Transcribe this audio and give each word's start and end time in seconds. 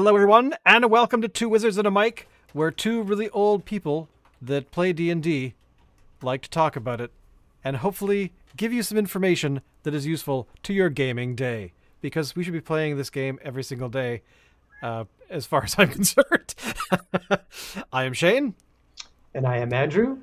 Hello, 0.00 0.14
everyone, 0.14 0.54
and 0.64 0.90
welcome 0.90 1.20
to 1.20 1.28
Two 1.28 1.50
Wizards 1.50 1.76
and 1.76 1.86
a 1.86 1.90
Mic, 1.90 2.26
where 2.54 2.70
two 2.70 3.02
really 3.02 3.28
old 3.28 3.66
people 3.66 4.08
that 4.40 4.70
play 4.70 4.94
D 4.94 5.10
and 5.10 5.22
D 5.22 5.52
like 6.22 6.40
to 6.40 6.48
talk 6.48 6.74
about 6.74 7.02
it, 7.02 7.10
and 7.62 7.76
hopefully 7.76 8.32
give 8.56 8.72
you 8.72 8.82
some 8.82 8.96
information 8.96 9.60
that 9.82 9.92
is 9.92 10.06
useful 10.06 10.48
to 10.62 10.72
your 10.72 10.88
gaming 10.88 11.34
day. 11.34 11.74
Because 12.00 12.34
we 12.34 12.42
should 12.42 12.54
be 12.54 12.62
playing 12.62 12.96
this 12.96 13.10
game 13.10 13.38
every 13.42 13.62
single 13.62 13.90
day, 13.90 14.22
uh, 14.82 15.04
as 15.28 15.44
far 15.44 15.64
as 15.64 15.74
I'm 15.76 15.88
concerned. 15.90 16.54
I 17.92 18.04
am 18.04 18.14
Shane, 18.14 18.54
And 19.34 19.46
I 19.46 19.58
am 19.58 19.70
Andrew. 19.70 20.20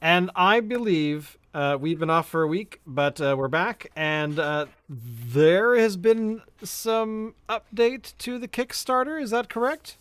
and 0.00 0.30
I 0.34 0.60
believe 0.60 1.36
uh, 1.54 1.76
we've 1.80 1.98
been 1.98 2.10
off 2.10 2.28
for 2.28 2.42
a 2.42 2.46
week, 2.46 2.80
but 2.86 3.20
uh, 3.20 3.34
we're 3.38 3.48
back, 3.48 3.90
and 3.96 4.38
uh, 4.38 4.66
there 4.88 5.76
has 5.76 5.96
been 5.96 6.42
some 6.62 7.34
update 7.48 8.12
to 8.18 8.38
the 8.38 8.48
Kickstarter. 8.48 9.20
Is 9.20 9.30
that 9.30 9.48
correct? 9.48 9.96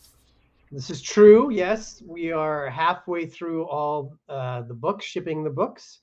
This 0.71 0.89
is 0.89 1.01
true. 1.01 1.49
Yes, 1.49 2.03
we 2.05 2.31
are 2.31 2.69
halfway 2.69 3.25
through 3.25 3.63
all 3.65 4.17
uh, 4.27 4.63
the 4.63 4.73
books, 4.73 5.05
shipping 5.05 5.43
the 5.43 5.49
books. 5.49 6.01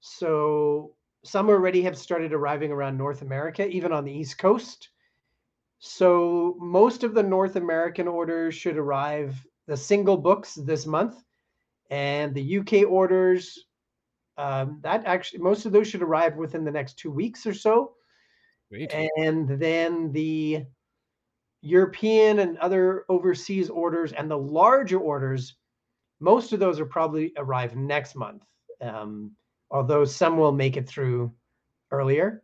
So 0.00 0.94
some 1.22 1.48
already 1.48 1.82
have 1.82 1.96
started 1.96 2.32
arriving 2.32 2.72
around 2.72 2.98
North 2.98 3.22
America, 3.22 3.66
even 3.68 3.92
on 3.92 4.04
the 4.04 4.12
East 4.12 4.38
Coast. 4.38 4.88
So 5.78 6.56
most 6.58 7.04
of 7.04 7.14
the 7.14 7.22
North 7.22 7.54
American 7.54 8.08
orders 8.08 8.54
should 8.54 8.76
arrive, 8.76 9.36
the 9.66 9.76
single 9.76 10.16
books 10.16 10.54
this 10.54 10.86
month. 10.86 11.22
And 11.90 12.34
the 12.34 12.58
UK 12.58 12.90
orders, 12.90 13.66
um, 14.38 14.78
that 14.82 15.04
actually, 15.04 15.40
most 15.40 15.66
of 15.66 15.72
those 15.72 15.88
should 15.88 16.02
arrive 16.02 16.36
within 16.36 16.64
the 16.64 16.70
next 16.70 16.98
two 16.98 17.10
weeks 17.10 17.46
or 17.46 17.54
so. 17.54 17.92
Sweet. 18.68 18.92
and 18.94 19.48
then 19.60 20.12
the 20.12 20.64
European 21.60 22.38
and 22.38 22.56
other 22.58 23.04
overseas 23.10 23.68
orders 23.68 24.12
and 24.12 24.30
the 24.30 24.38
larger 24.38 24.98
orders, 24.98 25.56
most 26.20 26.52
of 26.52 26.60
those 26.60 26.80
are 26.80 26.86
probably 26.86 27.32
arrive 27.36 27.76
next 27.76 28.16
month. 28.16 28.44
Um, 28.80 29.32
although 29.70 30.04
some 30.04 30.38
will 30.38 30.52
make 30.52 30.76
it 30.76 30.88
through 30.88 31.32
earlier. 31.90 32.42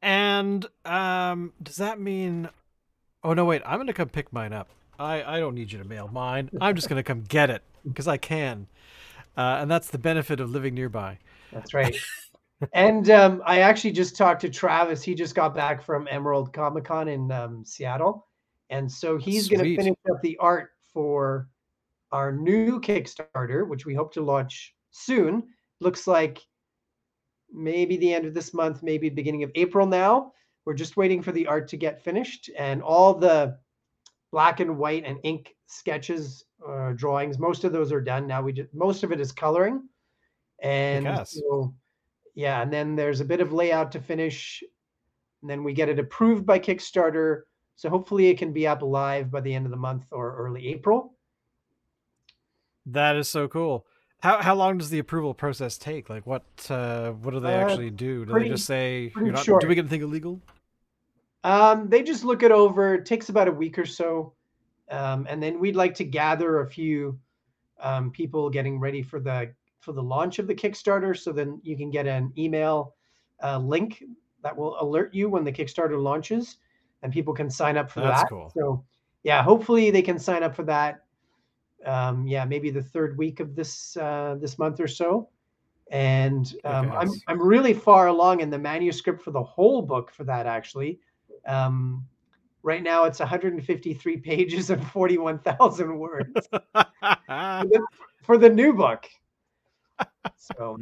And 0.00 0.66
um, 0.84 1.52
does 1.62 1.76
that 1.76 1.98
mean? 1.98 2.48
Oh 3.22 3.32
no, 3.32 3.44
wait! 3.46 3.62
I'm 3.64 3.78
gonna 3.78 3.94
come 3.94 4.10
pick 4.10 4.32
mine 4.32 4.52
up. 4.52 4.68
I 4.98 5.22
I 5.36 5.40
don't 5.40 5.54
need 5.54 5.72
you 5.72 5.78
to 5.78 5.84
mail 5.84 6.08
mine. 6.12 6.50
I'm 6.60 6.76
just 6.76 6.88
gonna 6.88 7.02
come 7.02 7.22
get 7.22 7.50
it 7.50 7.62
because 7.86 8.08
I 8.08 8.16
can, 8.16 8.66
uh, 9.36 9.58
and 9.60 9.70
that's 9.70 9.90
the 9.90 9.98
benefit 9.98 10.40
of 10.40 10.50
living 10.50 10.74
nearby. 10.74 11.18
That's 11.52 11.74
right. 11.74 11.96
and 12.72 13.10
um, 13.10 13.42
I 13.44 13.60
actually 13.60 13.92
just 13.92 14.16
talked 14.16 14.40
to 14.42 14.48
Travis. 14.48 15.02
He 15.02 15.14
just 15.14 15.34
got 15.34 15.54
back 15.54 15.82
from 15.82 16.08
Emerald 16.10 16.52
Comic 16.52 16.84
Con 16.84 17.08
in 17.08 17.30
um, 17.30 17.64
Seattle, 17.64 18.26
and 18.70 18.90
so 18.90 19.16
he's 19.16 19.48
going 19.48 19.64
to 19.64 19.76
finish 19.76 19.96
up 20.10 20.20
the 20.22 20.36
art 20.38 20.70
for 20.92 21.48
our 22.12 22.32
new 22.32 22.80
Kickstarter, 22.80 23.66
which 23.66 23.86
we 23.86 23.94
hope 23.94 24.12
to 24.14 24.22
launch 24.22 24.74
soon. 24.90 25.42
Looks 25.80 26.06
like 26.06 26.40
maybe 27.52 27.96
the 27.96 28.14
end 28.14 28.24
of 28.24 28.34
this 28.34 28.54
month, 28.54 28.82
maybe 28.82 29.08
beginning 29.08 29.42
of 29.42 29.50
April. 29.54 29.86
Now 29.86 30.32
we're 30.64 30.74
just 30.74 30.96
waiting 30.96 31.22
for 31.22 31.32
the 31.32 31.46
art 31.46 31.68
to 31.68 31.76
get 31.76 32.02
finished, 32.02 32.50
and 32.58 32.82
all 32.82 33.14
the 33.14 33.58
black 34.34 34.58
and 34.58 34.76
white 34.76 35.04
and 35.06 35.16
ink 35.22 35.54
sketches, 35.68 36.44
uh, 36.68 36.90
drawings. 36.96 37.38
Most 37.38 37.62
of 37.62 37.72
those 37.72 37.92
are 37.92 38.00
done 38.00 38.26
now. 38.26 38.42
We 38.42 38.52
just 38.52 38.74
most 38.74 39.04
of 39.04 39.12
it 39.12 39.20
is 39.20 39.30
coloring, 39.30 39.88
and 40.60 41.06
so, 41.24 41.72
yeah, 42.34 42.60
and 42.60 42.72
then 42.72 42.96
there's 42.96 43.20
a 43.20 43.24
bit 43.24 43.40
of 43.40 43.52
layout 43.52 43.92
to 43.92 44.00
finish, 44.00 44.60
and 45.40 45.48
then 45.48 45.62
we 45.62 45.72
get 45.72 45.88
it 45.88 46.00
approved 46.00 46.44
by 46.44 46.58
Kickstarter. 46.58 47.42
So 47.76 47.88
hopefully 47.88 48.26
it 48.26 48.36
can 48.38 48.52
be 48.52 48.66
up 48.66 48.82
live 48.82 49.30
by 49.30 49.40
the 49.40 49.54
end 49.54 49.66
of 49.66 49.70
the 49.70 49.76
month 49.88 50.04
or 50.10 50.36
early 50.36 50.66
April. 50.68 51.14
That 52.86 53.14
is 53.16 53.28
so 53.30 53.46
cool. 53.46 53.86
How 54.20 54.42
how 54.42 54.56
long 54.56 54.78
does 54.78 54.90
the 54.90 54.98
approval 54.98 55.32
process 55.32 55.78
take? 55.78 56.10
Like 56.10 56.26
what 56.26 56.42
uh, 56.68 57.12
what 57.12 57.30
do 57.34 57.38
they 57.40 57.54
Uh, 57.54 57.64
actually 57.64 57.90
do? 57.90 58.24
Do 58.24 58.32
pretty- 58.32 58.48
they 58.48 58.54
just 58.54 58.66
say 58.66 59.12
not 59.14 59.44
doing 59.60 59.78
anything 59.78 60.02
illegal? 60.02 60.40
Um, 61.44 61.88
they 61.90 62.02
just 62.02 62.24
look 62.24 62.42
it 62.42 62.50
over. 62.50 62.94
It 62.94 63.06
takes 63.06 63.28
about 63.28 63.48
a 63.48 63.52
week 63.52 63.78
or 63.78 63.84
so, 63.84 64.32
um, 64.90 65.26
and 65.28 65.42
then 65.42 65.60
we'd 65.60 65.76
like 65.76 65.94
to 65.96 66.04
gather 66.04 66.60
a 66.60 66.66
few 66.66 67.18
um, 67.80 68.10
people 68.10 68.48
getting 68.48 68.80
ready 68.80 69.02
for 69.02 69.20
the 69.20 69.52
for 69.80 69.92
the 69.92 70.02
launch 70.02 70.38
of 70.38 70.46
the 70.46 70.54
Kickstarter. 70.54 71.16
So 71.16 71.32
then 71.32 71.60
you 71.62 71.76
can 71.76 71.90
get 71.90 72.06
an 72.06 72.32
email 72.38 72.94
uh, 73.42 73.58
link 73.58 74.02
that 74.42 74.56
will 74.56 74.80
alert 74.80 75.14
you 75.14 75.28
when 75.28 75.44
the 75.44 75.52
Kickstarter 75.52 76.02
launches, 76.02 76.56
and 77.02 77.12
people 77.12 77.34
can 77.34 77.50
sign 77.50 77.76
up 77.76 77.90
for 77.90 78.00
That's 78.00 78.22
that. 78.22 78.30
cool. 78.30 78.50
So 78.56 78.82
yeah, 79.22 79.42
hopefully 79.42 79.90
they 79.90 80.02
can 80.02 80.18
sign 80.18 80.42
up 80.42 80.56
for 80.56 80.64
that. 80.64 81.04
Um, 81.84 82.26
yeah, 82.26 82.46
maybe 82.46 82.70
the 82.70 82.82
third 82.82 83.18
week 83.18 83.40
of 83.40 83.54
this 83.54 83.98
uh, 83.98 84.36
this 84.40 84.58
month 84.58 84.80
or 84.80 84.88
so. 84.88 85.28
And 85.90 86.54
um, 86.64 86.90
I'm 86.92 87.10
I'm 87.28 87.42
really 87.42 87.74
far 87.74 88.06
along 88.06 88.40
in 88.40 88.48
the 88.48 88.58
manuscript 88.58 89.20
for 89.20 89.30
the 89.30 89.42
whole 89.42 89.82
book 89.82 90.10
for 90.10 90.24
that 90.24 90.46
actually. 90.46 91.00
Um, 91.46 92.06
right 92.62 92.82
now 92.82 93.04
it's 93.04 93.20
153 93.20 94.16
pages 94.18 94.70
and 94.70 94.86
41,000 94.88 95.98
words 95.98 96.48
for 98.22 98.38
the 98.38 98.48
new 98.48 98.72
book. 98.72 99.08
So 100.36 100.78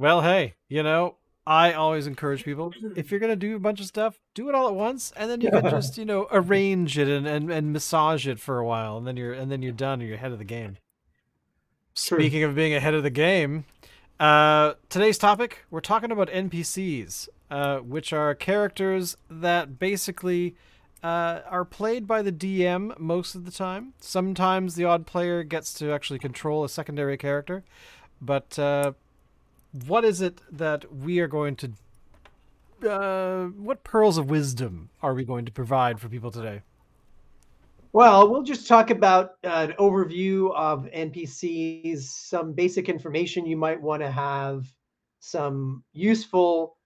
well, 0.00 0.22
hey, 0.22 0.54
you 0.68 0.82
know, 0.82 1.16
I 1.46 1.72
always 1.74 2.06
encourage 2.06 2.44
people 2.44 2.72
if 2.96 3.10
you're 3.10 3.20
gonna 3.20 3.36
do 3.36 3.54
a 3.56 3.60
bunch 3.60 3.80
of 3.80 3.86
stuff, 3.86 4.18
do 4.34 4.48
it 4.48 4.54
all 4.54 4.68
at 4.68 4.74
once, 4.74 5.12
and 5.16 5.30
then 5.30 5.42
you 5.42 5.50
can 5.50 5.62
just 5.70 5.98
you 5.98 6.06
know 6.06 6.26
arrange 6.30 6.96
it 6.96 7.06
and, 7.06 7.26
and, 7.26 7.50
and 7.50 7.72
massage 7.72 8.26
it 8.26 8.40
for 8.40 8.58
a 8.58 8.66
while, 8.66 8.96
and 8.96 9.06
then 9.06 9.16
you're 9.16 9.34
and 9.34 9.52
then 9.52 9.60
you're 9.60 9.72
done, 9.72 10.00
and 10.00 10.08
you're 10.08 10.16
ahead 10.16 10.32
of 10.32 10.38
the 10.38 10.44
game. 10.44 10.78
True. 11.94 12.18
Speaking 12.18 12.44
of 12.44 12.54
being 12.54 12.74
ahead 12.74 12.94
of 12.94 13.02
the 13.02 13.10
game, 13.10 13.66
uh, 14.18 14.74
today's 14.88 15.18
topic 15.18 15.66
we're 15.70 15.80
talking 15.80 16.10
about 16.10 16.28
NPCs, 16.28 17.28
uh, 17.50 17.78
which 17.78 18.12
are 18.12 18.34
characters 18.34 19.16
that 19.28 19.78
basically 19.78 20.54
uh, 21.02 21.40
are 21.48 21.64
played 21.64 22.06
by 22.06 22.22
the 22.22 22.32
DM 22.32 22.98
most 22.98 23.34
of 23.34 23.44
the 23.44 23.50
time. 23.50 23.94
Sometimes 24.00 24.74
the 24.74 24.84
odd 24.84 25.06
player 25.06 25.42
gets 25.42 25.72
to 25.74 25.92
actually 25.92 26.18
control 26.18 26.64
a 26.64 26.68
secondary 26.68 27.16
character, 27.16 27.64
but 28.20 28.58
uh, 28.58 28.92
what 29.86 30.04
is 30.04 30.20
it 30.20 30.40
that 30.50 30.92
we 30.92 31.20
are 31.20 31.28
going 31.28 31.56
to? 31.56 31.72
Uh, 32.88 33.46
what 33.48 33.84
pearls 33.84 34.16
of 34.16 34.30
wisdom 34.30 34.88
are 35.02 35.12
we 35.12 35.24
going 35.24 35.44
to 35.44 35.52
provide 35.52 36.00
for 36.00 36.08
people 36.08 36.30
today? 36.30 36.62
Well, 37.92 38.30
we'll 38.30 38.44
just 38.44 38.68
talk 38.68 38.90
about 38.90 39.32
uh, 39.42 39.66
an 39.68 39.72
overview 39.72 40.54
of 40.54 40.86
NPCs, 40.94 42.02
some 42.02 42.52
basic 42.52 42.88
information 42.88 43.44
you 43.44 43.56
might 43.56 43.80
want 43.82 44.00
to 44.02 44.10
have, 44.10 44.66
some 45.18 45.82
useful 45.92 46.76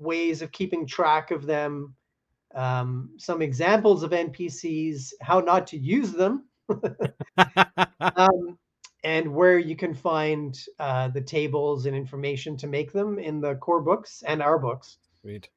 ways 0.00 0.42
of 0.42 0.50
keeping 0.52 0.86
track 0.86 1.30
of 1.30 1.46
them, 1.46 1.94
um, 2.54 3.10
some 3.18 3.42
examples 3.42 4.02
of 4.02 4.10
NPCs, 4.10 5.12
how 5.20 5.40
not 5.40 5.66
to 5.68 5.78
use 5.78 6.12
them, 6.12 6.44
um, 8.00 8.58
and 9.04 9.32
where 9.32 9.58
you 9.58 9.76
can 9.76 9.94
find 9.94 10.58
uh, 10.78 11.08
the 11.08 11.20
tables 11.20 11.86
and 11.86 11.94
information 11.94 12.56
to 12.56 12.66
make 12.66 12.92
them 12.92 13.18
in 13.18 13.40
the 13.40 13.54
core 13.56 13.82
books 13.82 14.22
and 14.26 14.42
our 14.42 14.58
books. 14.58 14.98
Sweet. 15.20 15.48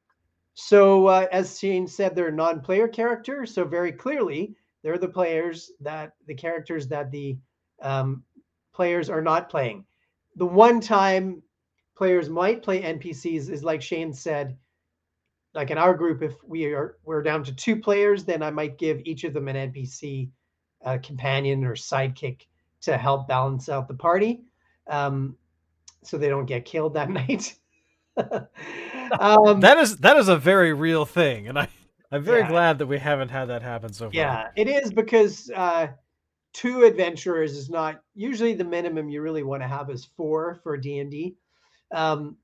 So, 0.54 1.08
uh, 1.08 1.26
as 1.32 1.58
Shane 1.58 1.88
said, 1.88 2.14
they're 2.14 2.30
non-player 2.30 2.86
characters. 2.86 3.52
So 3.52 3.64
very 3.64 3.90
clearly, 3.90 4.54
they're 4.82 4.98
the 4.98 5.08
players 5.08 5.72
that 5.80 6.12
the 6.26 6.34
characters 6.34 6.86
that 6.88 7.10
the 7.10 7.36
um, 7.82 8.22
players 8.72 9.10
are 9.10 9.22
not 9.22 9.50
playing. 9.50 9.84
The 10.36 10.46
one 10.46 10.80
time 10.80 11.42
players 11.96 12.28
might 12.28 12.62
play 12.62 12.82
NPCs 12.82 13.50
is 13.50 13.64
like 13.64 13.82
Shane 13.82 14.12
said. 14.12 14.56
Like 15.54 15.70
in 15.70 15.78
our 15.78 15.94
group, 15.94 16.22
if 16.22 16.34
we 16.44 16.66
are 16.66 16.98
we're 17.04 17.22
down 17.22 17.44
to 17.44 17.54
two 17.54 17.76
players, 17.80 18.24
then 18.24 18.42
I 18.42 18.50
might 18.50 18.76
give 18.78 19.00
each 19.04 19.22
of 19.24 19.32
them 19.32 19.46
an 19.48 19.72
NPC 19.72 20.30
uh, 20.84 20.98
companion 21.02 21.64
or 21.64 21.74
sidekick 21.74 22.42
to 22.82 22.96
help 22.96 23.28
balance 23.28 23.68
out 23.68 23.86
the 23.86 23.94
party, 23.94 24.42
um, 24.88 25.36
so 26.02 26.18
they 26.18 26.28
don't 26.28 26.46
get 26.46 26.64
killed 26.64 26.94
that 26.94 27.08
night. 27.22 27.54
um, 29.20 29.60
that 29.60 29.78
is 29.78 29.98
that 29.98 30.16
is 30.16 30.28
a 30.28 30.36
very 30.36 30.72
real 30.72 31.04
thing, 31.06 31.48
and 31.48 31.58
I 31.58 31.68
I'm 32.10 32.22
very 32.22 32.40
Yeah. 32.40 32.48
glad 32.48 32.78
that 32.78 32.86
we 32.86 32.98
haven't 32.98 33.30
had 33.30 33.46
that 33.46 33.62
happen 33.62 33.92
so 33.92 34.10
far. 34.10 34.12
Yeah, 34.12 34.48
it 34.56 34.68
is 34.68 34.92
because 34.92 35.50
uh, 35.54 35.88
two 36.52 36.84
adventurers 36.84 37.56
is 37.56 37.70
not 37.70 38.02
usually 38.14 38.54
the 38.54 38.64
minimum 38.64 39.08
you 39.08 39.20
really 39.22 39.42
want 39.42 39.62
to 39.62 39.68
have 39.68 39.90
is 39.90 40.08
four 40.16 40.60
for 40.62 40.76
D 40.76 40.98
and 40.98 41.10
D. 41.10 41.36
Um, 41.94 42.36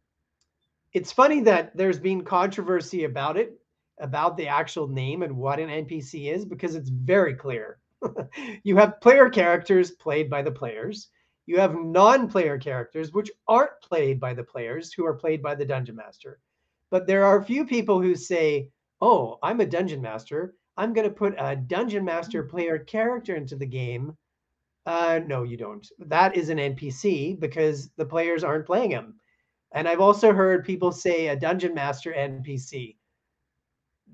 it's 0.93 1.13
funny 1.13 1.41
that 1.43 1.77
there's 1.77 1.99
been 1.99 2.25
controversy 2.25 3.05
about 3.05 3.37
it, 3.37 3.61
about 3.99 4.37
the 4.37 4.49
actual 4.49 4.89
name 4.89 5.23
and 5.23 5.37
what 5.37 5.61
an 5.61 5.69
NPC 5.69 6.33
is, 6.33 6.45
because 6.45 6.75
it's 6.75 6.89
very 6.89 7.35
clear. 7.35 7.79
you 8.63 8.77
have 8.77 9.01
player 9.01 9.29
characters 9.29 9.91
played 9.91 10.31
by 10.31 10.43
the 10.43 10.51
players. 10.51 11.09
You 11.47 11.59
have 11.59 11.75
non-player 11.75 12.59
characters 12.59 13.13
which 13.13 13.31
aren't 13.49 13.81
played 13.83 14.21
by 14.21 14.35
the 14.35 14.45
players, 14.45 14.93
who 14.93 15.05
are 15.05 15.15
played 15.15 15.43
by 15.43 15.55
the 15.55 15.65
dungeon 15.65 15.97
master. 15.97 16.41
But 16.91 17.07
there 17.07 17.25
are 17.25 17.39
a 17.39 17.45
few 17.45 17.67
people 17.67 18.01
who 18.01 18.15
say, 18.15 18.71
"Oh, 19.01 19.39
I'm 19.43 19.61
a 19.61 19.67
dungeon 19.67 20.01
master. 20.01 20.55
I'm 20.77 20.93
going 20.93 21.09
to 21.09 21.15
put 21.15 21.35
a 21.39 21.57
dungeon 21.57 22.05
master 22.05 22.45
player 22.45 22.79
character 22.79 23.35
into 23.35 23.57
the 23.57 23.67
game." 23.67 24.17
Uh, 24.87 25.21
no, 25.27 25.43
you 25.43 25.57
don't. 25.57 25.87
That 25.99 26.37
is 26.37 26.49
an 26.49 26.59
NPC 26.59 27.39
because 27.39 27.91
the 27.97 28.07
players 28.07 28.45
aren't 28.45 28.67
playing 28.67 28.91
him. 28.91 29.21
And 29.73 29.89
I've 29.89 30.01
also 30.01 30.33
heard 30.33 30.65
people 30.65 30.93
say 30.93 31.29
a 31.29 31.37
dungeon 31.37 31.75
master 31.75 32.13
NPC. 32.13 32.97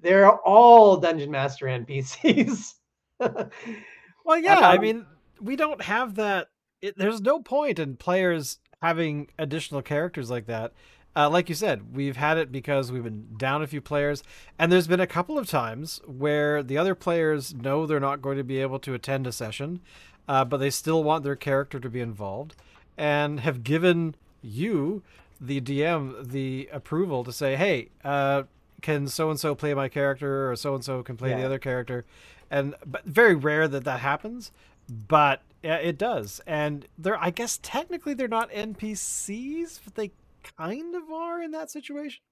They're 0.01 0.31
all 0.31 0.99
dungeon 0.99 1.31
master 1.31 1.67
NPCs. 1.67 2.75
well, 3.19 4.39
yeah, 4.39 4.59
um, 4.59 4.65
I 4.65 4.79
mean, 4.79 5.07
we 5.41 5.57
don't 5.57 5.83
have 5.83 6.17
that. 6.17 6.49
It, 6.83 6.99
there's 6.99 7.21
no 7.21 7.41
point 7.41 7.79
in 7.79 7.97
players 7.97 8.59
having 8.83 9.29
additional 9.39 9.83
characters 9.83 10.31
like 10.31 10.47
that. 10.47 10.73
Uh, 11.17 11.31
like 11.31 11.49
you 11.49 11.55
said, 11.55 11.97
we've 11.97 12.19
had 12.19 12.37
it 12.37 12.53
because 12.53 12.93
we've 12.93 13.05
been 13.05 13.27
down 13.39 13.63
a 13.63 13.67
few 13.67 13.81
players, 13.81 14.23
and 14.59 14.71
there's 14.71 14.87
been 14.87 15.01
a 15.01 15.07
couple 15.07 15.39
of 15.39 15.49
times 15.49 16.03
where 16.07 16.63
the 16.63 16.77
other 16.77 16.95
players 16.95 17.55
know 17.55 17.87
they're 17.87 17.99
not 17.99 18.21
going 18.21 18.37
to 18.37 18.45
be 18.45 18.61
able 18.61 18.79
to 18.79 18.93
attend 18.93 19.27
a 19.27 19.33
session, 19.33 19.81
uh, 20.29 20.45
but 20.45 20.59
they 20.59 20.69
still 20.69 21.03
want 21.03 21.25
their 21.25 21.35
character 21.35 21.81
to 21.81 21.89
be 21.89 22.01
involved, 22.01 22.55
and 22.99 23.41
have 23.41 23.65
given 23.65 24.15
you, 24.43 25.03
the 25.41 25.61
DM, 25.61 26.31
the 26.31 26.69
approval 26.73 27.25
to 27.25 27.33
say, 27.33 27.57
"Hey, 27.57 27.91
uh, 28.05 28.45
can 28.83 29.09
so 29.09 29.31
and 29.31 29.39
so 29.39 29.55
play 29.55 29.75
my 29.75 29.89
character, 29.89 30.51
or 30.51 30.57
so 30.57 30.75
and 30.75 30.85
so 30.85 31.03
can 31.03 31.17
play 31.17 31.31
yeah. 31.31 31.39
the 31.39 31.45
other 31.45 31.59
character," 31.59 32.05
and 32.51 32.75
but 32.85 33.05
very 33.05 33.35
rare 33.35 33.69
that 33.69 33.85
that 33.85 34.01
happens, 34.01 34.53
but 34.89 35.43
it 35.63 35.99
does, 35.99 36.41
and 36.47 36.87
they're 36.99 37.23
I 37.23 37.31
guess 37.31 37.59
technically 37.63 38.15
they're 38.15 38.29
not 38.29 38.51
NPCs, 38.51 39.81
but 39.85 39.95
they 39.95 40.13
kind 40.57 40.95
of 40.95 41.11
are 41.11 41.43
in 41.43 41.51
that 41.53 41.71
situation. 41.71 42.23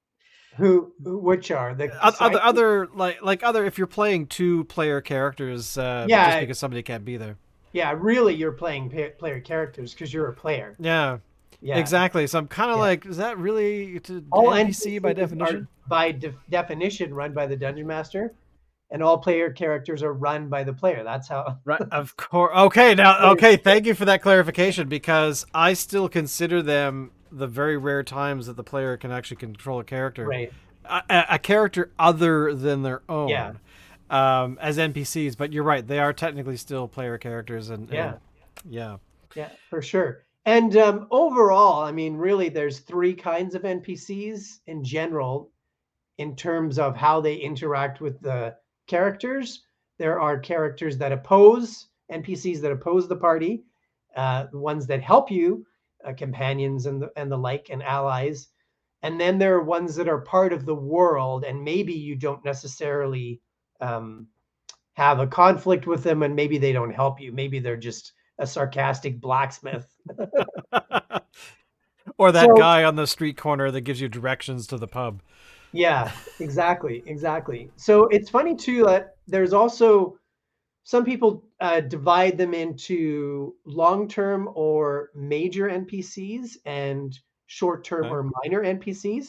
Who, 0.56 0.92
which 1.00 1.50
are 1.50 1.74
the 1.74 1.92
other, 2.00 2.40
other 2.40 2.88
like 2.94 3.20
like 3.22 3.42
other 3.42 3.64
if 3.64 3.76
you're 3.76 3.88
playing 3.88 4.28
two 4.28 4.64
player 4.64 5.00
characters, 5.00 5.76
uh, 5.76 6.06
yeah, 6.08 6.30
just 6.30 6.40
because 6.40 6.58
somebody 6.60 6.82
can't 6.82 7.04
be 7.04 7.16
there. 7.16 7.36
Yeah, 7.72 7.92
really, 7.98 8.34
you're 8.34 8.52
playing 8.52 8.88
player 9.18 9.40
characters 9.40 9.94
because 9.94 10.14
you're 10.14 10.28
a 10.28 10.32
player. 10.32 10.76
Yeah. 10.78 11.18
Yeah. 11.64 11.78
Exactly. 11.78 12.26
So 12.26 12.38
I'm 12.38 12.46
kind 12.46 12.70
of 12.70 12.76
yeah. 12.76 12.82
like, 12.82 13.06
is 13.06 13.16
that 13.16 13.38
really 13.38 14.00
all 14.30 14.48
NPC 14.48 15.00
by 15.00 15.12
definition? 15.12 15.66
by 15.88 16.12
de- 16.12 16.34
definition, 16.50 17.14
run 17.14 17.32
by 17.32 17.46
the 17.46 17.56
dungeon 17.56 17.86
master, 17.86 18.34
and 18.90 19.02
all 19.02 19.18
player 19.18 19.50
characters 19.50 20.02
are 20.02 20.12
run 20.12 20.48
by 20.48 20.62
the 20.62 20.72
player. 20.72 21.02
That's 21.02 21.28
how. 21.28 21.58
right. 21.64 21.80
Of 21.90 22.16
course. 22.16 22.52
Okay. 22.54 22.94
Now. 22.94 23.32
Okay. 23.32 23.56
Thank 23.56 23.86
you 23.86 23.94
for 23.94 24.04
that 24.04 24.22
clarification 24.22 24.88
because 24.88 25.46
I 25.54 25.72
still 25.72 26.08
consider 26.08 26.62
them 26.62 27.12
the 27.32 27.46
very 27.46 27.76
rare 27.76 28.02
times 28.02 28.46
that 28.46 28.56
the 28.56 28.64
player 28.64 28.96
can 28.96 29.10
actually 29.10 29.38
control 29.38 29.80
a 29.80 29.84
character. 29.84 30.26
Right. 30.26 30.52
A, 30.84 31.24
a 31.30 31.38
character 31.38 31.92
other 31.98 32.54
than 32.54 32.82
their 32.82 33.02
own. 33.08 33.30
Yeah 33.30 33.54
um, 34.10 34.58
as 34.60 34.78
NPCs, 34.78 35.36
but 35.36 35.52
you're 35.52 35.64
right; 35.64 35.86
they 35.86 35.98
are 35.98 36.12
technically 36.12 36.56
still 36.56 36.88
player 36.88 37.18
characters, 37.18 37.70
and 37.70 37.90
yeah, 37.90 38.12
and, 38.12 38.18
yeah, 38.72 38.96
yeah, 39.34 39.48
for 39.70 39.82
sure. 39.82 40.23
And 40.46 40.76
um, 40.76 41.06
overall, 41.10 41.82
I 41.82 41.92
mean, 41.92 42.16
really, 42.16 42.48
there's 42.48 42.80
three 42.80 43.14
kinds 43.14 43.54
of 43.54 43.62
NPCs 43.62 44.60
in 44.66 44.84
general, 44.84 45.50
in 46.18 46.36
terms 46.36 46.78
of 46.78 46.96
how 46.96 47.20
they 47.20 47.36
interact 47.36 48.00
with 48.00 48.20
the 48.20 48.56
characters. 48.86 49.62
There 49.98 50.20
are 50.20 50.38
characters 50.38 50.98
that 50.98 51.12
oppose 51.12 51.88
NPCs 52.10 52.60
that 52.60 52.72
oppose 52.72 53.08
the 53.08 53.16
party, 53.16 53.64
uh, 54.16 54.46
ones 54.52 54.86
that 54.86 55.00
help 55.00 55.30
you, 55.30 55.66
uh, 56.04 56.12
companions 56.12 56.86
and 56.86 57.00
the 57.00 57.10
and 57.16 57.32
the 57.32 57.38
like, 57.38 57.70
and 57.70 57.82
allies. 57.82 58.48
And 59.02 59.20
then 59.20 59.38
there 59.38 59.54
are 59.54 59.62
ones 59.62 59.96
that 59.96 60.08
are 60.08 60.20
part 60.20 60.52
of 60.52 60.66
the 60.66 60.74
world, 60.74 61.44
and 61.44 61.64
maybe 61.64 61.94
you 61.94 62.16
don't 62.16 62.44
necessarily 62.44 63.40
um, 63.80 64.28
have 64.94 65.20
a 65.20 65.26
conflict 65.26 65.86
with 65.86 66.02
them 66.02 66.22
and 66.22 66.34
maybe 66.34 66.58
they 66.58 66.72
don't 66.72 66.94
help 66.94 67.20
you. 67.20 67.32
Maybe 67.32 67.58
they're 67.58 67.76
just 67.76 68.12
a 68.38 68.46
sarcastic 68.46 69.20
blacksmith. 69.20 69.86
or 72.18 72.32
that 72.32 72.46
so, 72.46 72.54
guy 72.56 72.84
on 72.84 72.96
the 72.96 73.06
street 73.06 73.36
corner 73.36 73.70
that 73.70 73.82
gives 73.82 74.00
you 74.00 74.08
directions 74.08 74.66
to 74.68 74.78
the 74.78 74.88
pub. 74.88 75.22
Yeah, 75.72 76.12
exactly, 76.38 77.02
exactly. 77.06 77.70
So 77.76 78.06
it's 78.06 78.30
funny 78.30 78.54
too 78.54 78.84
that 78.84 79.16
there's 79.26 79.52
also 79.52 80.18
some 80.84 81.04
people 81.04 81.44
uh, 81.60 81.80
divide 81.80 82.38
them 82.38 82.54
into 82.54 83.54
long-term 83.64 84.50
or 84.54 85.10
major 85.14 85.68
NPCs 85.68 86.58
and 86.66 87.18
short-term 87.46 88.04
okay. 88.04 88.14
or 88.14 88.30
minor 88.44 88.62
NPCs. 88.62 89.28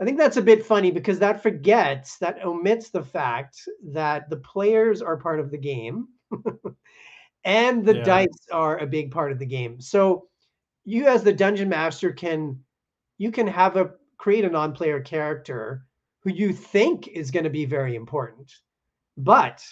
I 0.00 0.04
think 0.04 0.16
that's 0.16 0.36
a 0.36 0.42
bit 0.42 0.64
funny 0.64 0.92
because 0.92 1.18
that 1.18 1.42
forgets, 1.42 2.18
that 2.18 2.44
omits 2.44 2.90
the 2.90 3.02
fact 3.02 3.68
that 3.92 4.30
the 4.30 4.36
players 4.36 5.02
are 5.02 5.16
part 5.16 5.40
of 5.40 5.50
the 5.50 5.58
game 5.58 6.08
and 7.48 7.82
the 7.82 7.96
yeah. 7.96 8.04
dice 8.04 8.46
are 8.52 8.76
a 8.78 8.86
big 8.86 9.10
part 9.10 9.32
of 9.32 9.38
the 9.38 9.46
game. 9.46 9.80
So 9.80 10.28
you 10.84 11.06
as 11.06 11.24
the 11.24 11.32
dungeon 11.32 11.68
master 11.68 12.12
can 12.12 12.62
you 13.16 13.32
can 13.32 13.46
have 13.46 13.76
a 13.76 13.90
create 14.18 14.44
a 14.44 14.50
non-player 14.50 15.00
character 15.00 15.86
who 16.20 16.30
you 16.30 16.52
think 16.52 17.08
is 17.08 17.30
going 17.30 17.44
to 17.44 17.50
be 17.50 17.64
very 17.64 17.96
important. 17.96 18.52
But 19.16 19.64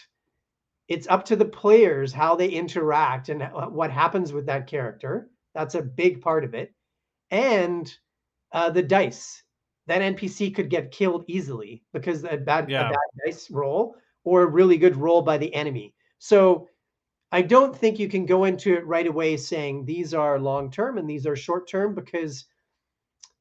it's 0.89 1.07
up 1.09 1.25
to 1.27 1.37
the 1.37 1.45
players 1.45 2.13
how 2.13 2.35
they 2.35 2.49
interact 2.49 3.29
and 3.29 3.43
what 3.71 3.91
happens 3.91 4.33
with 4.33 4.47
that 4.47 4.67
character. 4.67 5.29
That's 5.55 5.75
a 5.75 5.83
big 5.83 6.23
part 6.23 6.45
of 6.45 6.55
it. 6.55 6.73
And 7.31 7.93
uh, 8.53 8.71
the 8.71 8.83
dice 8.83 9.43
that 9.87 10.01
NPC 10.01 10.55
could 10.55 10.71
get 10.71 10.93
killed 10.93 11.25
easily 11.27 11.83
because 11.93 12.25
a 12.25 12.39
bad, 12.39 12.71
yeah. 12.71 12.89
a 12.89 12.91
bad 12.91 13.27
dice 13.27 13.51
roll 13.51 13.97
or 14.25 14.43
a 14.43 14.47
really 14.47 14.79
good 14.79 14.97
roll 14.97 15.23
by 15.23 15.37
the 15.37 15.53
enemy. 15.55 15.95
So 16.19 16.69
I 17.33 17.43
don't 17.43 17.77
think 17.77 17.99
you 17.99 18.09
can 18.09 18.27
go 18.27 18.45
into 18.45 18.75
it 18.75 18.87
right 18.87 19.07
away 19.07 19.37
saying 19.37 19.85
these 19.85 20.15
are 20.15 20.39
long 20.39 20.71
term 20.71 20.99
and 20.99 21.09
these 21.09 21.27
are 21.27 21.37
short 21.37 21.69
term 21.69 21.95
because 21.95 22.45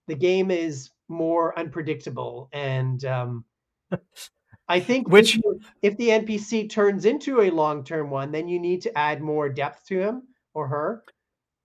the 0.08 0.16
game 0.16 0.52
is 0.52 0.90
more 1.08 1.58
unpredictable. 1.58 2.50
And 2.52 3.04
um, 3.06 3.46
I 4.68 4.80
think 4.82 5.10
which 5.10 5.40
if 5.82 5.98
the 5.98 6.10
NPC 6.10 6.70
turns 6.70 7.06
into 7.06 7.42
a 7.42 7.52
long 7.52 7.84
term 7.84 8.10
one, 8.10 8.32
then 8.32 8.48
you 8.48 8.60
need 8.60 8.82
to 8.84 8.98
add 8.98 9.22
more 9.22 9.50
depth 9.50 9.86
to 9.88 10.00
him 10.00 10.24
or 10.54 10.68
her 10.68 11.04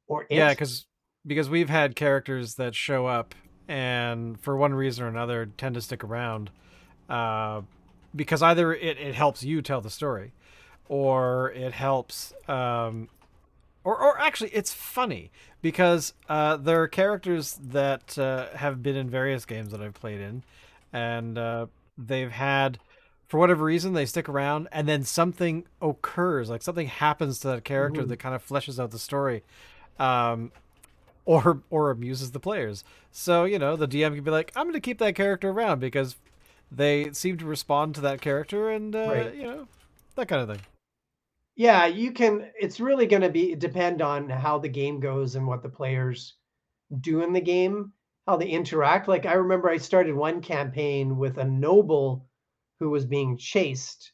or 0.07 0.25
it. 0.25 0.37
yeah, 0.37 0.51
because 0.51 0.87
because 1.27 1.49
we've 1.49 1.71
had 1.71 1.97
characters 1.97 2.55
that 2.57 2.75
show 2.75 3.07
up 3.07 3.35
and 3.69 4.41
for 4.41 4.57
one 4.57 4.75
reason 4.75 5.05
or 5.05 5.09
another 5.09 5.47
tend 5.57 5.75
to 5.75 5.81
stick 5.81 6.03
around 6.03 6.51
uh, 7.09 7.63
because 8.15 8.43
either 8.43 8.75
it, 8.75 8.99
it 8.99 9.15
helps 9.15 9.43
you 9.43 9.63
tell 9.63 9.81
the 9.81 9.91
story 9.91 10.33
or 10.91 11.53
it 11.53 11.73
helps 11.73 12.33
um, 12.49 13.09
or, 13.85 13.97
or 13.97 14.21
actually 14.21 14.51
it's 14.51 14.73
funny 14.73 15.31
because 15.63 16.15
uh, 16.29 16.57
there 16.57 16.83
are 16.83 16.89
characters 16.89 17.59
that 17.63 18.19
uh, 18.19 18.49
have 18.57 18.83
been 18.83 18.97
in 18.97 19.09
various 19.09 19.45
games 19.45 19.71
that 19.71 19.81
i've 19.81 19.95
played 19.95 20.21
in 20.21 20.43
and 20.93 21.39
uh, 21.39 21.67
they've 21.97 22.33
had 22.33 22.79
for 23.29 23.39
whatever 23.39 23.65
reason 23.65 23.93
they 23.93 24.05
stick 24.05 24.29
around 24.29 24.67
and 24.73 24.89
then 24.89 25.05
something 25.05 25.65
occurs 25.81 26.51
like 26.51 26.63
something 26.63 26.89
happens 26.89 27.39
to 27.39 27.49
that 27.49 27.65
character 27.65 28.01
mm-hmm. 28.01 28.11
that 28.11 28.19
kind 28.19 28.35
of 28.35 28.45
fleshes 28.47 28.83
out 28.83 28.91
the 28.91 28.99
story 28.99 29.43
um, 30.01 30.51
or 31.25 31.63
or 31.71 31.91
amuses 31.91 32.33
the 32.33 32.41
players. 32.41 32.83
So 33.13 33.45
you 33.45 33.59
know 33.59 33.77
the 33.77 33.87
DM 33.87 34.15
can 34.15 34.25
be 34.25 34.31
like, 34.31 34.51
I'm 34.57 34.65
going 34.65 34.75
to 34.75 34.81
keep 34.81 34.99
that 34.99 35.15
character 35.15 35.51
around 35.51 35.79
because 35.79 36.17
they 36.73 37.13
seem 37.13 37.37
to 37.39 37.45
respond 37.45 37.95
to 37.97 38.01
that 38.01 38.21
character, 38.21 38.71
and 38.71 38.97
uh, 38.97 39.07
right. 39.07 39.35
you 39.35 39.45
know 39.45 39.69
that 40.17 40.27
kind 40.27 40.43
of 40.43 40.57
thing. 40.57 40.67
Yeah, 41.61 41.85
you 41.85 42.13
can. 42.13 42.51
It's 42.59 42.81
really 42.81 43.07
going 43.07 43.21
to 43.23 43.29
be 43.29 43.55
depend 43.55 44.01
on 44.01 44.31
how 44.31 44.59
the 44.59 44.69
game 44.71 44.99
goes 44.99 45.35
and 45.37 45.47
what 45.47 45.63
the 45.63 45.69
players 45.69 46.35
do 47.01 47.23
in 47.23 47.33
the 47.35 47.41
game, 47.43 47.93
how 48.27 48.37
they 48.39 48.49
interact. 48.49 49.09
Like 49.09 49.27
I 49.27 49.35
remember, 49.35 49.69
I 49.71 49.79
started 49.79 50.15
one 50.15 50.43
campaign 50.43 51.19
with 51.19 51.39
a 51.39 51.45
noble 51.45 52.27
who 52.81 52.91
was 52.91 53.07
being 53.07 53.37
chased, 53.39 54.13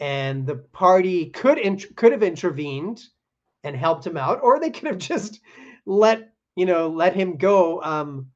and 0.00 0.46
the 0.46 0.56
party 0.56 1.30
could 1.30 1.58
int- 1.58 1.96
could 1.96 2.12
have 2.12 2.22
intervened 2.24 3.02
and 3.64 3.76
helped 3.76 4.06
him 4.06 4.16
out, 4.16 4.40
or 4.42 4.60
they 4.60 4.70
could 4.70 4.88
have 4.88 4.98
just 5.12 5.40
let 5.86 6.32
you 6.56 6.66
know 6.66 6.88
let 6.88 7.16
him 7.16 7.36
go 7.38 7.82
um, 7.82 8.30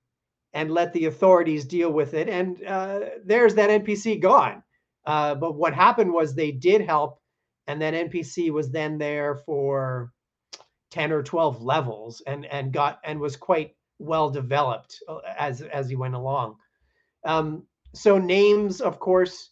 and 0.54 0.72
let 0.72 0.92
the 0.92 1.06
authorities 1.06 1.64
deal 1.66 1.92
with 1.92 2.14
it. 2.14 2.28
And 2.28 2.62
uh, 2.64 3.00
there's 3.24 3.54
that 3.56 3.70
NPC 3.70 4.18
gone. 4.18 4.62
Uh, 5.06 5.36
but 5.36 5.54
what 5.56 5.74
happened 5.74 6.12
was 6.12 6.34
they 6.34 6.52
did 6.52 6.82
help, 6.82 7.21
and 7.66 7.80
that 7.82 7.94
NPC 7.94 8.50
was 8.50 8.70
then 8.70 8.98
there 8.98 9.36
for 9.36 10.12
ten 10.90 11.12
or 11.12 11.22
twelve 11.22 11.62
levels, 11.62 12.22
and 12.26 12.46
and 12.46 12.72
got 12.72 13.00
and 13.04 13.20
was 13.20 13.36
quite 13.36 13.76
well 13.98 14.30
developed 14.30 14.96
uh, 15.08 15.18
as 15.38 15.62
as 15.62 15.88
he 15.88 15.96
went 15.96 16.14
along. 16.14 16.56
Um, 17.24 17.66
so 17.94 18.18
names, 18.18 18.80
of 18.80 18.98
course, 18.98 19.50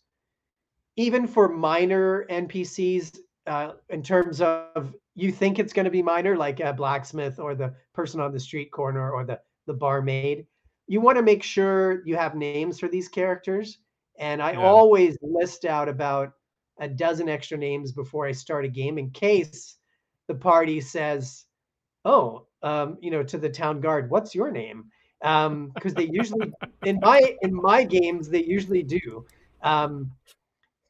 even 0.96 1.26
for 1.26 1.48
minor 1.48 2.26
NPCs, 2.30 3.18
uh, 3.46 3.72
in 3.88 4.02
terms 4.02 4.40
of 4.40 4.94
you 5.14 5.30
think 5.32 5.58
it's 5.58 5.72
going 5.72 5.84
to 5.84 5.90
be 5.90 6.02
minor, 6.02 6.36
like 6.36 6.60
a 6.60 6.72
blacksmith 6.72 7.38
or 7.38 7.54
the 7.54 7.74
person 7.92 8.20
on 8.20 8.32
the 8.32 8.40
street 8.40 8.70
corner 8.70 9.10
or 9.10 9.24
the 9.24 9.40
the 9.66 9.74
barmaid. 9.74 10.46
you 10.88 11.00
want 11.00 11.16
to 11.16 11.22
make 11.22 11.42
sure 11.42 12.02
you 12.04 12.16
have 12.16 12.34
names 12.34 12.78
for 12.80 12.88
these 12.88 13.08
characters. 13.08 13.78
And 14.18 14.42
I 14.42 14.54
Yeah. 14.54 14.58
always 14.58 15.16
list 15.22 15.64
out 15.64 15.88
about 15.88 16.32
a 16.80 16.88
dozen 16.88 17.28
extra 17.28 17.56
names 17.56 17.92
before 17.92 18.26
I 18.26 18.32
start 18.32 18.64
a 18.64 18.68
game 18.68 18.98
in 18.98 19.10
case 19.10 19.76
the 20.26 20.34
party 20.34 20.80
says, 20.80 21.44
"Oh, 22.04 22.46
um, 22.62 22.96
you 23.00 23.10
know, 23.10 23.22
to 23.22 23.38
the 23.38 23.50
town 23.50 23.80
guard, 23.80 24.10
what's 24.10 24.34
your 24.34 24.50
name?" 24.50 24.90
Because 25.20 25.94
they 25.94 26.08
usually 26.10 26.52
in 26.84 26.98
my 27.00 27.36
in 27.42 27.54
my 27.54 27.84
games 27.84 28.28
they 28.28 28.42
usually 28.42 28.82
do. 28.82 29.26
Um, 29.62 30.12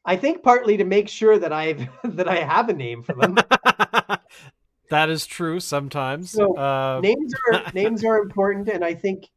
I 0.04 0.16
think 0.16 0.42
partly 0.42 0.76
to 0.78 0.85
make 0.85 1.09
sure 1.09 1.38
that 1.38 1.52
I've 1.52 1.87
that 2.04 2.28
I 2.28 2.37
have 2.37 2.68
a 2.68 2.73
name 2.73 3.02
for 3.02 3.14
them. 3.14 3.37
that 4.90 5.11
is 5.11 5.26
true 5.26 5.61
sometimes. 5.61 6.30
So, 6.30 6.56
uh, 6.56 7.00
names 7.02 7.35
are 7.52 7.64
names 7.75 8.04
are 8.04 8.18
important, 8.18 8.68
and 8.68 8.85
I 8.85 8.94
think 8.94 9.28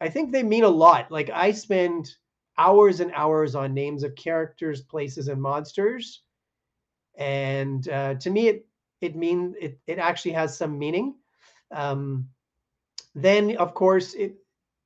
I 0.00 0.08
think 0.08 0.32
they 0.32 0.42
mean 0.42 0.64
a 0.64 0.68
lot. 0.68 1.10
Like 1.10 1.30
I 1.30 1.52
spend 1.52 2.14
hours 2.58 3.00
and 3.00 3.12
hours 3.12 3.54
on 3.54 3.74
names 3.74 4.02
of 4.02 4.14
characters, 4.14 4.82
places, 4.82 5.28
and 5.28 5.40
monsters, 5.40 6.22
and 7.16 7.88
uh, 7.88 8.14
to 8.14 8.30
me, 8.30 8.48
it 8.48 8.66
it 9.00 9.16
mean 9.16 9.54
it 9.60 9.78
it 9.86 9.98
actually 9.98 10.32
has 10.32 10.56
some 10.56 10.78
meaning. 10.78 11.14
Um, 11.70 12.28
then, 13.14 13.56
of 13.56 13.74
course, 13.74 14.14
it 14.14 14.36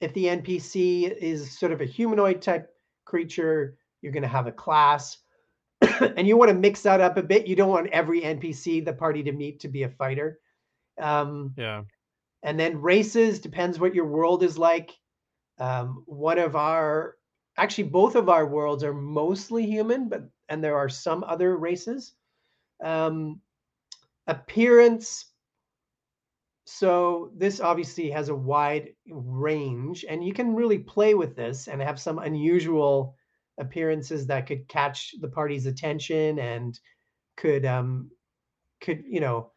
if 0.01 0.13
the 0.15 0.27
NPC 0.27 1.11
is 1.17 1.59
sort 1.59 1.73
of 1.73 1.81
a 1.81 1.87
humanoid 1.87 2.41
type 2.41 2.71
creature, 3.05 3.77
you're 4.01 4.13
going 4.13 4.23
to 4.23 4.29
have 4.29 4.47
a 4.47 4.53
class, 4.53 5.19
and 5.81 6.27
you 6.27 6.37
want 6.37 6.51
to 6.51 6.57
mix 6.57 6.83
that 6.83 7.01
up 7.01 7.17
a 7.17 7.23
bit. 7.23 7.47
You 7.47 7.57
don't 7.57 7.71
want 7.71 7.89
every 7.89 8.23
NPC 8.23 8.85
the 8.85 8.93
party 8.93 9.23
to 9.23 9.33
meet 9.33 9.61
to 9.61 9.69
be 9.69 9.85
a 9.85 9.89
fighter. 9.89 10.41
Um, 11.01 11.55
yeah. 11.57 11.83
and 12.43 12.59
then 12.59 12.81
races 12.81 13.39
depends 13.39 13.79
what 13.79 13.95
your 13.95 14.07
world 14.07 14.43
is 14.43 14.59
like. 14.59 14.97
Um, 15.59 16.03
one 16.07 16.39
of 16.39 16.57
our 16.57 17.15
actually 17.59 17.85
both 17.91 18.17
of 18.17 18.29
our 18.29 18.47
worlds 18.47 18.85
are 18.85 18.95
mostly 18.95 19.67
human, 19.67 20.09
but 20.09 20.31
and 20.49 20.65
there 20.65 20.77
are 20.77 20.89
some 20.89 21.25
other 21.25 21.57
races. 21.57 22.15
Um, 22.85 23.43
appearance. 24.29 25.33
So 26.67 27.33
this 27.35 27.61
obviously 27.61 28.11
has 28.11 28.29
a 28.29 28.35
wide 28.35 28.95
range, 29.09 30.05
and 30.09 30.23
you 30.25 30.35
can 30.35 30.55
really 30.55 30.79
play 30.79 31.15
with 31.15 31.35
this 31.35 31.67
and 31.67 31.81
have 31.81 31.99
some 32.01 32.19
unusual 32.19 33.17
appearances 33.59 34.27
that 34.27 34.47
could 34.47 34.69
catch 34.69 35.15
the 35.21 35.29
party's 35.29 35.67
attention 35.67 36.39
and 36.39 36.79
could 37.37 37.65
um 37.67 38.11
could 38.81 39.05
you 39.07 39.21
know 39.21 39.53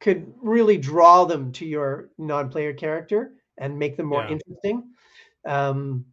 could 0.00 0.34
really 0.42 0.76
draw 0.76 1.24
them 1.24 1.52
to 1.52 1.66
your 1.66 2.10
non-player 2.18 2.74
character 2.74 3.36
and 3.58 3.78
make 3.78 3.96
them 3.96 4.06
more 4.06 4.24
Yeah. 4.24 4.26
interesting. 4.26 4.94
Um, 5.46 6.06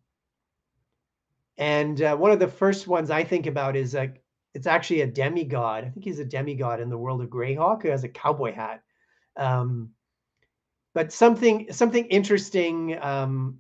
and 1.57 2.01
uh, 2.01 2.15
one 2.15 2.31
of 2.31 2.39
the 2.39 2.48
first 2.48 2.88
ones 2.88 3.12
I 3.12 3.24
think 3.24 3.45
about 3.45 3.75
is 3.75 3.93
like 3.93 4.22
it's 4.53 4.67
actually 4.67 5.01
a 5.01 5.07
demigod. 5.07 5.83
I 5.83 5.89
think 5.89 6.05
he's 6.05 6.19
a 6.19 6.25
demigod 6.25 6.79
in 6.79 6.89
the 6.89 6.98
world 6.98 7.22
of 7.22 7.29
Greyhawk 7.29 7.81
who 7.81 7.89
has 7.89 8.03
a 8.03 8.10
cowboy 8.10 8.53
hat. 8.53 8.83
Um, 9.36 9.89
but 10.93 11.12
something 11.12 11.72
something 11.72 12.05
interesting 12.05 12.98
um, 13.01 13.57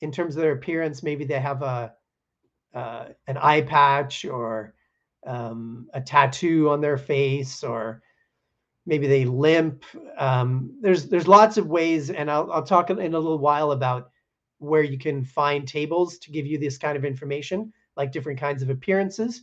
in 0.00 0.10
terms 0.12 0.36
of 0.36 0.42
their 0.42 0.52
appearance. 0.52 1.02
Maybe 1.02 1.24
they 1.24 1.40
have 1.40 1.62
a 1.62 1.94
uh, 2.74 3.06
an 3.26 3.38
eye 3.38 3.62
patch 3.62 4.24
or 4.24 4.74
um, 5.26 5.88
a 5.94 6.00
tattoo 6.00 6.70
on 6.70 6.80
their 6.80 6.98
face, 6.98 7.62
or 7.62 8.02
maybe 8.86 9.06
they 9.06 9.24
limp. 9.24 9.84
Um, 10.18 10.76
there's 10.80 11.06
there's 11.08 11.28
lots 11.28 11.56
of 11.56 11.68
ways, 11.68 12.10
and 12.10 12.30
I'll 12.30 12.50
I'll 12.52 12.64
talk 12.64 12.90
in 12.90 12.98
a 12.98 13.18
little 13.18 13.38
while 13.38 13.72
about 13.72 14.11
where 14.62 14.82
you 14.82 14.98
can 14.98 15.24
find 15.24 15.66
tables 15.66 16.18
to 16.18 16.30
give 16.30 16.46
you 16.46 16.58
this 16.58 16.78
kind 16.78 16.96
of 16.96 17.04
information, 17.04 17.72
like 17.96 18.12
different 18.12 18.38
kinds 18.40 18.62
of 18.62 18.70
appearances, 18.70 19.42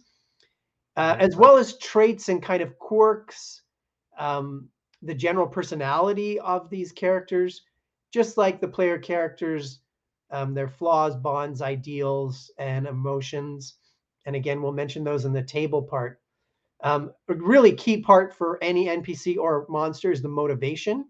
uh, 0.96 1.16
as 1.20 1.36
well 1.36 1.58
as 1.58 1.78
traits 1.78 2.30
and 2.30 2.42
kind 2.42 2.62
of 2.62 2.78
quirks, 2.80 3.64
um, 4.18 4.70
the 5.02 5.14
general 5.14 5.48
personality 5.48 6.40
of 6.40 6.70
these 6.70 6.92
characters, 6.92 7.64
just 8.12 8.38
like 8.38 8.60
the 8.60 8.68
player 8.68 8.98
characters, 8.98 9.80
um, 10.32 10.54
their 10.54 10.68
flaws, 10.68 11.16
bonds, 11.16 11.62
ideals, 11.62 12.52
and 12.58 12.88
emotions. 12.88 13.76
And 14.26 14.36
again, 14.36 14.62
we'll 14.62 14.74
mention 14.74 15.04
those 15.04 15.26
in 15.26 15.34
the 15.34 15.44
table 15.44 15.82
part. 15.82 16.22
Um, 16.82 17.14
a 17.28 17.34
really 17.36 17.74
key 17.74 18.02
part 18.02 18.34
for 18.34 18.58
any 18.64 18.88
NPC 18.88 19.38
or 19.38 19.66
monster 19.70 20.12
is 20.12 20.22
the 20.22 20.30
motivation. 20.30 21.06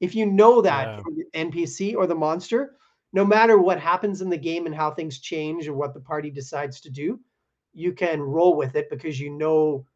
If 0.00 0.14
you 0.14 0.26
know 0.26 0.60
that 0.62 0.96
Yeah. 0.96 1.02
NPC 1.34 1.94
or 1.96 2.06
the 2.06 2.14
monster, 2.14 2.76
no 3.12 3.24
matter 3.24 3.58
what 3.58 3.78
happens 3.78 4.22
in 4.22 4.30
the 4.30 4.36
game 4.36 4.66
and 4.66 4.74
how 4.74 4.90
things 4.90 5.18
change 5.18 5.68
or 5.68 5.74
what 5.74 5.94
the 5.94 6.00
party 6.00 6.30
decides 6.30 6.80
to 6.80 6.90
do, 6.90 7.20
you 7.74 7.92
can 7.92 8.20
roll 8.20 8.56
with 8.56 8.76
it 8.76 8.88
because 8.90 9.20
you 9.20 9.30
know 9.30 9.86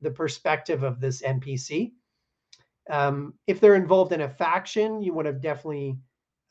the 0.00 0.10
perspective 0.10 0.82
of 0.82 1.00
this 1.00 1.22
NPC. 1.22 1.92
Um, 2.90 3.34
if 3.46 3.60
they're 3.60 3.74
involved 3.74 4.12
in 4.12 4.22
a 4.22 4.28
faction, 4.28 5.02
you 5.02 5.12
want 5.12 5.26
to 5.26 5.32
definitely 5.32 5.98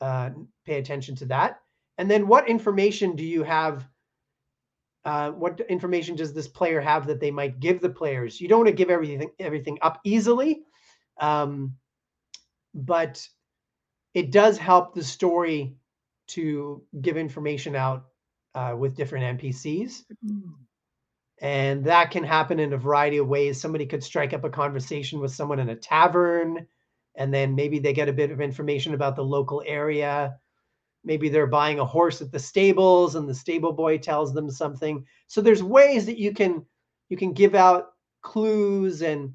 uh, 0.00 0.30
pay 0.64 0.78
attention 0.78 1.14
to 1.16 1.26
that. 1.26 1.60
And 1.98 2.08
then, 2.10 2.28
what 2.28 2.48
information 2.48 3.16
do 3.16 3.24
you 3.24 3.42
have? 3.42 3.88
Uh, 5.04 5.30
what 5.30 5.60
information 5.68 6.14
does 6.14 6.32
this 6.32 6.46
player 6.46 6.80
have 6.80 7.06
that 7.06 7.18
they 7.18 7.30
might 7.30 7.60
give 7.60 7.80
the 7.80 7.88
players? 7.88 8.40
You 8.40 8.46
don't 8.46 8.60
want 8.60 8.68
to 8.68 8.74
give 8.74 8.90
everything 8.90 9.30
everything 9.40 9.78
up 9.82 10.00
easily, 10.04 10.62
um, 11.20 11.74
but 12.74 13.26
it 14.14 14.30
does 14.30 14.58
help 14.58 14.94
the 14.94 15.02
story 15.02 15.74
to 16.28 16.82
give 17.00 17.16
information 17.16 17.74
out 17.76 18.06
uh, 18.54 18.74
with 18.76 18.96
different 18.96 19.40
NPCs. 19.40 20.04
And 21.40 21.84
that 21.84 22.10
can 22.10 22.24
happen 22.24 22.58
in 22.58 22.72
a 22.72 22.78
variety 22.78 23.18
of 23.18 23.28
ways. 23.28 23.60
Somebody 23.60 23.86
could 23.86 24.02
strike 24.02 24.32
up 24.32 24.44
a 24.44 24.50
conversation 24.50 25.20
with 25.20 25.32
someone 25.32 25.60
in 25.60 25.68
a 25.68 25.76
tavern, 25.76 26.66
and 27.14 27.32
then 27.32 27.54
maybe 27.54 27.78
they 27.78 27.92
get 27.92 28.08
a 28.08 28.12
bit 28.12 28.30
of 28.30 28.40
information 28.40 28.94
about 28.94 29.14
the 29.14 29.24
local 29.24 29.62
area. 29.66 30.36
Maybe 31.04 31.28
they're 31.28 31.46
buying 31.46 31.78
a 31.78 31.84
horse 31.84 32.20
at 32.20 32.32
the 32.32 32.38
stables, 32.40 33.14
and 33.14 33.28
the 33.28 33.34
stable 33.34 33.72
boy 33.72 33.98
tells 33.98 34.34
them 34.34 34.50
something. 34.50 35.04
So 35.28 35.40
there's 35.40 35.62
ways 35.62 36.06
that 36.06 36.18
you 36.18 36.32
can 36.32 36.66
you 37.08 37.16
can 37.16 37.32
give 37.32 37.54
out 37.54 37.92
clues 38.22 39.02
and 39.02 39.32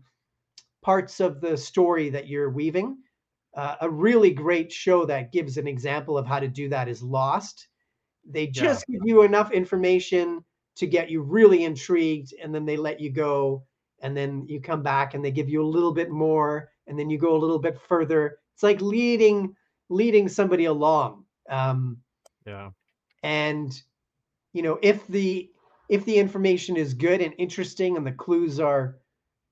parts 0.81 1.19
of 1.19 1.39
the 1.39 1.57
story 1.57 2.09
that 2.09 2.27
you're 2.27 2.49
weaving. 2.49 2.97
Uh, 3.55 3.75
a 3.81 3.89
really 3.89 4.31
great 4.31 4.71
show 4.71 5.05
that 5.05 5.31
gives 5.31 5.57
an 5.57 5.67
example 5.67 6.17
of 6.17 6.25
how 6.25 6.39
to 6.39 6.47
do 6.47 6.69
that 6.69 6.87
is 6.87 7.03
Lost. 7.03 7.67
They 8.25 8.47
just 8.47 8.87
give 8.87 9.01
you 9.05 9.21
enough 9.23 9.51
information 9.51 10.43
to 10.75 10.87
get 10.87 11.11
you 11.11 11.21
really 11.21 11.63
intrigued, 11.65 12.33
and 12.41 12.53
then 12.53 12.65
they 12.65 12.77
let 12.77 12.99
you 12.99 13.11
go, 13.11 13.63
and 14.01 14.17
then 14.17 14.45
you 14.47 14.59
come 14.59 14.81
back 14.81 15.13
and 15.13 15.23
they 15.23 15.31
give 15.31 15.49
you 15.49 15.61
a 15.61 15.73
little 15.75 15.93
bit 15.93 16.09
more, 16.09 16.71
and 16.87 16.97
then 16.97 17.09
you 17.09 17.17
go 17.19 17.35
a 17.35 17.37
little 17.37 17.59
bit 17.59 17.79
further. 17.79 18.39
It's 18.55 18.63
like 18.63 18.81
leading 18.81 19.55
leading 19.89 20.27
somebody 20.29 20.65
along. 20.65 21.25
Um, 21.49 21.97
Yeah. 22.47 22.71
and 23.21 23.71
you 24.53 24.61
know 24.63 24.79
if 24.81 25.05
the 25.07 25.51
if 25.89 26.05
the 26.05 26.17
information 26.17 26.77
is 26.77 26.93
good 26.93 27.21
and 27.21 27.33
interesting 27.37 27.97
and 27.97 28.07
the 28.07 28.11
clues 28.11 28.59
are 28.59 28.97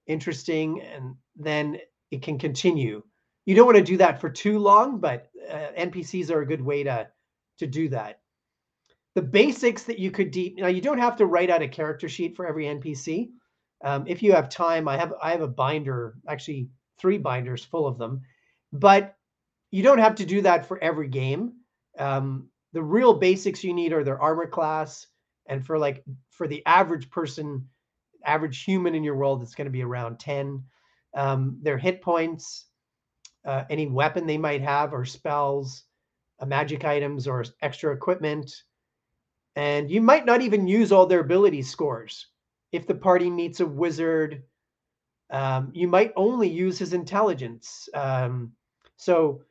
interesting 0.07 0.81
and 0.81 1.15
then 1.35 1.79
it 2.09 2.21
can 2.21 2.39
continue 2.39 3.03
you 3.45 3.55
don't 3.55 3.65
want 3.65 3.77
to 3.77 3.83
do 3.83 3.97
that 3.97 4.19
for 4.19 4.29
too 4.29 4.59
long 4.59 4.99
but 4.99 5.29
uh, 5.49 5.69
npcs 5.77 6.29
are 6.29 6.41
a 6.41 6.47
good 6.47 6.61
way 6.61 6.83
to 6.83 7.07
to 7.57 7.67
do 7.67 7.89
that. 7.89 8.19
The 9.13 9.21
basics 9.21 9.83
that 9.83 9.99
you 9.99 10.09
could 10.09 10.31
de- 10.31 10.55
now 10.57 10.67
you 10.67 10.81
don't 10.81 10.97
have 10.97 11.17
to 11.17 11.25
write 11.25 11.49
out 11.49 11.61
a 11.61 11.67
character 11.67 12.09
sheet 12.09 12.35
for 12.35 12.47
every 12.47 12.65
npc 12.65 13.29
um, 13.83 14.05
if 14.07 14.23
you 14.23 14.31
have 14.33 14.49
time 14.49 14.87
i 14.87 14.97
have 14.97 15.13
i 15.21 15.31
have 15.31 15.41
a 15.41 15.47
binder 15.47 16.15
actually 16.27 16.69
three 16.99 17.17
binders 17.17 17.63
full 17.65 17.87
of 17.87 17.97
them 17.97 18.21
but 18.71 19.15
you 19.71 19.83
don't 19.83 19.99
have 19.99 20.15
to 20.15 20.25
do 20.25 20.41
that 20.41 20.65
for 20.65 20.81
every 20.83 21.07
game. 21.07 21.53
Um, 21.97 22.49
the 22.73 22.83
real 22.83 23.13
basics 23.13 23.63
you 23.63 23.73
need 23.73 23.93
are 23.93 24.03
their 24.03 24.21
armor 24.21 24.47
class 24.47 25.07
and 25.47 25.65
for 25.65 25.77
like 25.77 26.03
for 26.29 26.47
the 26.47 26.65
average 26.65 27.09
person 27.09 27.67
average 28.25 28.63
human 28.63 28.93
in 28.93 29.03
your 29.03 29.15
world 29.15 29.41
it's 29.41 29.55
going 29.55 29.65
to 29.65 29.71
be 29.71 29.83
around 29.83 30.19
10 30.19 30.63
um, 31.15 31.57
their 31.61 31.77
hit 31.77 32.01
points 32.01 32.67
uh, 33.45 33.63
any 33.69 33.87
weapon 33.87 34.25
they 34.25 34.37
might 34.37 34.61
have 34.61 34.93
or 34.93 35.05
spells 35.05 35.83
uh, 36.39 36.45
magic 36.45 36.85
items 36.85 37.27
or 37.27 37.43
extra 37.61 37.93
equipment 37.93 38.63
and 39.55 39.89
you 39.89 40.01
might 40.01 40.25
not 40.25 40.41
even 40.41 40.67
use 40.67 40.91
all 40.91 41.05
their 41.05 41.19
ability 41.21 41.61
scores 41.61 42.27
if 42.71 42.87
the 42.87 42.95
party 42.95 43.29
meets 43.29 43.59
a 43.59 43.65
wizard 43.65 44.43
um, 45.31 45.71
you 45.73 45.87
might 45.87 46.11
only 46.15 46.49
use 46.49 46.77
his 46.77 46.93
intelligence 46.93 47.89
um, 47.93 48.51
so 48.97 49.41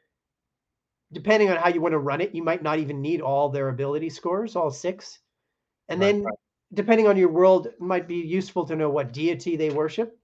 depending 1.12 1.50
on 1.50 1.56
how 1.56 1.68
you 1.68 1.80
want 1.80 1.92
to 1.92 1.98
run 1.98 2.20
it, 2.20 2.34
you 2.34 2.42
might 2.42 2.62
not 2.62 2.78
even 2.78 3.00
need 3.00 3.20
all 3.20 3.48
their 3.48 3.68
ability 3.68 4.10
scores, 4.10 4.56
all 4.56 4.70
six. 4.70 5.18
And 5.88 6.00
Right, 6.00 6.06
then, 6.06 6.26
depending 6.74 7.08
on 7.08 7.16
your 7.16 7.30
world, 7.30 7.66
it 7.66 7.80
might 7.80 8.06
be 8.06 8.16
useful 8.16 8.64
to 8.66 8.76
know 8.76 8.90
what 8.90 9.12
deity 9.12 9.56
they 9.56 9.70
worship 9.70 10.16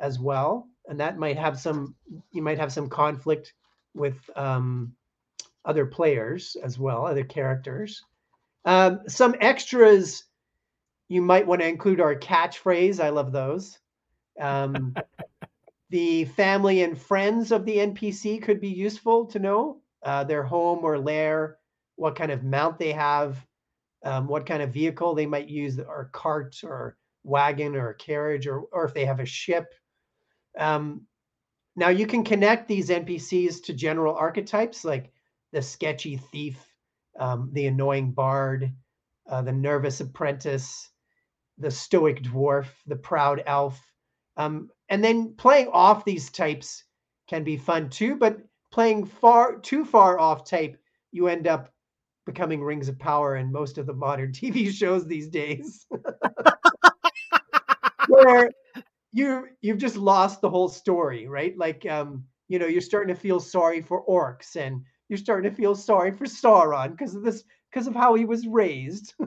as 0.00 0.18
well. 0.18 0.68
And 0.88 1.00
that 1.00 1.18
might 1.18 1.38
have 1.38 1.58
some, 1.58 1.94
you 2.32 2.42
might 2.42 2.58
have 2.58 2.72
some 2.72 2.88
conflict 2.88 3.54
with 3.94 4.18
um, 4.36 4.94
other 5.64 5.86
players 5.86 6.56
as 6.62 6.78
well, 6.78 7.06
other 7.06 7.24
characters. 7.24 8.02
Um, 8.64 9.00
some 9.08 9.34
extras 9.40 10.24
you 11.08 11.22
might 11.22 11.46
want 11.46 11.60
to 11.60 11.68
include 11.68 12.00
are 12.00 12.14
catchphrase. 12.14 13.02
I 13.02 13.10
love 13.10 13.32
those. 13.32 13.78
Um, 14.40 14.94
the 15.90 16.24
family 16.24 16.82
and 16.82 16.98
friends 16.98 17.52
of 17.52 17.64
the 17.64 17.76
NPC 17.76 18.42
could 18.42 18.60
be 18.60 18.68
useful 18.68 19.26
to 19.26 19.38
know 19.38 19.80
uh, 20.02 20.24
their 20.24 20.42
home 20.42 20.80
or 20.82 20.98
lair, 20.98 21.58
what 21.96 22.16
kind 22.16 22.32
of 22.32 22.42
mount 22.42 22.78
they 22.78 22.92
have, 22.92 23.44
um, 24.04 24.26
what 24.26 24.46
kind 24.46 24.62
of 24.62 24.72
vehicle 24.72 25.14
they 25.14 25.26
might 25.26 25.48
use, 25.48 25.78
or 25.78 26.10
cart 26.12 26.56
or 26.64 26.96
wagon 27.22 27.76
or 27.76 27.94
carriage, 27.94 28.46
or, 28.46 28.62
or 28.72 28.84
if 28.84 28.94
they 28.94 29.04
have 29.04 29.20
a 29.20 29.26
ship. 29.26 29.72
Um, 30.58 31.02
now 31.76 31.88
you 31.88 32.06
can 32.06 32.24
connect 32.24 32.68
these 32.68 32.90
NPCs 32.90 33.62
to 33.64 33.74
general 33.74 34.14
archetypes 34.14 34.84
like 34.84 35.12
the 35.52 35.62
sketchy 35.62 36.16
thief, 36.16 36.64
um, 37.18 37.50
the 37.52 37.66
annoying 37.66 38.12
bard, 38.12 38.72
uh, 39.28 39.42
the 39.42 39.52
nervous 39.52 40.00
apprentice, 40.00 40.90
the 41.58 41.70
stoic 41.70 42.22
dwarf, 42.22 42.66
the 42.86 42.96
proud 42.96 43.42
elf. 43.46 43.80
Um, 44.36 44.70
and 44.88 45.02
then 45.02 45.34
playing 45.36 45.68
off 45.68 46.04
these 46.04 46.30
types 46.30 46.84
can 47.28 47.44
be 47.44 47.56
fun 47.56 47.88
too, 47.88 48.16
but 48.16 48.38
playing 48.72 49.06
far 49.06 49.58
too 49.58 49.84
far 49.84 50.18
off 50.18 50.44
type, 50.44 50.76
you 51.12 51.28
end 51.28 51.46
up 51.46 51.72
becoming 52.26 52.62
rings 52.62 52.88
of 52.88 52.98
power 52.98 53.36
in 53.36 53.52
most 53.52 53.78
of 53.78 53.86
the 53.86 53.94
modern 53.94 54.32
TV 54.32 54.70
shows 54.72 55.06
these 55.06 55.28
days. 55.28 55.86
Where 58.08 58.50
you 59.14 59.46
you've 59.62 59.78
just 59.78 59.96
lost 59.96 60.40
the 60.40 60.50
whole 60.50 60.68
story, 60.68 61.28
right? 61.28 61.56
Like 61.56 61.86
um, 61.86 62.24
you 62.48 62.58
know, 62.58 62.66
you're 62.66 62.80
starting 62.80 63.14
to 63.14 63.20
feel 63.20 63.38
sorry 63.40 63.80
for 63.80 64.04
orcs 64.06 64.56
and 64.56 64.82
you're 65.08 65.16
starting 65.18 65.48
to 65.48 65.56
feel 65.56 65.74
sorry 65.76 66.10
for 66.10 66.26
Sauron 66.26 66.90
because 66.90 67.14
of 67.14 67.22
this 67.22 67.44
because 67.72 67.86
of 67.86 67.94
how 67.94 68.14
he 68.14 68.24
was 68.24 68.46
raised. 68.46 69.14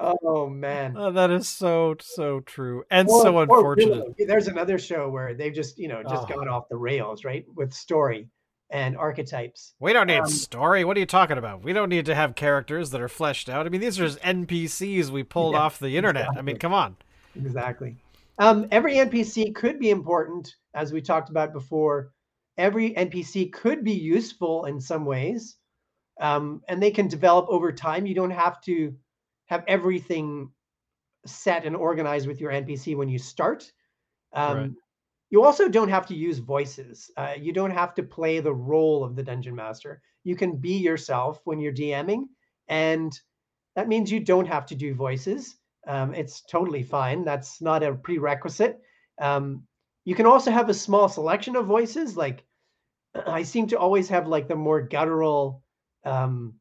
oh 0.00 0.48
man, 0.48 0.96
oh, 0.96 1.12
that 1.12 1.30
is 1.30 1.46
so 1.46 1.94
so 2.00 2.40
true 2.40 2.84
and 2.90 3.06
or, 3.08 3.22
so 3.22 3.38
unfortunate. 3.40 4.14
Really, 4.18 4.26
there's 4.26 4.48
another 4.48 4.78
show 4.78 5.10
where 5.10 5.34
they've 5.34 5.52
just 5.52 5.78
you 5.78 5.88
know 5.88 6.02
just 6.02 6.24
oh. 6.30 6.34
gone 6.34 6.48
off 6.48 6.70
the 6.70 6.76
rails, 6.76 7.22
right, 7.22 7.44
with 7.54 7.74
story 7.74 8.30
and 8.70 8.96
archetypes. 8.96 9.74
We 9.78 9.92
don't 9.92 10.06
need 10.06 10.20
um, 10.20 10.26
story. 10.26 10.84
What 10.84 10.96
are 10.96 11.00
you 11.00 11.06
talking 11.06 11.38
about? 11.38 11.62
We 11.62 11.72
don't 11.72 11.88
need 11.88 12.06
to 12.06 12.14
have 12.14 12.34
characters 12.34 12.90
that 12.90 13.00
are 13.00 13.08
fleshed 13.08 13.48
out. 13.48 13.66
I 13.66 13.68
mean, 13.68 13.80
these 13.80 14.00
are 14.00 14.06
just 14.06 14.20
NPCs 14.20 15.10
we 15.10 15.22
pulled 15.22 15.54
yeah, 15.54 15.60
off 15.60 15.78
the 15.78 15.96
internet. 15.96 16.22
Exactly. 16.22 16.38
I 16.38 16.42
mean, 16.42 16.56
come 16.58 16.72
on. 16.72 16.96
Exactly. 17.36 17.96
Um, 18.38 18.66
every 18.70 18.94
NPC 18.94 19.54
could 19.54 19.78
be 19.78 19.90
important, 19.90 20.54
as 20.74 20.92
we 20.92 21.00
talked 21.00 21.30
about 21.30 21.52
before. 21.52 22.10
Every 22.56 22.92
NPC 22.92 23.52
could 23.52 23.84
be 23.84 23.92
useful 23.92 24.64
in 24.66 24.80
some 24.80 25.04
ways, 25.04 25.56
um, 26.20 26.62
and 26.68 26.82
they 26.82 26.90
can 26.90 27.08
develop 27.08 27.46
over 27.48 27.72
time. 27.72 28.06
You 28.06 28.14
don't 28.14 28.30
have 28.30 28.60
to 28.62 28.94
have 29.46 29.64
everything 29.66 30.50
set 31.26 31.64
and 31.64 31.74
organized 31.74 32.28
with 32.28 32.40
your 32.40 32.52
NPC 32.52 32.96
when 32.96 33.08
you 33.08 33.18
start. 33.18 33.70
Um, 34.32 34.56
right. 34.56 34.70
You 35.34 35.42
also 35.42 35.68
don't 35.68 35.88
have 35.88 36.06
to 36.06 36.14
use 36.14 36.38
voices. 36.38 37.10
Uh, 37.16 37.34
you 37.36 37.52
don't 37.52 37.72
have 37.72 37.92
to 37.94 38.04
play 38.04 38.38
the 38.38 38.54
role 38.54 39.02
of 39.02 39.16
the 39.16 39.22
dungeon 39.24 39.56
master. 39.56 40.00
You 40.22 40.36
can 40.36 40.58
be 40.58 40.76
yourself 40.76 41.40
when 41.42 41.58
you're 41.58 41.72
DMing, 41.72 42.26
and 42.68 43.12
that 43.74 43.88
means 43.88 44.12
you 44.12 44.20
don't 44.20 44.46
have 44.46 44.64
to 44.66 44.76
do 44.76 44.94
voices. 44.94 45.56
Um, 45.88 46.14
it's 46.14 46.42
totally 46.42 46.84
fine. 46.84 47.24
That's 47.24 47.60
not 47.60 47.82
a 47.82 47.96
prerequisite. 47.96 48.80
Um, 49.20 49.66
you 50.04 50.14
can 50.14 50.24
also 50.24 50.52
have 50.52 50.68
a 50.68 50.72
small 50.72 51.08
selection 51.08 51.56
of 51.56 51.66
voices. 51.66 52.16
Like 52.16 52.44
I 53.26 53.42
seem 53.42 53.66
to 53.70 53.76
always 53.76 54.08
have 54.10 54.28
like 54.28 54.46
the 54.46 54.54
more 54.54 54.82
guttural 54.82 55.64
um, 56.04 56.54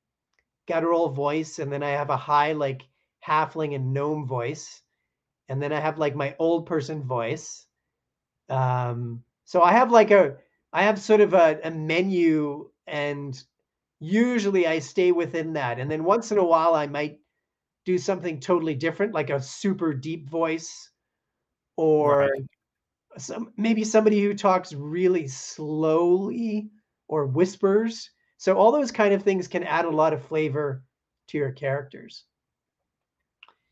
guttural 0.67 1.09
voice, 1.09 1.59
and 1.59 1.71
then 1.71 1.83
I 1.83 1.91
have 1.91 2.09
a 2.09 2.17
high 2.17 2.53
like 2.53 2.81
halfling 3.23 3.75
and 3.75 3.93
gnome 3.93 4.25
voice, 4.25 4.81
and 5.47 5.61
then 5.61 5.71
I 5.71 5.79
have 5.79 5.99
like 5.99 6.15
my 6.15 6.35
old 6.39 6.65
person 6.65 7.03
voice. 7.03 7.67
Um, 8.53 9.23
so 9.45 9.61
I 9.61 9.71
have 9.73 9.91
like 9.91 10.11
a 10.11 10.37
I 10.71 10.83
have 10.83 10.99
sort 10.99 11.21
of 11.21 11.33
a, 11.33 11.59
a 11.63 11.71
menu, 11.71 12.69
and 12.87 13.41
usually 13.99 14.67
I 14.67 14.79
stay 14.79 15.11
within 15.11 15.53
that. 15.53 15.79
And 15.79 15.89
then 15.89 16.03
once 16.03 16.31
in 16.31 16.37
a 16.37 16.43
while, 16.43 16.73
I 16.75 16.87
might 16.87 17.19
do 17.85 17.97
something 17.97 18.39
totally 18.39 18.75
different, 18.75 19.13
like 19.13 19.29
a 19.29 19.41
super 19.41 19.93
deep 19.93 20.29
voice, 20.29 20.89
or 21.77 22.19
right. 22.19 22.43
some 23.17 23.53
maybe 23.57 23.83
somebody 23.83 24.21
who 24.21 24.33
talks 24.33 24.73
really 24.73 25.27
slowly 25.27 26.69
or 27.07 27.25
whispers 27.27 28.09
so 28.43 28.57
all 28.57 28.73
those 28.73 28.91
kind 28.91 29.13
of 29.13 29.23
things 29.23 29.47
can 29.47 29.63
add 29.63 29.85
a 29.85 29.89
lot 29.89 30.11
of 30.11 30.25
flavor 30.25 30.83
to 31.29 31.37
your 31.37 31.53
characters. 31.53 32.25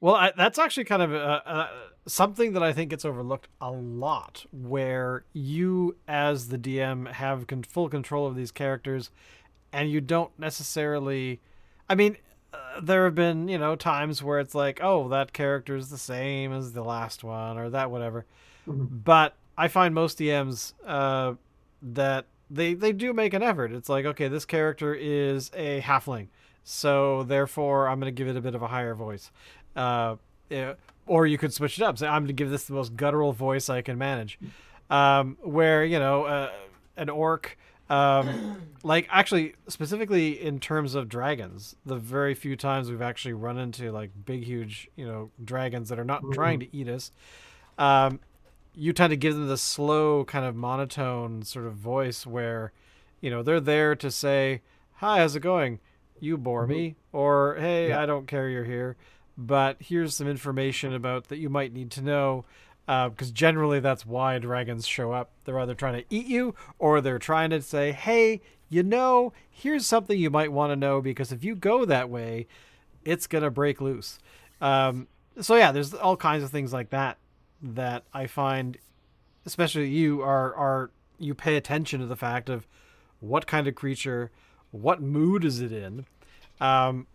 Well, 0.01 0.15
I, 0.15 0.31
that's 0.35 0.57
actually 0.57 0.85
kind 0.85 1.03
of 1.03 1.13
uh, 1.13 1.41
uh, 1.45 1.67
something 2.07 2.53
that 2.53 2.63
I 2.63 2.73
think 2.73 2.89
gets 2.89 3.05
overlooked 3.05 3.47
a 3.61 3.71
lot, 3.71 4.45
where 4.51 5.23
you, 5.31 5.95
as 6.07 6.49
the 6.49 6.57
DM, 6.57 7.09
have 7.11 7.45
con- 7.45 7.63
full 7.63 7.87
control 7.87 8.25
of 8.25 8.35
these 8.35 8.51
characters, 8.51 9.11
and 9.71 9.89
you 9.89 10.01
don't 10.01 10.37
necessarily. 10.39 11.39
I 11.87 11.93
mean, 11.93 12.17
uh, 12.51 12.81
there 12.81 13.05
have 13.05 13.13
been 13.13 13.47
you 13.47 13.59
know 13.59 13.75
times 13.75 14.23
where 14.23 14.39
it's 14.39 14.55
like, 14.55 14.79
oh, 14.81 15.07
that 15.09 15.33
character 15.33 15.75
is 15.75 15.89
the 15.89 15.99
same 15.99 16.51
as 16.51 16.73
the 16.73 16.83
last 16.83 17.23
one, 17.23 17.59
or 17.59 17.69
that 17.69 17.91
whatever. 17.91 18.25
Mm-hmm. 18.67 18.97
But 19.03 19.35
I 19.55 19.67
find 19.67 19.93
most 19.93 20.17
DMs 20.17 20.73
uh, 20.83 21.35
that 21.83 22.25
they 22.49 22.73
they 22.73 22.91
do 22.91 23.13
make 23.13 23.35
an 23.35 23.43
effort. 23.43 23.71
It's 23.71 23.87
like, 23.87 24.05
okay, 24.05 24.27
this 24.27 24.45
character 24.45 24.95
is 24.95 25.51
a 25.53 25.81
halfling, 25.81 26.29
so 26.63 27.21
therefore 27.21 27.87
I'm 27.87 27.99
going 27.99 28.13
to 28.13 28.17
give 28.17 28.27
it 28.27 28.35
a 28.35 28.41
bit 28.41 28.55
of 28.55 28.63
a 28.63 28.67
higher 28.67 28.95
voice. 28.95 29.29
Uh, 29.75 30.15
or 31.07 31.27
you 31.27 31.37
could 31.37 31.53
switch 31.53 31.77
it 31.77 31.83
up. 31.83 31.97
Say, 31.97 32.07
I'm 32.07 32.23
going 32.23 32.27
to 32.27 32.33
give 32.33 32.49
this 32.49 32.65
the 32.65 32.73
most 32.73 32.95
guttural 32.95 33.33
voice 33.33 33.69
I 33.69 33.81
can 33.81 33.97
manage. 33.97 34.39
Um, 34.89 35.37
where 35.41 35.83
you 35.85 35.99
know 35.99 36.25
uh, 36.25 36.51
an 36.97 37.09
orc. 37.09 37.57
Um, 37.89 38.61
like 38.83 39.07
actually 39.09 39.55
specifically 39.67 40.41
in 40.41 40.59
terms 40.59 40.95
of 40.95 41.09
dragons 41.09 41.75
the 41.85 41.97
very 41.97 42.33
few 42.33 42.55
times 42.55 42.89
we've 42.89 43.01
actually 43.01 43.33
run 43.33 43.57
into 43.57 43.91
like 43.91 44.11
big 44.25 44.43
huge 44.45 44.89
you 44.95 45.05
know 45.05 45.29
dragons 45.43 45.89
that 45.89 45.99
are 45.99 46.05
not 46.05 46.21
mm-hmm. 46.21 46.31
trying 46.31 46.59
to 46.61 46.75
eat 46.75 46.87
us 46.87 47.11
um, 47.77 48.21
you 48.73 48.93
tend 48.93 49.11
to 49.11 49.17
give 49.17 49.35
them 49.35 49.47
the 49.47 49.57
slow 49.57 50.23
kind 50.23 50.45
of 50.45 50.55
monotone 50.55 51.43
sort 51.43 51.67
of 51.67 51.73
voice 51.73 52.25
where 52.25 52.71
you 53.19 53.29
know 53.29 53.43
they're 53.43 53.59
there 53.59 53.93
to 53.95 54.09
say 54.09 54.61
hi 54.93 55.19
how's 55.19 55.35
it 55.35 55.41
going 55.41 55.79
you 56.19 56.37
bore 56.37 56.63
mm-hmm. 56.63 56.71
me 56.71 56.95
or 57.11 57.57
hey 57.59 57.89
yeah. 57.89 58.01
i 58.01 58.05
don't 58.05 58.25
care 58.25 58.47
you're 58.47 58.63
here 58.63 58.95
but 59.41 59.77
here's 59.79 60.15
some 60.15 60.27
information 60.27 60.93
about 60.93 61.29
that 61.29 61.39
you 61.39 61.49
might 61.49 61.73
need 61.73 61.89
to 61.91 62.01
know 62.01 62.45
because 62.85 63.29
uh, 63.29 63.33
generally 63.33 63.79
that's 63.79 64.05
why 64.05 64.37
dragons 64.37 64.85
show 64.85 65.11
up. 65.11 65.31
They're 65.45 65.59
either 65.59 65.75
trying 65.75 66.01
to 66.01 66.05
eat 66.09 66.27
you 66.27 66.55
or 66.77 67.01
they're 67.01 67.19
trying 67.19 67.49
to 67.51 67.61
say 67.61 67.91
hey 67.91 68.41
you 68.69 68.83
know 68.83 69.33
here's 69.49 69.85
something 69.85 70.17
you 70.17 70.29
might 70.29 70.51
want 70.51 70.71
to 70.71 70.75
know 70.75 71.01
because 71.01 71.31
if 71.31 71.43
you 71.43 71.55
go 71.55 71.85
that 71.85 72.09
way 72.09 72.47
it's 73.03 73.27
going 73.27 73.43
to 73.43 73.49
break 73.51 73.81
loose. 73.81 74.19
Um, 74.61 75.07
so 75.39 75.55
yeah 75.55 75.71
there's 75.71 75.93
all 75.93 76.17
kinds 76.17 76.43
of 76.43 76.51
things 76.51 76.71
like 76.71 76.91
that 76.91 77.17
that 77.63 78.03
I 78.13 78.27
find, 78.27 78.77
especially 79.45 79.89
you, 79.89 80.21
are 80.21 80.53
are 80.55 80.91
you 81.19 81.33
pay 81.33 81.55
attention 81.55 81.99
to 81.99 82.05
the 82.05 82.15
fact 82.15 82.49
of 82.49 82.67
what 83.19 83.47
kind 83.47 83.67
of 83.67 83.75
creature, 83.75 84.31
what 84.71 85.01
mood 85.01 85.45
is 85.45 85.61
it 85.61 85.71
in, 85.71 86.05
um, 86.59 87.07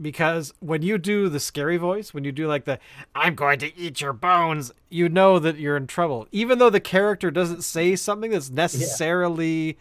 because 0.00 0.52
when 0.60 0.82
you 0.82 0.98
do 0.98 1.28
the 1.28 1.40
scary 1.40 1.76
voice, 1.76 2.14
when 2.14 2.24
you 2.24 2.32
do 2.32 2.46
like 2.46 2.64
the 2.64 2.78
"I'm 3.14 3.34
going 3.34 3.58
to 3.60 3.76
eat 3.76 4.00
your 4.00 4.12
bones," 4.12 4.72
you 4.88 5.08
know 5.08 5.38
that 5.38 5.58
you're 5.58 5.76
in 5.76 5.86
trouble, 5.86 6.26
even 6.32 6.58
though 6.58 6.70
the 6.70 6.80
character 6.80 7.30
doesn't 7.30 7.62
say 7.62 7.96
something 7.96 8.30
that's 8.30 8.50
necessarily 8.50 9.66
yeah. 9.66 9.72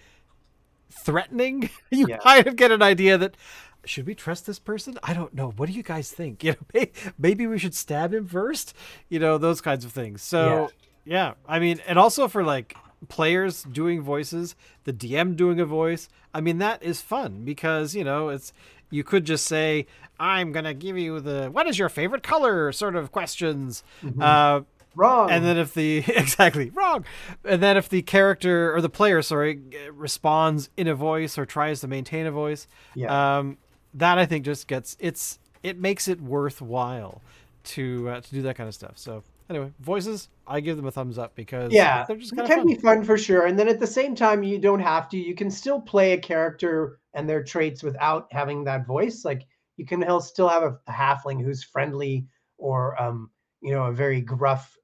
threatening. 1.03 1.69
You 1.89 2.08
yeah. 2.10 2.17
kind 2.17 2.45
of 2.47 2.58
get 2.58 2.71
an 2.71 2.82
idea 2.82 3.17
that 3.17 3.38
should 3.86 4.06
we 4.06 4.13
trust 4.13 4.45
this 4.45 4.60
person? 4.60 4.99
I 5.01 5.13
don't 5.13 5.34
know. 5.34 5.51
What 5.51 5.67
do 5.67 5.73
you 5.73 5.84
guys 5.84 6.12
think? 6.12 6.43
You 6.47 6.56
know, 6.73 6.86
maybe 7.17 7.47
we 7.47 7.58
should 7.58 7.73
stab 7.73 8.13
him 8.13 8.27
first. 8.27 8.73
You 9.10 9.19
know, 9.19 9.38
those 9.38 9.62
kinds 9.62 9.86
of 9.86 9.91
things. 9.91 10.21
So 10.21 10.69
yeah, 11.06 11.13
yeah 11.13 11.34
I 11.47 11.60
mean, 11.60 11.80
and 11.88 11.97
also 11.97 12.27
for 12.27 12.43
like 12.43 12.75
players 13.08 13.63
doing 13.63 14.01
voices, 14.01 14.56
the 14.84 14.93
DM 14.93 15.36
doing 15.36 15.60
a 15.60 15.65
voice. 15.65 16.10
I 16.34 16.41
mean, 16.41 16.58
that 16.60 16.84
is 16.84 17.01
fun 17.01 17.43
because 17.43 17.95
you 17.95 18.03
know 18.03 18.30
it's 18.30 18.53
you 18.89 19.04
could 19.04 19.26
just 19.26 19.45
say, 19.45 19.88
"I'm 20.19 20.52
gonna 20.52 20.73
give 20.73 20.97
you 20.97 21.19
the 21.19 21.50
what 21.52 21.67
is 21.67 21.78
your 21.78 21.89
favorite 21.89 22.23
color?" 22.23 22.71
sort 22.71 22.95
of 22.95 23.12
questions. 23.12 23.84
Mm-hmm. 24.04 24.21
Uh, 24.21 24.62
wrong. 24.95 25.32
And 25.32 25.45
then 25.45 25.58
if 25.58 25.73
the 25.73 25.97
exactly 26.08 26.69
wrong, 26.71 27.06
and 27.43 27.62
then 27.62 27.78
if 27.78 27.89
the 27.89 28.02
character 28.02 28.76
or 28.76 28.82
the 28.82 28.89
player, 28.89 29.21
sorry, 29.21 29.62
responds 29.91 30.69
in 30.78 30.88
a 30.88 30.95
voice 30.95 31.38
or 31.38 31.45
tries 31.45 31.82
to 31.82 31.88
maintain 31.88 32.26
a 32.26 32.32
voice, 32.32 32.67
yeah. 32.95 33.38
um, 33.38 33.58
that 33.93 34.17
I 34.17 34.26
think 34.26 34.45
just 34.45 34.67
gets 34.67 34.97
it's 35.00 35.39
it 35.63 35.80
makes 35.80 36.08
it 36.08 36.21
worthwhile 36.21 37.21
to 37.63 38.10
uh, 38.10 38.21
to 38.21 38.32
do 38.32 38.41
that 38.43 38.56
kind 38.56 38.67
of 38.67 38.76
stuff. 38.76 38.93
So 38.95 39.23
anyway, 39.49 39.71
voices, 39.79 40.29
I 40.45 40.60
give 40.60 40.77
them 40.77 40.86
a 40.86 40.91
thumbs 40.91 41.17
up 41.17 41.36
because 41.36 41.71
yeah, 41.71 42.05
they're 42.05 42.17
just 42.17 42.33
it 42.33 42.38
kind 42.38 42.47
can 42.47 42.60
of 42.60 42.65
fun. 42.65 42.75
be 42.75 42.81
fun 42.81 43.03
for 43.03 43.17
sure. 43.17 43.45
And 43.45 43.57
then 43.57 43.67
at 43.67 43.79
the 43.79 43.88
same 43.88 44.15
time, 44.15 44.43
you 44.43 44.60
don't 44.60 44.79
have 44.79 45.10
to. 45.10 45.17
You 45.17 45.36
can 45.36 45.51
still 45.51 45.81
play 45.81 46.13
a 46.13 46.17
character 46.17 46.99
and 47.13 47.27
their 47.27 47.43
traits 47.43 47.83
without 47.83 48.27
having 48.31 48.63
that 48.65 48.86
voice. 48.86 49.25
Like 49.25 49.47
you 49.77 49.86
can 49.86 50.03
still 50.21 50.47
have 50.47 50.63
a, 50.63 50.79
a 50.88 50.91
halfling 50.91 51.43
who's 51.43 51.63
friendly 51.63 52.27
or 52.57 53.01
um, 53.01 53.29
you 53.62 53.71
know 53.71 53.86
a 53.86 53.93
very 53.93 54.21
gruff 54.21 54.77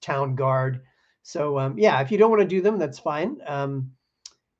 town 0.00 0.34
guard. 0.34 0.80
So 1.22 1.58
um, 1.58 1.78
yeah, 1.78 2.00
if 2.00 2.10
you 2.10 2.18
don't 2.18 2.30
want 2.30 2.42
to 2.42 2.48
do 2.48 2.60
them, 2.60 2.78
that's 2.78 2.98
fine. 2.98 3.38
Um, 3.46 3.92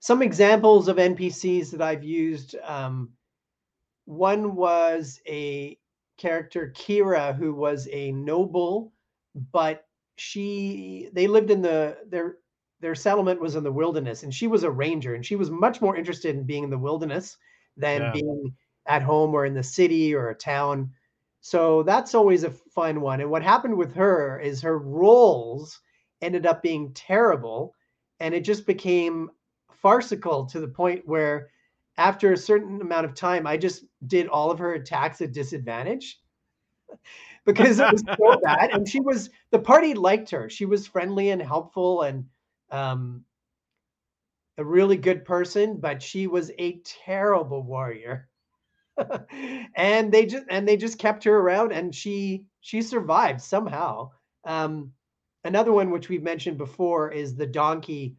some 0.00 0.22
examples 0.22 0.88
of 0.88 0.96
NPCs 0.96 1.70
that 1.70 1.82
I've 1.82 2.04
used. 2.04 2.56
Um, 2.64 3.10
one 4.06 4.56
was 4.56 5.20
a 5.28 5.78
character 6.18 6.72
Kira 6.76 7.36
who 7.36 7.54
was 7.54 7.88
a 7.92 8.12
noble, 8.12 8.92
but 9.34 9.86
she 10.16 11.08
they 11.12 11.26
lived 11.26 11.50
in 11.50 11.62
the 11.62 11.98
their 12.06 12.38
their 12.80 12.94
settlement 12.94 13.40
was 13.40 13.56
in 13.56 13.64
the 13.64 13.72
wilderness 13.72 14.22
and 14.22 14.34
she 14.34 14.46
was 14.46 14.64
a 14.64 14.70
ranger 14.70 15.14
and 15.14 15.24
she 15.24 15.36
was 15.36 15.50
much 15.50 15.80
more 15.80 15.96
interested 15.96 16.34
in 16.34 16.44
being 16.44 16.64
in 16.64 16.70
the 16.70 16.78
wilderness 16.78 17.36
than 17.76 18.00
Yeah. 18.02 18.12
being 18.12 18.54
at 18.86 19.02
home 19.02 19.34
or 19.34 19.44
in 19.46 19.54
the 19.54 19.62
city 19.62 20.14
or 20.14 20.30
a 20.30 20.34
town. 20.34 20.90
So 21.40 21.82
that's 21.82 22.14
always 22.14 22.44
a 22.44 22.50
fun 22.50 23.00
one. 23.00 23.20
And 23.20 23.30
what 23.30 23.42
happened 23.42 23.76
with 23.76 23.94
her 23.94 24.38
is 24.40 24.60
her 24.62 24.78
rolls 24.78 25.80
ended 26.22 26.46
up 26.46 26.62
being 26.62 26.92
terrible 26.94 27.74
and 28.18 28.34
it 28.34 28.44
just 28.44 28.66
became 28.66 29.30
farcical 29.72 30.44
to 30.46 30.60
the 30.60 30.68
point 30.68 31.06
where 31.06 31.50
after 31.96 32.32
a 32.32 32.36
certain 32.36 32.80
amount 32.80 33.06
of 33.06 33.14
time 33.14 33.46
I 33.46 33.56
just 33.56 33.84
did 34.06 34.26
all 34.28 34.50
of 34.50 34.58
her 34.58 34.74
attacks 34.74 35.20
at 35.20 35.32
disadvantage 35.32 36.20
because 37.46 37.80
it 37.80 37.90
was 37.90 38.02
so 38.18 38.40
bad 38.42 38.70
and 38.72 38.88
she 38.88 39.00
was 39.00 39.30
the 39.50 39.58
party 39.58 39.94
liked 39.94 40.30
her. 40.30 40.48
She 40.50 40.66
was 40.66 40.86
friendly 40.86 41.30
and 41.30 41.42
helpful 41.42 42.02
and 42.02 42.26
um 42.70 43.24
a 44.58 44.64
really 44.64 44.96
good 44.96 45.24
person, 45.24 45.78
but 45.78 46.02
she 46.02 46.26
was 46.26 46.50
a 46.58 46.80
terrible 46.84 47.62
warrior. 47.62 48.28
and 49.76 50.12
they 50.12 50.26
just 50.26 50.44
and 50.50 50.68
they 50.68 50.76
just 50.76 50.98
kept 50.98 51.24
her 51.24 51.36
around 51.38 51.72
and 51.72 51.94
she 51.94 52.44
she 52.60 52.82
survived 52.82 53.40
somehow. 53.40 54.10
Um 54.44 54.92
another 55.44 55.72
one 55.72 55.90
which 55.90 56.08
we've 56.08 56.22
mentioned 56.22 56.58
before 56.58 57.10
is 57.10 57.34
the 57.36 57.46
donkey 57.46 58.16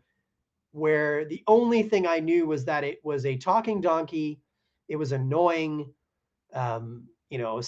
where 0.71 1.25
the 1.25 1.43
only 1.47 1.84
thing 1.84 2.07
I 2.07 2.19
knew 2.19 2.47
was 2.47 2.65
that 2.65 2.84
it 2.84 2.99
was 3.03 3.25
a 3.25 3.38
talking 3.38 3.81
donkey. 3.81 4.41
It 4.88 4.95
was 4.95 5.12
annoying, 5.12 5.93
um, 6.53 7.07
you 7.29 7.38
know, 7.38 7.62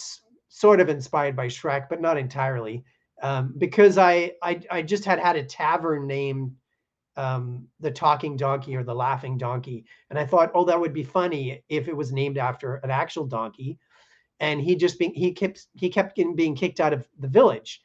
sort 0.56 0.80
of 0.80 0.88
inspired 0.88 1.36
by 1.36 1.48
Shrek, 1.48 1.90
but 1.90 2.00
not 2.00 2.16
entirely, 2.16 2.84
um, 3.24 3.56
because 3.58 3.98
I, 3.98 4.34
I 4.44 4.62
I 4.70 4.82
just 4.84 5.04
had 5.04 5.18
had 5.18 5.36
a 5.36 5.44
tavern 5.44 6.06
named 6.06 6.52
um, 7.18 7.68
the 7.80 7.90
Talking 7.90 8.38
Donkey 8.38 8.76
or 8.76 8.84
the 8.84 8.94
Laughing 8.94 9.36
Donkey, 9.36 9.86
and 10.12 10.20
I 10.20 10.28
thought, 10.28 10.52
oh, 10.54 10.64
that 10.66 10.80
would 10.80 10.94
be 10.94 11.04
funny 11.04 11.64
if 11.70 11.88
it 11.88 11.98
was 11.98 12.12
named 12.12 12.38
after 12.38 12.76
an 12.76 12.92
actual 12.92 13.26
donkey. 13.26 13.80
And 14.40 14.62
he 14.62 14.76
just 14.76 15.00
being 15.00 15.14
he 15.16 15.32
kept 15.32 15.66
he 15.74 15.90
kept 15.90 16.16
getting 16.16 16.36
being 16.36 16.56
kicked 16.56 16.80
out 16.80 16.94
of 16.94 17.08
the 17.18 17.28
village. 17.28 17.82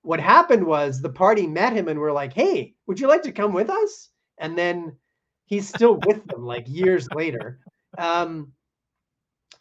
What 0.00 0.20
happened 0.20 0.64
was 0.64 1.02
the 1.02 1.10
party 1.10 1.46
met 1.46 1.74
him 1.74 1.88
and 1.88 1.98
were 1.98 2.12
like, 2.12 2.32
"Hey, 2.32 2.74
would 2.86 2.98
you 2.98 3.08
like 3.08 3.22
to 3.24 3.32
come 3.32 3.52
with 3.52 3.68
us?" 3.68 4.08
And 4.38 4.56
then 4.56 4.96
he's 5.44 5.68
still 5.68 6.00
with 6.06 6.24
them 6.28 6.46
like 6.46 6.64
years 6.66 7.08
later. 7.12 7.60
Um, 7.98 8.52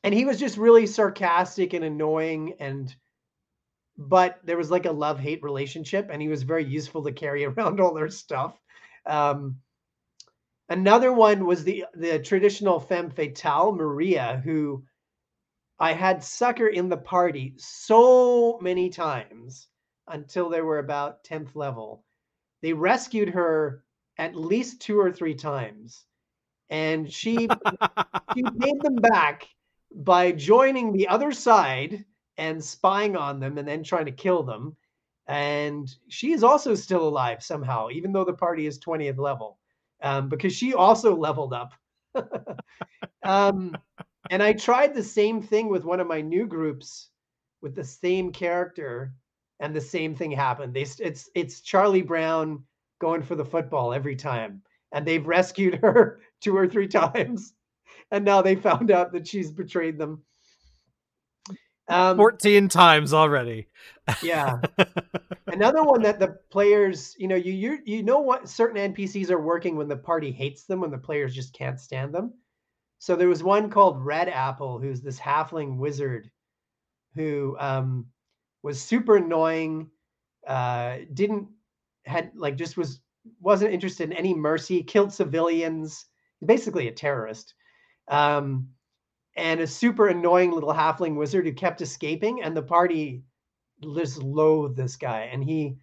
and 0.05 0.13
he 0.13 0.23
was 0.23 0.39
just 0.39 0.57
really 0.57 0.85
sarcastic 0.85 1.73
and 1.73 1.83
annoying 1.83 2.53
and 2.59 2.95
but 3.97 4.39
there 4.43 4.57
was 4.57 4.69
like 4.69 4.85
a 4.85 4.91
love 4.91 5.19
hate 5.19 5.41
relationship 5.41 6.09
and 6.11 6.21
he 6.21 6.27
was 6.27 6.43
very 6.43 6.63
useful 6.63 7.03
to 7.03 7.11
carry 7.11 7.43
around 7.45 7.79
all 7.79 7.93
their 7.93 8.09
stuff. 8.09 8.55
Um, 9.07 9.57
another 10.69 11.11
one 11.11 11.45
was 11.45 11.63
the 11.63 11.85
the 11.95 12.19
traditional 12.19 12.79
femme 12.79 13.09
fatale 13.09 13.71
maria 13.71 14.41
who 14.43 14.83
i 15.79 15.93
had 15.93 16.23
sucker 16.23 16.67
in 16.67 16.89
the 16.89 16.97
party 16.97 17.53
so 17.57 18.57
many 18.61 18.89
times 18.89 19.67
until 20.07 20.49
they 20.49 20.61
were 20.61 20.79
about 20.79 21.23
10th 21.23 21.55
level. 21.55 22.03
They 22.61 22.73
rescued 22.73 23.29
her 23.29 23.83
at 24.17 24.35
least 24.35 24.81
two 24.81 24.99
or 24.99 25.11
three 25.11 25.35
times 25.35 26.05
and 26.69 27.11
she 27.11 27.35
she 28.35 28.43
paid 28.43 28.81
them 28.81 28.95
back 28.95 29.47
by 29.95 30.31
joining 30.31 30.91
the 30.91 31.07
other 31.07 31.31
side 31.31 32.03
and 32.37 32.63
spying 32.63 33.15
on 33.15 33.39
them 33.39 33.57
and 33.57 33.67
then 33.67 33.83
trying 33.83 34.05
to 34.05 34.11
kill 34.11 34.43
them. 34.43 34.75
And 35.27 35.89
she 36.09 36.33
is 36.33 36.43
also 36.43 36.75
still 36.75 37.07
alive 37.07 37.41
somehow, 37.41 37.89
even 37.89 38.11
though 38.11 38.25
the 38.25 38.33
party 38.33 38.67
is 38.67 38.77
20th 38.79 39.17
level, 39.17 39.57
um, 40.03 40.29
because 40.29 40.53
she 40.53 40.73
also 40.73 41.15
leveled 41.15 41.53
up. 41.53 41.73
um, 43.23 43.75
and 44.29 44.43
I 44.43 44.53
tried 44.53 44.93
the 44.93 45.03
same 45.03 45.41
thing 45.41 45.69
with 45.69 45.85
one 45.85 45.99
of 45.99 46.07
my 46.07 46.21
new 46.21 46.45
groups 46.45 47.09
with 47.61 47.73
the 47.73 47.83
same 47.83 48.31
character, 48.31 49.13
and 49.59 49.73
the 49.73 49.81
same 49.81 50.13
thing 50.15 50.31
happened. 50.31 50.73
They 50.73 50.85
it's 50.99 51.29
it's 51.33 51.61
Charlie 51.61 52.03
Brown 52.03 52.63
going 52.99 53.23
for 53.23 53.35
the 53.35 53.45
football 53.45 53.93
every 53.93 54.15
time, 54.15 54.61
and 54.91 55.05
they've 55.05 55.25
rescued 55.25 55.75
her 55.81 56.19
two 56.41 56.55
or 56.55 56.67
three 56.67 56.87
times 56.87 57.54
and 58.15 58.23
now 58.23 58.41
they 58.41 58.55
found 58.55 58.91
out 58.91 59.11
that 59.11 59.27
she's 59.27 59.51
betrayed 59.51 59.97
them. 59.97 60.23
Um, 61.89 62.15
14 62.15 62.69
times 62.69 63.13
already. 63.13 63.67
yeah. 64.23 64.59
Another 65.47 65.83
one 65.83 66.01
that 66.03 66.19
the 66.19 66.37
players, 66.49 67.13
you 67.19 67.27
know, 67.27 67.35
you 67.35 67.51
you 67.51 67.79
you 67.85 68.03
know 68.03 68.19
what 68.19 68.47
certain 68.47 68.93
NPCs 68.93 69.29
are 69.29 69.39
working 69.39 69.75
when 69.75 69.89
the 69.89 69.97
party 69.97 70.31
hates 70.31 70.63
them, 70.63 70.79
when 70.79 70.91
the 70.91 70.97
players 70.97 71.35
just 71.35 71.53
can't 71.53 71.79
stand 71.79 72.15
them. 72.15 72.33
So 72.99 73.15
there 73.15 73.27
was 73.27 73.43
one 73.43 73.69
called 73.69 74.03
Red 74.03 74.29
Apple, 74.29 74.79
who's 74.79 75.01
this 75.01 75.19
halfling 75.19 75.77
wizard 75.77 76.31
who 77.15 77.55
um, 77.59 78.07
was 78.63 78.81
super 78.81 79.17
annoying, 79.17 79.89
uh, 80.47 80.99
didn't 81.13 81.49
had 82.05 82.31
like 82.33 82.55
just 82.55 82.77
was 82.77 83.01
wasn't 83.41 83.73
interested 83.73 84.09
in 84.09 84.17
any 84.17 84.33
mercy, 84.33 84.83
killed 84.83 85.11
civilians, 85.11 86.05
basically 86.43 86.87
a 86.87 86.91
terrorist. 86.91 87.53
Um, 88.07 88.69
and 89.37 89.59
a 89.61 89.67
super 89.67 90.07
annoying 90.07 90.51
little 90.51 90.73
halfling 90.73 91.15
wizard 91.15 91.45
who 91.45 91.53
kept 91.53 91.81
escaping, 91.81 92.41
and 92.43 92.55
the 92.55 92.61
party 92.63 93.23
just 93.95 94.17
loathed 94.23 94.77
this 94.77 94.95
guy. 94.95 95.29
And 95.31 95.43
he, 95.43 95.77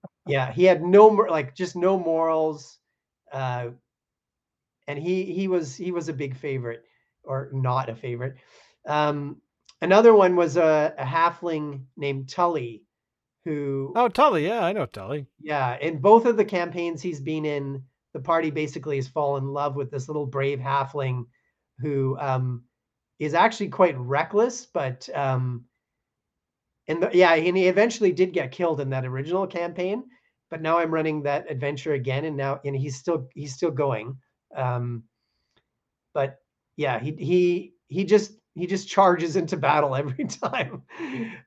yeah, 0.26 0.52
he 0.52 0.64
had 0.64 0.82
no 0.82 1.08
like 1.08 1.54
just 1.54 1.76
no 1.76 1.98
morals, 1.98 2.78
uh, 3.32 3.70
and 4.86 4.98
he 4.98 5.24
he 5.24 5.48
was 5.48 5.74
he 5.76 5.92
was 5.92 6.08
a 6.08 6.12
big 6.12 6.36
favorite 6.36 6.84
or 7.24 7.50
not 7.52 7.88
a 7.88 7.94
favorite. 7.94 8.36
Um, 8.86 9.40
another 9.82 10.14
one 10.14 10.34
was 10.36 10.56
a, 10.56 10.94
a 10.98 11.04
halfling 11.04 11.84
named 11.96 12.28
Tully, 12.28 12.84
who 13.44 13.92
Oh, 13.96 14.08
Tully. 14.08 14.46
Yeah, 14.46 14.64
I 14.64 14.72
know 14.72 14.86
Tully. 14.86 15.26
yeah, 15.40 15.76
in 15.80 15.98
both 15.98 16.24
of 16.26 16.36
the 16.36 16.44
campaigns 16.44 17.02
he's 17.02 17.20
been 17.20 17.44
in, 17.44 17.82
the 18.12 18.20
party 18.20 18.50
basically 18.50 18.96
has 18.96 19.08
fallen 19.08 19.44
in 19.44 19.50
love 19.52 19.76
with 19.76 19.90
this 19.90 20.08
little 20.08 20.26
brave 20.26 20.58
halfling 20.58 21.24
who 21.80 22.16
um, 22.18 22.64
is 23.18 23.34
actually 23.34 23.68
quite 23.68 23.98
reckless, 23.98 24.66
but 24.66 25.08
um, 25.14 25.64
and 26.86 27.02
the, 27.02 27.10
yeah, 27.12 27.34
and 27.34 27.56
he 27.56 27.68
eventually 27.68 28.12
did 28.12 28.32
get 28.32 28.52
killed 28.52 28.80
in 28.80 28.90
that 28.90 29.04
original 29.04 29.46
campaign. 29.46 30.04
But 30.50 30.62
now 30.62 30.78
I'm 30.78 30.92
running 30.92 31.22
that 31.22 31.50
adventure 31.50 31.92
again, 31.92 32.24
and 32.24 32.36
now 32.36 32.60
and 32.64 32.74
he's 32.74 32.96
still 32.96 33.28
he's 33.34 33.54
still 33.54 33.70
going. 33.70 34.16
Um, 34.56 35.04
but 36.14 36.38
yeah, 36.76 36.98
he 36.98 37.12
he 37.12 37.74
he 37.88 38.04
just 38.04 38.32
he 38.54 38.66
just 38.66 38.88
charges 38.88 39.36
into 39.36 39.56
battle 39.56 39.94
every 39.94 40.24
time 40.24 40.82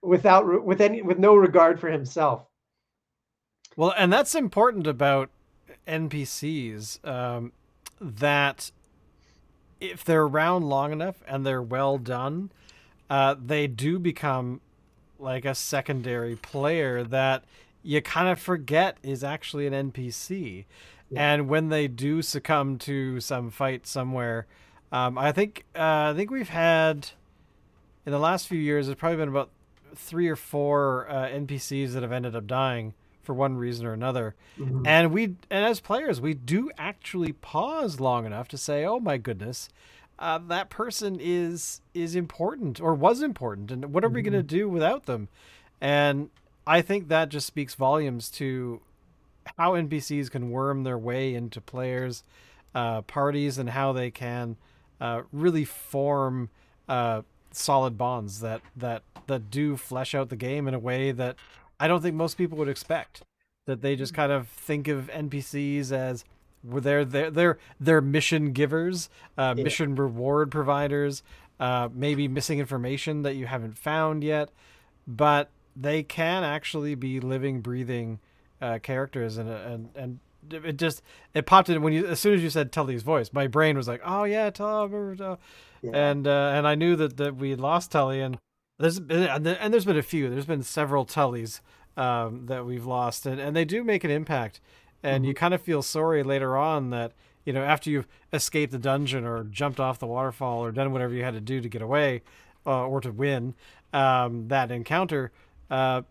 without 0.03 0.63
with 0.63 0.81
any 0.81 1.01
with 1.01 1.17
no 1.17 1.35
regard 1.35 1.79
for 1.79 1.89
himself. 1.89 2.45
Well, 3.75 3.93
and 3.97 4.11
that's 4.11 4.35
important 4.35 4.85
about 4.85 5.29
NPCs 5.87 7.05
um, 7.07 7.53
that 7.99 8.71
if 9.81 10.05
they're 10.05 10.23
around 10.23 10.69
long 10.69 10.93
enough 10.93 11.21
and 11.27 11.45
they're 11.45 11.61
well 11.61 11.97
done, 11.97 12.51
uh, 13.09 13.35
they 13.43 13.67
do 13.67 13.99
become 13.99 14.61
like 15.19 15.43
a 15.43 15.53
secondary 15.53 16.35
player 16.35 17.03
that 17.03 17.43
you 17.83 18.01
kind 18.01 18.29
of 18.29 18.39
forget 18.39 18.97
is 19.03 19.23
actually 19.23 19.67
an 19.67 19.91
NPC. 19.91 20.65
Yeah. 21.09 21.33
And 21.33 21.49
when 21.49 21.69
they 21.69 21.87
do 21.87 22.21
succumb 22.21 22.77
to 22.79 23.19
some 23.19 23.49
fight 23.49 23.85
somewhere, 23.85 24.45
um, 24.91 25.17
I 25.17 25.31
think 25.31 25.65
uh, 25.75 26.11
I 26.11 26.13
think 26.15 26.31
we've 26.31 26.49
had 26.49 27.09
in 28.05 28.11
the 28.11 28.19
last 28.19 28.47
few 28.47 28.59
years. 28.59 28.85
There's 28.85 28.97
probably 28.97 29.17
been 29.17 29.29
about 29.29 29.49
three 29.95 30.27
or 30.27 30.35
four 30.35 31.09
uh, 31.09 31.27
NPCs 31.27 31.93
that 31.93 32.03
have 32.03 32.11
ended 32.11 32.35
up 32.35 32.47
dying 32.47 32.93
for 33.21 33.33
one 33.33 33.57
reason 33.57 33.85
or 33.85 33.93
another. 33.93 34.35
Mhm. 34.57 34.85
And 34.85 35.11
we 35.11 35.23
and 35.49 35.65
as 35.65 35.79
players, 35.79 36.19
we 36.21 36.33
do 36.33 36.71
actually 36.77 37.33
pause 37.33 37.99
long 37.99 38.25
enough 38.25 38.47
to 38.49 38.57
say, 38.57 38.85
"Oh 38.85 38.99
my 38.99 39.17
goodness, 39.17 39.69
uh, 40.19 40.39
that 40.47 40.69
person 40.69 41.17
is 41.19 41.81
is 41.93 42.15
important 42.15 42.79
or 42.81 42.93
was 42.93 43.21
important, 43.21 43.71
and 43.71 43.93
what 43.93 44.03
are 44.03 44.09
we 44.09 44.21
going 44.21 44.33
to 44.33 44.43
do 44.43 44.69
without 44.69 45.05
them?" 45.05 45.27
And 45.79 46.29
I 46.67 46.81
think 46.81 47.07
that 47.07 47.29
just 47.29 47.47
speaks 47.47 47.73
volumes 47.75 48.29
to 48.31 48.81
how 49.57 49.73
NPCs 49.75 50.29
can 50.29 50.51
worm 50.51 50.83
their 50.83 50.97
way 50.97 51.33
into 51.33 51.59
players' 51.59 52.23
uh, 52.75 53.01
parties 53.01 53.57
and 53.57 53.71
how 53.71 53.91
they 53.91 54.11
can 54.11 54.57
uh, 54.99 55.23
really 55.31 55.65
form 55.65 56.49
uh, 56.87 57.23
solid 57.51 57.97
bonds 57.97 58.39
that 58.41 58.61
that 58.75 59.03
that 59.27 59.49
do 59.49 59.75
flesh 59.77 60.13
out 60.13 60.29
the 60.29 60.35
game 60.35 60.67
in 60.67 60.73
a 60.73 60.79
way 60.79 61.11
that 61.11 61.35
I 61.81 61.87
don't 61.87 62.01
think 62.01 62.15
most 62.15 62.37
people 62.37 62.57
would 62.59 62.69
expect. 62.69 63.23
That 63.65 63.81
they 63.81 63.95
just 63.95 64.13
kind 64.13 64.31
of 64.31 64.47
think 64.47 64.87
of 64.87 65.09
NPCs 65.13 65.91
as 65.91 66.25
were 66.63 66.81
they're 66.81 67.05
they're 67.05 67.31
they're, 67.31 67.57
they're 67.79 68.01
mission 68.01 68.53
givers, 68.53 69.09
uh, 69.37 69.53
yeah. 69.57 69.63
mission 69.63 69.95
reward 69.95 70.51
providers, 70.51 71.23
uh, 71.59 71.89
maybe 71.93 72.27
missing 72.27 72.59
information 72.59 73.23
that 73.23 73.35
you 73.35 73.45
haven't 73.45 73.77
found 73.77 74.23
yet, 74.23 74.49
but 75.07 75.49
they 75.75 76.03
can 76.03 76.43
actually 76.43 76.95
be 76.95 77.19
living, 77.19 77.61
breathing 77.61 78.19
uh, 78.61 78.79
characters, 78.79 79.37
and 79.37 79.49
and 79.49 79.89
and 79.95 80.19
it 80.51 80.77
just 80.77 81.01
it 81.33 81.45
popped 81.45 81.69
in 81.69 81.81
when 81.81 81.93
you 81.93 82.05
as 82.07 82.19
soon 82.19 82.33
as 82.33 82.43
you 82.43 82.49
said 82.49 82.71
Tully's 82.71 83.03
voice, 83.03 83.31
my 83.33 83.47
brain 83.47 83.77
was 83.77 83.87
like, 83.87 84.01
oh 84.03 84.23
yeah, 84.23 84.49
Tully, 84.49 85.17
yeah. 85.19 85.91
and 85.93 86.27
uh, 86.27 86.51
and 86.55 86.67
I 86.67 86.75
knew 86.75 86.95
that 86.95 87.17
that 87.17 87.35
we 87.35 87.55
lost 87.55 87.91
Tully, 87.91 88.21
and 88.21 88.37
there's 88.81 88.97
and 88.97 89.45
there's 89.73 89.85
been 89.85 89.97
a 89.97 90.03
few, 90.03 90.29
there's 90.29 90.45
been 90.45 90.63
several 90.63 91.05
Tullys 91.05 91.61
um, 91.97 92.47
that 92.47 92.65
we've 92.65 92.85
lost, 92.85 93.25
and 93.25 93.39
and 93.39 93.55
they 93.55 93.65
do 93.65 93.83
make 93.83 94.03
an 94.03 94.11
impact, 94.11 94.59
and 95.03 95.21
mm-hmm. 95.21 95.29
you 95.29 95.33
kind 95.33 95.53
of 95.53 95.61
feel 95.61 95.81
sorry 95.81 96.23
later 96.23 96.57
on 96.57 96.89
that 96.89 97.13
you 97.45 97.53
know 97.53 97.63
after 97.63 97.89
you've 97.89 98.07
escaped 98.33 98.71
the 98.71 98.79
dungeon 98.79 99.25
or 99.25 99.43
jumped 99.43 99.79
off 99.79 99.99
the 99.99 100.07
waterfall 100.07 100.63
or 100.63 100.71
done 100.71 100.91
whatever 100.91 101.13
you 101.13 101.23
had 101.23 101.33
to 101.33 101.41
do 101.41 101.61
to 101.61 101.69
get 101.69 101.81
away 101.81 102.21
uh, 102.65 102.85
or 102.85 103.01
to 103.01 103.11
win 103.11 103.53
um, 103.93 104.47
that 104.47 104.71
encounter. 104.71 105.31
Uh, 105.69 106.01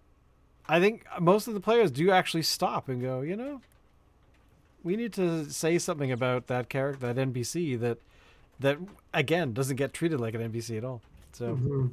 I 0.69 0.79
think 0.79 1.05
most 1.21 1.49
of 1.49 1.55
the 1.55 1.61
players 1.61 1.91
do 1.91 2.11
actually 2.11 2.45
stop 2.45 2.89
and 2.89 3.03
go, 3.03 3.23
you 3.23 3.37
know, 3.37 3.61
we 4.85 4.97
need 4.97 5.13
to 5.15 5.51
say 5.51 5.79
something 5.79 6.13
about 6.13 6.47
that 6.47 6.69
character, 6.69 7.13
that 7.13 7.17
NPC 7.17 7.79
that 7.81 7.99
that 8.61 8.79
again 9.13 9.53
doesn't 9.53 9.77
get 9.77 9.93
treated 9.93 10.21
like 10.21 10.35
an 10.35 10.53
NPC 10.53 10.79
at 10.79 10.85
all. 10.85 11.03
So, 11.33 11.57
mm-hmm. 11.57 11.87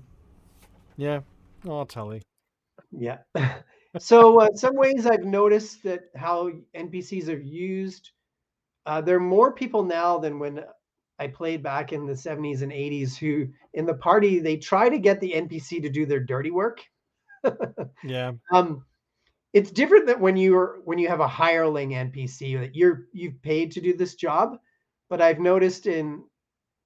Yeah, 0.98 1.22
oh, 1.66 1.86
Tully. 1.86 2.22
Yeah. 2.92 3.20
so, 4.00 4.42
uh, 4.42 4.50
some 4.54 4.76
ways 4.76 5.06
I've 5.06 5.24
noticed 5.24 5.84
that 5.84 6.06
how 6.16 6.52
NPCs 6.76 7.30
are 7.30 7.40
used. 7.40 8.12
Uh, 8.86 9.02
there 9.02 9.18
are 9.18 9.22
more 9.22 9.54
people 9.54 9.84
now 9.84 10.18
than 10.18 10.40
when 10.40 10.64
I 11.20 11.28
played 11.28 11.64
back 11.64 11.94
in 11.94 12.06
the 12.06 12.14
70s 12.14 12.62
and 12.62 12.72
80s 12.72 13.18
who, 13.18 13.48
in 13.74 13.86
the 13.86 13.96
party, 13.96 14.40
they 14.40 14.58
try 14.58 14.90
to 14.90 15.00
get 15.00 15.20
the 15.20 15.34
NPC 15.34 15.82
to 15.82 15.90
do 15.90 16.06
their 16.06 16.20
dirty 16.20 16.52
work. 16.52 16.84
yeah. 18.04 18.32
Um, 18.54 18.84
it's 19.54 19.72
different 19.72 20.06
that 20.08 20.20
when 20.20 20.38
you're 20.38 20.80
when 20.86 21.00
you 21.00 21.08
have 21.08 21.20
a 21.20 21.28
hireling 21.28 21.92
npc 21.92 22.60
that 22.60 22.76
you're 22.76 23.08
you've 23.14 23.42
paid 23.42 23.72
to 23.72 23.82
do 23.82 23.96
this 23.96 24.16
job 24.16 24.58
but 25.10 25.22
i've 25.22 25.40
noticed 25.40 25.88
in 25.88 26.24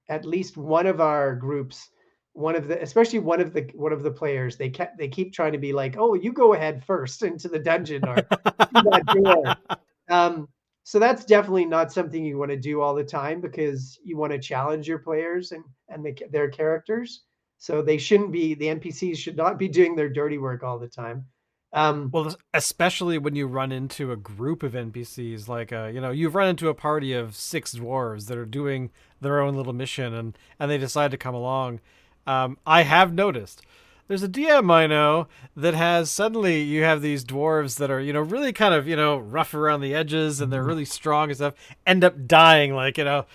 at 0.10 0.26
least 0.26 0.58
one 0.58 0.88
of 0.88 1.02
our 1.02 1.36
groups 1.36 1.90
one 2.34 2.56
of 2.56 2.68
the 2.68 2.82
especially 2.82 3.20
one 3.20 3.42
of 3.42 3.54
the 3.54 3.70
one 3.76 3.92
of 3.92 4.04
the 4.04 4.12
players 4.12 4.56
they 4.56 4.70
kept 4.70 4.98
they 4.98 5.08
keep 5.08 5.34
trying 5.34 5.52
to 5.52 5.58
be 5.58 5.74
like 5.74 5.96
oh 5.98 6.14
you 6.14 6.32
go 6.32 6.54
ahead 6.54 6.84
first 6.84 7.24
into 7.30 7.48
the 7.48 7.60
dungeon 7.60 8.08
or 8.08 8.16
that 8.16 9.04
door. 9.24 9.78
Um 10.10 10.50
so 10.84 11.00
that's 11.00 11.24
definitely 11.24 11.64
not 11.64 11.92
something 11.92 12.26
you 12.26 12.38
want 12.38 12.52
to 12.52 12.58
do 12.58 12.82
all 12.82 12.94
the 12.94 13.04
time 13.04 13.40
because 13.40 13.98
you 14.04 14.18
want 14.18 14.34
to 14.34 14.40
challenge 14.40 14.88
your 14.88 14.98
players 14.98 15.52
and 15.54 15.64
and 15.88 16.04
the, 16.04 16.18
their 16.32 16.50
characters. 16.50 17.24
So 17.60 17.82
they 17.82 17.98
shouldn't 17.98 18.32
be 18.32 18.56
the 18.56 18.66
npcs 18.66 19.18
should 19.18 19.38
not 19.38 19.58
be 19.58 19.70
doing 19.70 19.96
their 19.96 20.10
dirty 20.10 20.38
work 20.38 20.64
all 20.64 20.80
the 20.80 20.90
time. 20.90 21.26
Um, 21.74 22.10
well, 22.12 22.36
especially 22.54 23.18
when 23.18 23.36
you 23.36 23.48
run 23.48 23.72
into 23.72 24.12
a 24.12 24.18
group 24.18 24.62
of 24.62 24.74
NPCs, 24.74 25.48
like 25.48 25.72
uh, 25.72 25.86
you 25.86 26.02
know, 26.02 26.12
you've 26.12 26.36
run 26.36 26.50
into 26.50 26.68
a 26.68 26.74
party 26.74 27.14
of 27.14 27.36
six 27.36 27.76
dwarves 27.76 28.28
that 28.28 28.38
are 28.38 28.46
doing 28.46 28.92
their 29.22 29.40
own 29.40 29.56
little 29.56 29.74
mission, 29.74 30.14
and 30.14 30.38
and 30.60 30.70
they 30.70 30.78
decide 30.78 31.12
to 31.12 31.18
come 31.18 31.36
along. 31.36 31.80
Um, 32.28 32.58
I 32.66 32.84
have 32.84 33.14
noticed 33.14 33.62
there's 34.08 34.24
a 34.24 34.30
DM 34.30 34.72
I 34.72 34.88
know 34.88 35.28
that 35.56 35.74
has 35.74 36.12
suddenly 36.12 36.62
you 36.62 36.84
have 36.84 37.02
these 37.02 37.24
dwarves 37.24 37.78
that 37.78 37.90
are 37.90 38.00
you 38.00 38.14
know 38.14 38.22
really 38.22 38.54
kind 38.54 38.74
of 38.74 38.88
you 38.88 38.96
know 38.96 39.18
rough 39.18 39.54
around 39.54 39.82
the 39.82 39.96
edges, 39.96 40.42
and 40.42 40.52
they're 40.52 40.62
mm-hmm. 40.62 40.70
really 40.70 40.86
strong 40.86 41.30
and 41.30 41.38
stuff, 41.38 41.54
end 41.86 42.04
up 42.04 42.28
dying 42.28 42.74
like 42.74 42.98
you 42.98 43.04
know 43.04 43.26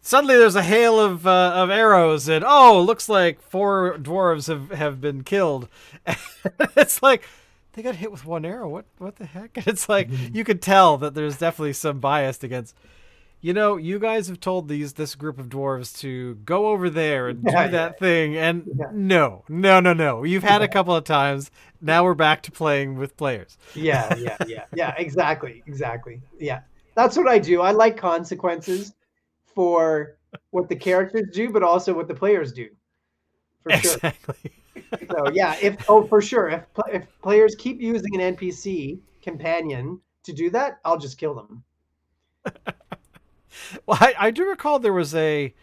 suddenly 0.00 0.36
there's 0.36 0.56
a 0.56 0.62
hail 0.62 0.98
of 0.98 1.26
uh, 1.26 1.52
of 1.54 1.70
arrows 1.70 2.28
and 2.28 2.44
oh 2.46 2.80
looks 2.80 3.08
like 3.08 3.40
four 3.40 3.96
dwarves 3.98 4.48
have 4.48 4.70
have 4.76 5.00
been 5.00 5.22
killed 5.22 5.68
it's 6.76 7.00
like 7.02 7.22
they 7.72 7.82
got 7.82 7.96
hit 7.96 8.12
with 8.12 8.24
one 8.24 8.44
arrow. 8.44 8.68
What 8.68 8.84
what 8.98 9.16
the 9.16 9.26
heck? 9.26 9.56
And 9.56 9.66
it's 9.66 9.88
like 9.88 10.08
mm-hmm. 10.08 10.36
you 10.36 10.44
could 10.44 10.62
tell 10.62 10.98
that 10.98 11.14
there's 11.14 11.38
definitely 11.38 11.72
some 11.74 12.00
bias 12.00 12.42
against. 12.42 12.76
You 13.44 13.52
know, 13.52 13.76
you 13.76 13.98
guys 13.98 14.28
have 14.28 14.38
told 14.38 14.68
these 14.68 14.92
this 14.92 15.16
group 15.16 15.36
of 15.38 15.48
dwarves 15.48 15.98
to 15.98 16.36
go 16.36 16.68
over 16.68 16.88
there 16.88 17.28
and 17.28 17.42
yeah, 17.44 17.66
do 17.66 17.72
that 17.72 17.92
yeah. 17.94 17.98
thing, 17.98 18.36
and 18.36 18.70
yeah. 18.78 18.86
no, 18.92 19.44
no, 19.48 19.80
no, 19.80 19.92
no. 19.92 20.22
You've 20.22 20.44
had 20.44 20.62
a 20.62 20.68
couple 20.68 20.94
of 20.94 21.02
times. 21.02 21.50
Now 21.80 22.04
we're 22.04 22.14
back 22.14 22.42
to 22.44 22.52
playing 22.52 22.96
with 22.96 23.16
players. 23.16 23.58
Yeah, 23.74 24.14
yeah, 24.14 24.36
yeah, 24.46 24.64
yeah. 24.72 24.94
Exactly, 24.96 25.64
exactly. 25.66 26.22
Yeah, 26.38 26.60
that's 26.94 27.16
what 27.16 27.26
I 27.26 27.40
do. 27.40 27.60
I 27.62 27.72
like 27.72 27.96
consequences 27.96 28.94
for 29.44 30.16
what 30.50 30.68
the 30.68 30.76
characters 30.76 31.26
do, 31.32 31.50
but 31.50 31.64
also 31.64 31.92
what 31.92 32.06
the 32.06 32.14
players 32.14 32.52
do. 32.52 32.68
For 33.64 33.72
exactly. 33.72 34.36
Sure 34.40 34.52
so 35.10 35.30
yeah, 35.32 35.56
if 35.60 35.84
oh 35.88 36.04
for 36.04 36.20
sure, 36.20 36.48
if 36.48 36.64
if 36.88 37.06
players 37.22 37.54
keep 37.58 37.80
using 37.80 38.20
an 38.20 38.36
NPC 38.36 39.00
companion 39.20 40.00
to 40.24 40.32
do 40.32 40.50
that, 40.50 40.78
I'll 40.84 40.98
just 40.98 41.18
kill 41.18 41.34
them. 41.34 41.64
well, 43.86 43.98
I, 44.00 44.14
I 44.18 44.30
do 44.30 44.48
recall 44.48 44.78
there 44.78 44.92
was 44.92 45.14
a, 45.14 45.54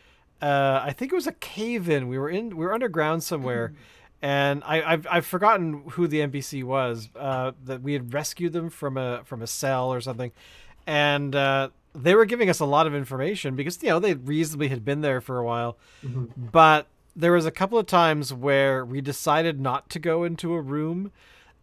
uh, 0.41 0.81
I 0.83 0.93
think 0.93 1.11
it 1.11 1.15
was 1.15 1.27
a 1.27 1.33
cave 1.33 1.89
in. 1.89 2.07
We 2.07 2.17
were 2.17 2.29
in, 2.29 2.55
we 2.55 2.65
were 2.65 2.73
underground 2.73 3.23
somewhere, 3.23 3.73
and 4.21 4.63
I, 4.65 4.81
I've 4.81 5.07
I've 5.09 5.25
forgotten 5.25 5.83
who 5.91 6.07
the 6.07 6.19
NPC 6.19 6.63
was. 6.63 7.09
Uh, 7.15 7.51
that 7.65 7.81
we 7.81 7.93
had 7.93 8.13
rescued 8.13 8.53
them 8.53 8.69
from 8.69 8.97
a 8.97 9.23
from 9.25 9.41
a 9.41 9.47
cell 9.47 9.91
or 9.91 10.01
something, 10.01 10.31
and 10.87 11.35
uh, 11.35 11.69
they 11.93 12.15
were 12.15 12.25
giving 12.25 12.49
us 12.49 12.59
a 12.59 12.65
lot 12.65 12.87
of 12.87 12.95
information 12.95 13.55
because 13.55 13.81
you 13.83 13.89
know 13.89 13.99
they 13.99 14.13
reasonably 14.13 14.69
had 14.69 14.85
been 14.85 15.01
there 15.01 15.21
for 15.21 15.37
a 15.39 15.45
while, 15.45 15.77
mm-hmm. 16.03 16.25
but 16.51 16.87
there 17.15 17.33
was 17.33 17.45
a 17.45 17.51
couple 17.51 17.77
of 17.77 17.85
times 17.85 18.33
where 18.33 18.85
we 18.85 19.01
decided 19.01 19.59
not 19.59 19.89
to 19.89 19.99
go 19.99 20.23
into 20.23 20.53
a 20.53 20.61
room 20.61 21.11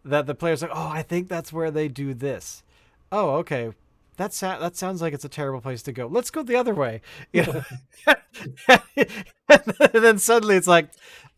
that 0.05 0.25
the 0.25 0.35
players 0.35 0.61
like, 0.61 0.71
oh, 0.73 0.89
I 0.89 1.01
think 1.01 1.27
that's 1.27 1.51
where 1.51 1.71
they 1.71 1.87
do 1.87 2.13
this. 2.13 2.63
Oh, 3.11 3.31
okay. 3.37 3.71
That 4.17 4.33
sa- 4.33 4.59
that 4.59 4.75
sounds 4.75 5.01
like 5.01 5.13
it's 5.13 5.25
a 5.25 5.29
terrible 5.29 5.61
place 5.61 5.83
to 5.83 5.91
go. 5.91 6.07
Let's 6.07 6.31
go 6.31 6.43
the 6.43 6.55
other 6.55 6.73
way. 6.73 7.01
You 7.31 7.43
know? 7.43 7.63
and 9.49 9.93
then 9.93 10.17
suddenly 10.17 10.55
it's 10.55 10.67
like, 10.67 10.89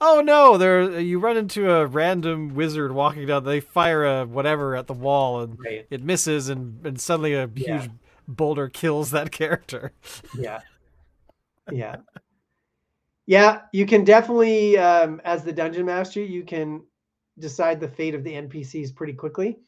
oh 0.01 0.21
no, 0.21 0.57
there 0.57 0.99
you 0.99 1.19
run 1.19 1.37
into 1.37 1.71
a 1.71 1.85
random 1.85 2.55
wizard 2.55 2.93
walking 2.93 3.27
down. 3.27 3.43
They 3.43 3.59
fire 3.59 4.05
a 4.05 4.25
whatever 4.25 4.75
at 4.75 4.87
the 4.87 4.93
wall 4.93 5.41
and 5.41 5.57
right. 5.59 5.85
it 5.89 6.01
misses, 6.01 6.49
and 6.49 6.85
and 6.85 6.99
suddenly 6.99 7.33
a 7.33 7.47
huge 7.47 7.67
yeah. 7.67 7.87
boulder 8.27 8.69
kills 8.69 9.11
that 9.11 9.31
character. 9.39 9.91
Yeah, 10.37 10.61
yeah. 11.71 11.97
Yeah, 13.25 13.61
you 13.73 13.85
can 13.85 14.03
definitely, 14.03 14.75
um, 14.79 15.21
as 15.23 15.43
the 15.43 15.53
dungeon 15.53 15.85
master, 15.85 16.23
you 16.23 16.43
can 16.43 16.81
decide 17.37 17.79
the 17.79 17.87
fate 17.87 18.15
of 18.15 18.23
the 18.23 18.33
NPCs 18.33 18.95
pretty 18.95 19.13
quickly. 19.13 19.59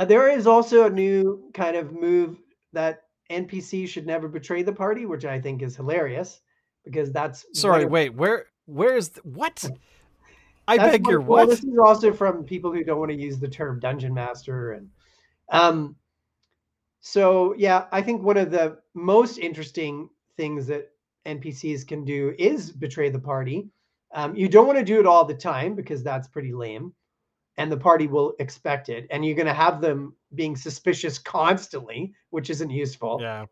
Uh, 0.00 0.04
there 0.06 0.30
is 0.30 0.46
also 0.46 0.86
a 0.86 0.90
new 0.90 1.50
kind 1.52 1.76
of 1.76 1.92
move 1.92 2.38
that 2.72 3.02
NPCs 3.30 3.86
should 3.86 4.06
never 4.06 4.28
betray 4.28 4.62
the 4.62 4.72
party, 4.72 5.04
which 5.04 5.26
I 5.26 5.38
think 5.38 5.60
is 5.60 5.76
hilarious 5.76 6.40
because 6.86 7.12
that's 7.12 7.44
sorry. 7.52 7.84
wait, 7.84 8.14
where 8.14 8.46
where 8.64 8.96
is 8.96 9.10
the, 9.10 9.20
what? 9.24 9.62
I 10.68 10.78
beg 10.78 11.06
your 11.06 11.20
what? 11.20 11.36
Well, 11.36 11.46
this 11.48 11.62
is 11.62 11.76
also 11.78 12.14
from 12.14 12.44
people 12.44 12.72
who 12.72 12.82
don't 12.82 12.98
want 12.98 13.10
to 13.10 13.16
use 13.20 13.38
the 13.38 13.48
term 13.48 13.78
dungeon 13.78 14.14
master 14.14 14.72
and 14.72 14.88
um. 15.50 15.96
So 17.02 17.54
yeah, 17.58 17.84
I 17.92 18.00
think 18.00 18.22
one 18.22 18.38
of 18.38 18.50
the 18.50 18.78
most 18.94 19.36
interesting 19.36 20.08
things 20.38 20.66
that 20.68 20.92
NPCs 21.26 21.86
can 21.86 22.06
do 22.06 22.34
is 22.38 22.72
betray 22.72 23.10
the 23.10 23.18
party. 23.18 23.68
Um, 24.14 24.34
you 24.34 24.48
don't 24.48 24.66
want 24.66 24.78
to 24.78 24.84
do 24.84 24.98
it 24.98 25.04
all 25.04 25.26
the 25.26 25.34
time 25.34 25.74
because 25.74 26.02
that's 26.02 26.26
pretty 26.26 26.54
lame, 26.54 26.94
and 27.60 27.70
the 27.70 27.76
party 27.76 28.06
will 28.06 28.32
expect 28.38 28.88
it, 28.88 29.06
and 29.10 29.22
you're 29.22 29.36
going 29.36 29.44
to 29.46 29.52
have 29.52 29.82
them 29.82 30.14
being 30.34 30.56
suspicious 30.56 31.18
constantly, 31.18 32.14
which 32.30 32.48
isn't 32.48 32.70
useful. 32.70 33.18
Yeah. 33.20 33.44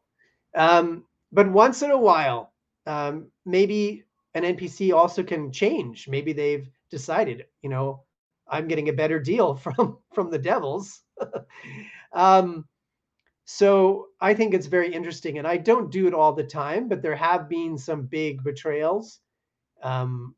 Um, 0.54 1.04
but 1.30 1.52
once 1.52 1.82
in 1.82 1.90
a 1.90 1.98
while, 1.98 2.54
um, 2.86 3.30
maybe 3.44 4.04
an 4.32 4.44
NPC 4.44 4.94
also 4.94 5.22
can 5.22 5.52
change. 5.52 6.08
Maybe 6.08 6.32
they've 6.32 6.66
decided, 6.90 7.44
you 7.60 7.68
know, 7.68 8.04
I'm 8.48 8.66
getting 8.66 8.88
a 8.88 8.94
better 8.94 9.20
deal 9.20 9.54
from 9.64 9.98
from 10.14 10.30
the 10.30 10.38
devils. 10.38 11.02
um, 12.14 12.64
so 13.44 14.06
I 14.22 14.32
think 14.32 14.54
it's 14.54 14.68
very 14.68 14.90
interesting, 14.90 15.36
and 15.36 15.46
I 15.46 15.58
don't 15.58 15.92
do 15.92 16.06
it 16.06 16.14
all 16.14 16.32
the 16.32 16.44
time, 16.44 16.88
but 16.88 17.02
there 17.02 17.16
have 17.16 17.46
been 17.46 17.76
some 17.76 18.06
big 18.06 18.42
betrayals, 18.42 19.20
um, 19.82 20.34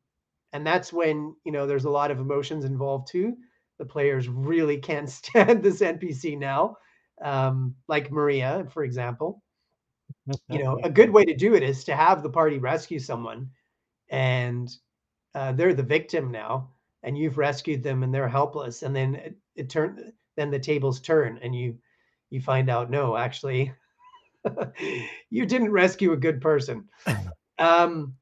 and 0.51 0.67
that's 0.67 0.91
when 0.91 1.35
you 1.45 1.53
know 1.53 1.65
there's 1.67 1.85
a 1.85 1.89
lot 1.89 2.11
of 2.11 2.19
emotions 2.19 2.65
involved 2.65 3.07
too. 3.07 3.37
The 3.81 3.85
players 3.85 4.29
really 4.29 4.77
can't 4.77 5.09
stand 5.19 5.63
this 5.63 5.81
NPC 5.81 6.37
now, 6.37 6.77
um, 7.21 7.75
like 7.87 8.11
Maria, 8.11 8.67
for 8.71 8.83
example. 8.83 9.41
you 10.49 10.63
know, 10.63 10.79
a 10.83 10.89
good 10.89 11.09
way 11.09 11.25
to 11.25 11.35
do 11.35 11.55
it 11.55 11.63
is 11.63 11.83
to 11.85 11.95
have 11.95 12.21
the 12.21 12.29
party 12.29 12.59
rescue 12.59 12.99
someone, 12.99 13.49
and 14.09 14.69
uh, 15.33 15.51
they're 15.53 15.73
the 15.73 15.81
victim 15.81 16.31
now, 16.31 16.69
and 17.01 17.17
you've 17.17 17.39
rescued 17.39 17.81
them, 17.81 18.03
and 18.03 18.13
they're 18.13 18.29
helpless, 18.29 18.83
and 18.83 18.95
then 18.95 19.15
it, 19.15 19.35
it 19.55 19.69
turn, 19.69 20.13
then 20.37 20.51
the 20.51 20.59
tables 20.59 20.99
turn, 20.99 21.39
and 21.41 21.55
you 21.55 21.75
you 22.29 22.39
find 22.39 22.69
out 22.69 22.91
no, 22.91 23.17
actually, 23.17 23.73
you 25.31 25.45
didn't 25.47 25.71
rescue 25.71 26.13
a 26.13 26.17
good 26.17 26.39
person. 26.39 26.87
Um, 27.59 28.15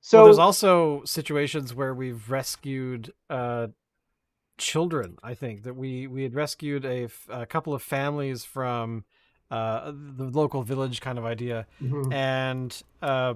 so 0.00 0.18
well, 0.18 0.24
there's 0.26 0.38
also 0.38 1.02
situations 1.04 1.72
where 1.72 1.94
we've 1.94 2.28
rescued 2.28 3.12
uh, 3.30 3.68
children. 4.58 5.18
I 5.22 5.34
think 5.34 5.62
that 5.64 5.74
we 5.74 6.06
we 6.06 6.22
had 6.22 6.34
rescued 6.34 6.84
a, 6.84 7.08
a 7.28 7.46
couple 7.46 7.74
of 7.74 7.82
families 7.82 8.44
from 8.44 9.04
uh, 9.50 9.92
the 9.92 10.24
local 10.24 10.62
village 10.62 11.00
kind 11.00 11.18
of 11.18 11.24
idea, 11.24 11.66
mm-hmm. 11.82 12.12
and 12.12 12.82
uh, 13.02 13.34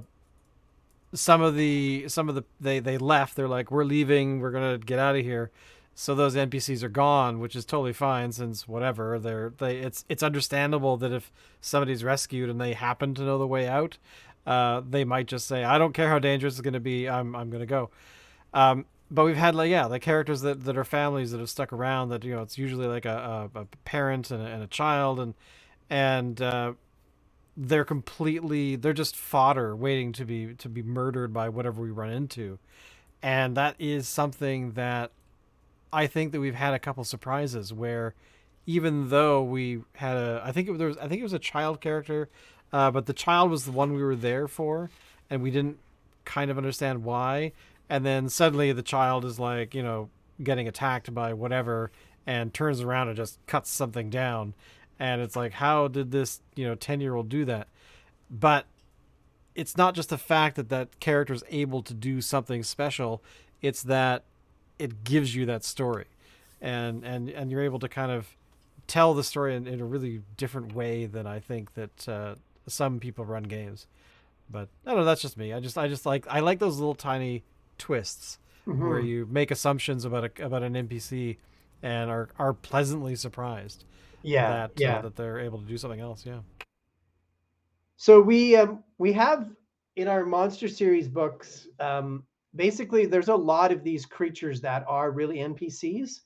some 1.13 1.43
of 1.43 1.55
the 1.55 2.09
some 2.09 2.29
of 2.29 2.35
the 2.35 2.45
they 2.61 2.81
they 2.81 2.99
left. 2.99 3.37
They're 3.37 3.49
like, 3.49 3.71
we're 3.71 3.85
leaving. 3.85 4.41
We're 4.41 4.51
gonna 4.51 4.79
get 4.79 4.99
out 4.99 5.17
of 5.17 5.25
here. 5.25 5.51
So 5.95 6.15
those 6.15 6.37
NPCs 6.37 6.85
are 6.85 6.89
gone, 6.89 7.41
which 7.41 7.57
is 7.57 7.65
totally 7.65 7.93
fine 7.93 8.31
since 8.31 8.69
whatever 8.69 9.19
they're 9.19 9.53
they 9.59 9.79
it's 9.79 10.05
it's 10.09 10.23
understandable 10.23 10.97
that 10.99 11.13
if 11.13 11.33
somebody's 11.61 12.05
rescued 12.05 12.49
and 12.49 12.61
they 12.61 12.75
happen 12.75 13.15
to 13.15 13.23
know 13.23 13.37
the 13.37 13.49
way 13.49 13.67
out, 13.67 13.99
uh, 14.47 14.81
they 14.89 15.05
might 15.05 15.27
just 15.27 15.47
say, 15.47 15.65
"I 15.65 15.77
don't 15.77 15.93
care 15.93 16.09
how 16.09 16.21
dangerous 16.21 16.55
it's 16.55 16.61
going 16.61 16.75
to 16.75 16.81
be. 16.81 17.09
I'm 17.09 17.35
I'm 17.35 17.51
going 17.51 17.61
to 17.61 17.67
go." 17.67 17.91
Um, 18.55 18.87
but 19.11 19.25
we've 19.25 19.37
had 19.37 19.55
like 19.55 19.71
yeah, 19.71 19.87
like 19.87 20.03
characters 20.03 20.43
that, 20.43 20.65
that 20.65 20.77
are 20.77 20.85
families 20.85 21.31
that 21.31 21.39
have 21.39 21.51
stuck 21.51 21.73
around. 21.73 22.11
That 22.11 22.25
you 22.25 22.35
know, 22.35 22.43
it's 22.43 22.59
usually 22.59 22.87
like 22.87 23.05
a, 23.05 23.51
a, 23.55 23.61
a 23.61 23.65
parent 23.85 24.31
and 24.31 24.43
a, 24.43 24.47
and 24.47 24.63
a, 24.63 24.67
child, 24.67 25.21
and 25.21 25.35
and 25.89 26.41
uh, 26.41 26.73
they're 27.57 27.85
completely 27.85 28.77
they're 28.77 28.93
just 28.93 29.17
fodder 29.17 29.75
waiting 29.75 30.13
to 30.13 30.25
be 30.25 30.55
to 30.55 30.69
be 30.69 30.83
murdered 30.83 31.33
by 31.33 31.49
whatever 31.49 31.81
we 31.81 31.91
run 31.91 32.11
into, 32.11 32.59
and 33.23 33.57
that 33.57 33.75
is 33.79 34.09
something 34.09 34.73
that 34.73 35.11
I 35.93 36.07
think 36.07 36.33
that 36.33 36.41
we've 36.41 36.55
had 36.55 36.75
a 36.75 36.79
couple 36.79 37.05
surprises 37.05 37.73
where 37.73 38.15
even 38.67 39.09
though 39.09 39.43
we 39.43 39.83
had 39.95 40.17
a 40.17 40.43
I 40.45 40.53
think 40.53 40.69
it 40.69 40.73
was 40.73 40.97
I 40.99 41.09
think 41.09 41.21
it 41.21 41.25
was 41.25 41.33
a 41.33 41.39
child 41.39 41.81
character 41.81 42.29
uh, 42.73 42.91
but 42.91 43.07
the 43.07 43.13
child 43.13 43.51
was 43.51 43.65
the 43.65 43.73
one 43.73 43.95
we 43.95 44.03
were 44.03 44.17
there 44.17 44.47
for, 44.47 44.91
and 45.31 45.43
we 45.43 45.51
didn't 45.51 45.79
kind 46.25 46.51
of 46.51 46.59
understand 46.59 47.05
why. 47.05 47.53
And 47.89 48.05
then 48.05 48.29
suddenly 48.29 48.73
the 48.73 48.83
child 48.83 49.25
is 49.25 49.39
like, 49.39 49.75
you 49.75 49.83
know, 49.83 50.11
getting 50.43 50.69
attacked 50.69 51.13
by 51.15 51.33
whatever, 51.33 51.91
and 52.27 52.53
turns 52.53 52.81
around 52.81 53.09
and 53.09 53.17
just 53.17 53.39
cuts 53.47 53.71
something 53.71 54.11
down. 54.11 54.55
And 54.99 55.21
it's 55.21 55.37
like, 55.37 55.53
how 55.53 55.89
did 55.89 56.11
this, 56.11 56.41
you 56.55 56.67
know, 56.67 56.75
10 56.75 57.01
year 57.01 57.15
old 57.15 57.29
do 57.29 57.45
that? 57.47 57.69
But 58.31 58.67
it's 59.55 59.77
not 59.77 59.95
just 59.95 60.11
the 60.11 60.19
fact 60.19 60.57
that 60.57 60.69
that 60.69 61.01
character 61.01 61.33
is 61.33 61.43
able 61.49 61.83
to 61.83 61.95
do 61.95 62.21
something 62.21 62.63
special, 62.63 63.23
it's 63.63 63.83
that 63.85 64.25
it 64.79 65.05
gives 65.05 65.35
you 65.35 65.47
that 65.47 65.65
story. 65.65 66.07
And, 66.61 67.05
and, 67.05 67.29
and 67.31 67.51
you're 67.51 67.63
able 67.63 67.79
to 67.79 67.89
kind 67.89 68.13
of 68.13 68.37
tell 68.87 69.15
the 69.15 69.25
story 69.25 69.55
in, 69.55 69.67
in 69.67 69.81
a 69.81 69.85
really 69.85 70.23
different 70.37 70.75
way 70.75 71.07
than 71.07 71.27
I 71.27 71.39
think 71.39 71.75
that 71.75 72.09
uh, 72.09 72.35
some 72.67 72.99
people 72.99 73.25
run 73.25 73.45
games. 73.45 73.87
But 74.51 74.69
I 74.85 74.91
don't 74.91 75.01
know. 75.01 75.05
That's 75.05 75.23
just 75.23 75.37
me. 75.37 75.53
I 75.53 75.61
just 75.61 75.77
I 75.77 75.89
just 75.89 76.07
like 76.07 76.27
I 76.29 76.41
like 76.41 76.59
those 76.59 76.79
little 76.79 76.95
tiny 76.95 77.45
twists 77.79 78.39
mm-hmm. 78.67 78.89
where 78.89 79.01
you 79.01 79.27
make 79.31 79.51
assumptions 79.51 80.05
about 80.05 80.25
a, 80.25 80.45
about 80.45 80.63
an 80.63 80.75
NPC 80.75 81.39
and 81.83 82.11
are 82.11 82.29
are 82.39 82.53
pleasantly 82.53 83.15
surprised. 83.15 83.85
Yeah, 84.23 84.51
that, 84.51 84.71
uh, 84.71 84.73
yeah. 84.77 84.99
Uh, 84.99 85.03
that 85.03 85.17
they're 85.17 85.39
able 85.39 85.61
to 85.61 85.67
do 85.67 85.79
something 85.79 86.01
else. 86.01 86.27
Yeah. 86.27 86.41
So 87.97 88.21
we 88.21 88.57
um, 88.57 88.85
we 88.99 89.13
have 89.13 89.49
in 89.97 90.09
our 90.09 90.25
monster 90.25 90.69
series 90.69 91.09
books 91.09 91.67
um, 91.81 92.25
basically 92.55 93.07
there's 93.07 93.29
a 93.29 93.35
lot 93.35 93.73
of 93.73 93.85
these 93.85 94.07
creatures 94.07 94.61
that 94.61 94.85
are 94.89 95.11
really 95.11 95.39
NPCs. 95.39 96.21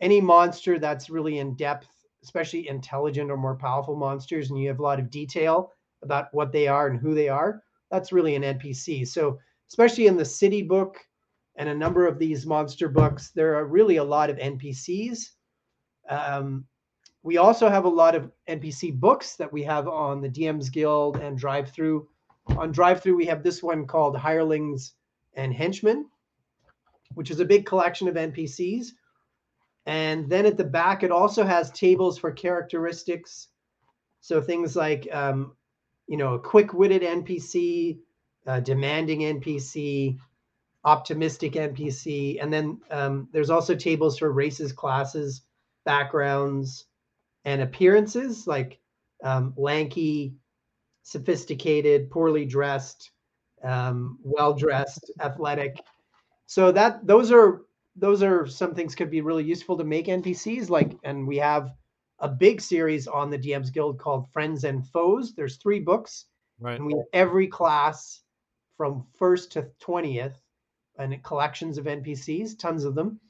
Any 0.00 0.20
monster 0.20 0.78
that's 0.78 1.08
really 1.08 1.38
in 1.38 1.54
depth, 1.54 1.88
especially 2.22 2.68
intelligent 2.68 3.30
or 3.30 3.36
more 3.36 3.56
powerful 3.56 3.96
monsters, 3.96 4.50
and 4.50 4.60
you 4.60 4.68
have 4.68 4.78
a 4.78 4.82
lot 4.82 5.00
of 5.00 5.10
detail 5.10 5.72
about 6.02 6.26
what 6.32 6.52
they 6.52 6.68
are 6.68 6.88
and 6.88 7.00
who 7.00 7.14
they 7.14 7.28
are, 7.28 7.62
that's 7.90 8.12
really 8.12 8.34
an 8.34 8.42
NPC. 8.42 9.08
So, 9.08 9.38
especially 9.68 10.06
in 10.06 10.16
the 10.16 10.24
city 10.24 10.62
book 10.62 10.98
and 11.56 11.68
a 11.68 11.74
number 11.74 12.06
of 12.06 12.18
these 12.18 12.46
monster 12.46 12.88
books, 12.88 13.30
there 13.30 13.54
are 13.56 13.66
really 13.66 13.96
a 13.96 14.04
lot 14.04 14.30
of 14.30 14.36
NPCs. 14.36 15.30
Um, 16.08 16.64
we 17.22 17.38
also 17.38 17.68
have 17.68 17.84
a 17.84 17.88
lot 17.88 18.14
of 18.14 18.30
NPC 18.48 18.94
books 18.94 19.34
that 19.36 19.52
we 19.52 19.62
have 19.64 19.88
on 19.88 20.20
the 20.20 20.28
DM's 20.28 20.70
Guild 20.70 21.16
and 21.16 21.36
Drive 21.36 21.70
Through. 21.70 22.08
On 22.56 22.70
Drive 22.70 23.02
Through, 23.02 23.16
we 23.16 23.26
have 23.26 23.42
this 23.42 23.62
one 23.62 23.86
called 23.86 24.16
Hirelings 24.16 24.92
and 25.34 25.52
Henchmen, 25.52 26.06
which 27.14 27.30
is 27.30 27.40
a 27.40 27.44
big 27.44 27.66
collection 27.66 28.06
of 28.06 28.14
NPCs. 28.14 28.88
And 29.86 30.28
then 30.28 30.46
at 30.46 30.56
the 30.56 30.64
back, 30.64 31.02
it 31.02 31.10
also 31.10 31.44
has 31.44 31.70
tables 31.72 32.18
for 32.18 32.30
characteristics. 32.30 33.48
So 34.20 34.40
things 34.40 34.76
like 34.76 35.08
um, 35.12 35.56
you 36.06 36.16
know, 36.16 36.34
a 36.34 36.38
quick-witted 36.38 37.02
NPC, 37.02 37.98
a 38.46 38.60
demanding 38.60 39.20
NPC, 39.20 40.18
optimistic 40.84 41.52
NPC, 41.52 42.42
and 42.42 42.52
then 42.52 42.80
um, 42.90 43.28
there's 43.32 43.50
also 43.50 43.74
tables 43.74 44.18
for 44.18 44.30
races, 44.32 44.72
classes, 44.72 45.42
backgrounds, 45.84 46.86
and 47.44 47.62
appearances 47.62 48.46
like 48.46 48.78
um, 49.22 49.54
lanky, 49.56 50.34
sophisticated, 51.02 52.10
poorly 52.10 52.44
dressed, 52.44 53.10
um, 53.62 54.18
well 54.22 54.52
dressed, 54.52 55.10
athletic. 55.20 55.76
So 56.46 56.70
that 56.72 57.06
those 57.06 57.32
are 57.32 57.62
those 57.96 58.22
are 58.22 58.46
some 58.46 58.74
things 58.74 58.94
could 58.94 59.10
be 59.10 59.22
really 59.22 59.44
useful 59.44 59.76
to 59.78 59.84
make 59.84 60.06
NPCs 60.06 60.68
like, 60.68 60.96
and 61.02 61.26
we 61.26 61.38
have 61.38 61.72
a 62.18 62.28
big 62.28 62.60
series 62.60 63.06
on 63.06 63.30
the 63.30 63.38
DMs 63.38 63.72
Guild 63.72 63.98
called 63.98 64.30
Friends 64.32 64.64
and 64.64 64.86
Foes. 64.86 65.34
There's 65.34 65.56
three 65.56 65.80
books, 65.80 66.26
right? 66.60 66.76
And 66.76 66.86
we 66.86 66.92
have 66.94 67.06
every 67.12 67.46
class 67.46 68.22
from 68.76 69.06
first 69.18 69.52
to 69.52 69.70
twentieth, 69.78 70.40
and 70.98 71.22
collections 71.22 71.78
of 71.78 71.86
NPCs, 71.86 72.58
tons 72.58 72.84
of 72.84 72.94
them. 72.94 73.20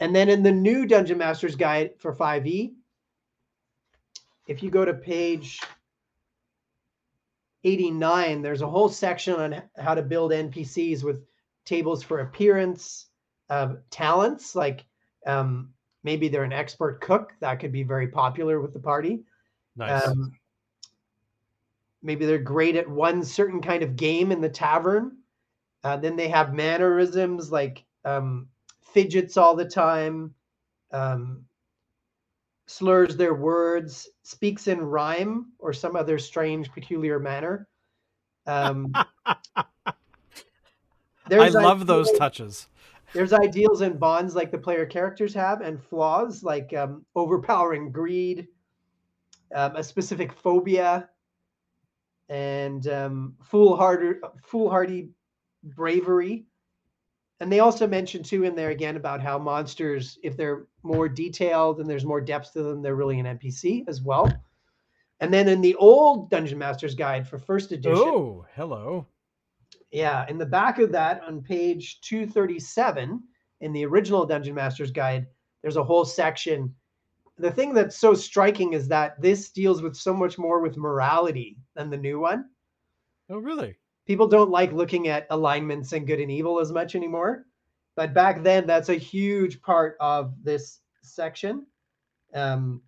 And 0.00 0.14
then 0.14 0.28
in 0.28 0.42
the 0.42 0.52
new 0.52 0.86
Dungeon 0.86 1.18
Master's 1.18 1.54
Guide 1.54 1.92
for 1.98 2.14
5e, 2.14 2.74
if 4.48 4.62
you 4.62 4.70
go 4.70 4.84
to 4.84 4.94
page 4.94 5.60
89, 7.64 8.42
there's 8.42 8.62
a 8.62 8.68
whole 8.68 8.88
section 8.88 9.34
on 9.34 9.62
how 9.78 9.94
to 9.94 10.02
build 10.02 10.32
NPCs 10.32 11.04
with 11.04 11.24
tables 11.64 12.02
for 12.02 12.20
appearance, 12.20 13.06
uh, 13.48 13.74
talents 13.90 14.56
like 14.56 14.84
um, 15.26 15.70
maybe 16.02 16.28
they're 16.28 16.42
an 16.42 16.52
expert 16.52 17.00
cook 17.00 17.32
that 17.40 17.60
could 17.60 17.70
be 17.70 17.84
very 17.84 18.08
popular 18.08 18.60
with 18.60 18.72
the 18.72 18.80
party 18.80 19.22
nice. 19.76 20.06
Um, 20.06 20.32
maybe 22.02 22.26
they're 22.26 22.38
great 22.38 22.76
at 22.76 22.88
one 22.88 23.24
certain 23.24 23.60
kind 23.60 23.82
of 23.82 23.96
game 23.96 24.32
in 24.32 24.40
the 24.40 24.48
tavern. 24.48 25.16
Uh, 25.84 25.96
then 25.96 26.16
they 26.16 26.28
have 26.28 26.54
mannerisms 26.54 27.50
like 27.50 27.84
um, 28.04 28.48
fidgets 28.82 29.36
all 29.36 29.56
the 29.56 29.64
time 29.64 30.34
um, 30.92 31.44
slurs 32.66 33.16
their 33.16 33.34
words 33.34 34.08
speaks 34.22 34.68
in 34.68 34.80
rhyme 34.80 35.52
or 35.58 35.72
some 35.72 35.96
other 35.96 36.18
strange 36.18 36.70
peculiar 36.72 37.18
manner. 37.18 37.68
Um, 38.46 38.92
i 41.30 41.48
love 41.48 41.86
those 41.86 42.10
touches. 42.12 42.66
there's 43.12 43.32
ideals 43.32 43.80
and 43.80 43.98
bonds 43.98 44.34
like 44.34 44.50
the 44.50 44.58
player 44.58 44.84
characters 44.84 45.32
have, 45.34 45.60
and 45.60 45.82
flaws 45.82 46.42
like 46.42 46.74
um, 46.74 47.04
overpowering 47.14 47.90
greed, 47.92 48.48
um, 49.54 49.76
a 49.76 49.84
specific 49.84 50.32
phobia, 50.32 51.08
and 52.28 52.86
um, 52.88 53.34
foolhardy, 53.42 54.18
foolhardy 54.42 55.10
bravery. 55.62 56.46
And 57.40 57.50
they 57.52 57.60
also 57.60 57.86
mention 57.86 58.22
too 58.22 58.44
in 58.44 58.54
there 58.54 58.70
again 58.70 58.96
about 58.96 59.20
how 59.20 59.38
monsters, 59.38 60.18
if 60.22 60.36
they're 60.36 60.66
more 60.82 61.08
detailed 61.08 61.80
and 61.80 61.90
there's 61.90 62.04
more 62.04 62.20
depth 62.20 62.52
to 62.52 62.62
them, 62.62 62.82
they're 62.82 62.94
really 62.94 63.18
an 63.18 63.26
NPC 63.26 63.84
as 63.88 64.00
well. 64.00 64.30
And 65.20 65.32
then 65.32 65.48
in 65.48 65.60
the 65.60 65.74
old 65.76 66.30
Dungeon 66.30 66.58
Master's 66.58 66.94
Guide 66.94 67.28
for 67.28 67.38
first 67.38 67.72
edition. 67.72 67.96
Oh, 67.96 68.46
hello. 68.54 69.06
Yeah, 69.92 70.24
in 70.28 70.38
the 70.38 70.46
back 70.46 70.78
of 70.78 70.90
that 70.92 71.22
on 71.22 71.42
page 71.42 72.00
237 72.00 73.22
in 73.60 73.72
the 73.72 73.84
original 73.86 74.26
Dungeon 74.26 74.54
Master's 74.54 74.90
Guide, 74.90 75.26
there's 75.62 75.76
a 75.76 75.84
whole 75.84 76.04
section. 76.04 76.74
The 77.38 77.50
thing 77.50 77.74
that's 77.74 77.96
so 77.96 78.14
striking 78.14 78.74
is 78.74 78.88
that 78.88 79.20
this 79.20 79.50
deals 79.50 79.82
with 79.82 79.96
so 79.96 80.12
much 80.14 80.38
more 80.38 80.60
with 80.60 80.76
morality 80.76 81.56
than 81.74 81.90
the 81.90 81.96
new 81.96 82.20
one. 82.20 82.50
Oh, 83.30 83.38
really? 83.38 83.76
People 84.06 84.28
don't 84.28 84.50
like 84.50 84.72
looking 84.72 85.08
at 85.08 85.26
alignments 85.30 85.92
and 85.92 86.06
good 86.06 86.20
and 86.20 86.30
evil 86.30 86.60
as 86.60 86.72
much 86.72 86.94
anymore. 86.94 87.46
but 87.94 88.14
back 88.14 88.42
then 88.42 88.66
that's 88.66 88.88
a 88.88 88.94
huge 88.94 89.60
part 89.62 89.96
of 90.00 90.34
this 90.42 90.80
section. 91.02 91.66
Um, 92.34 92.82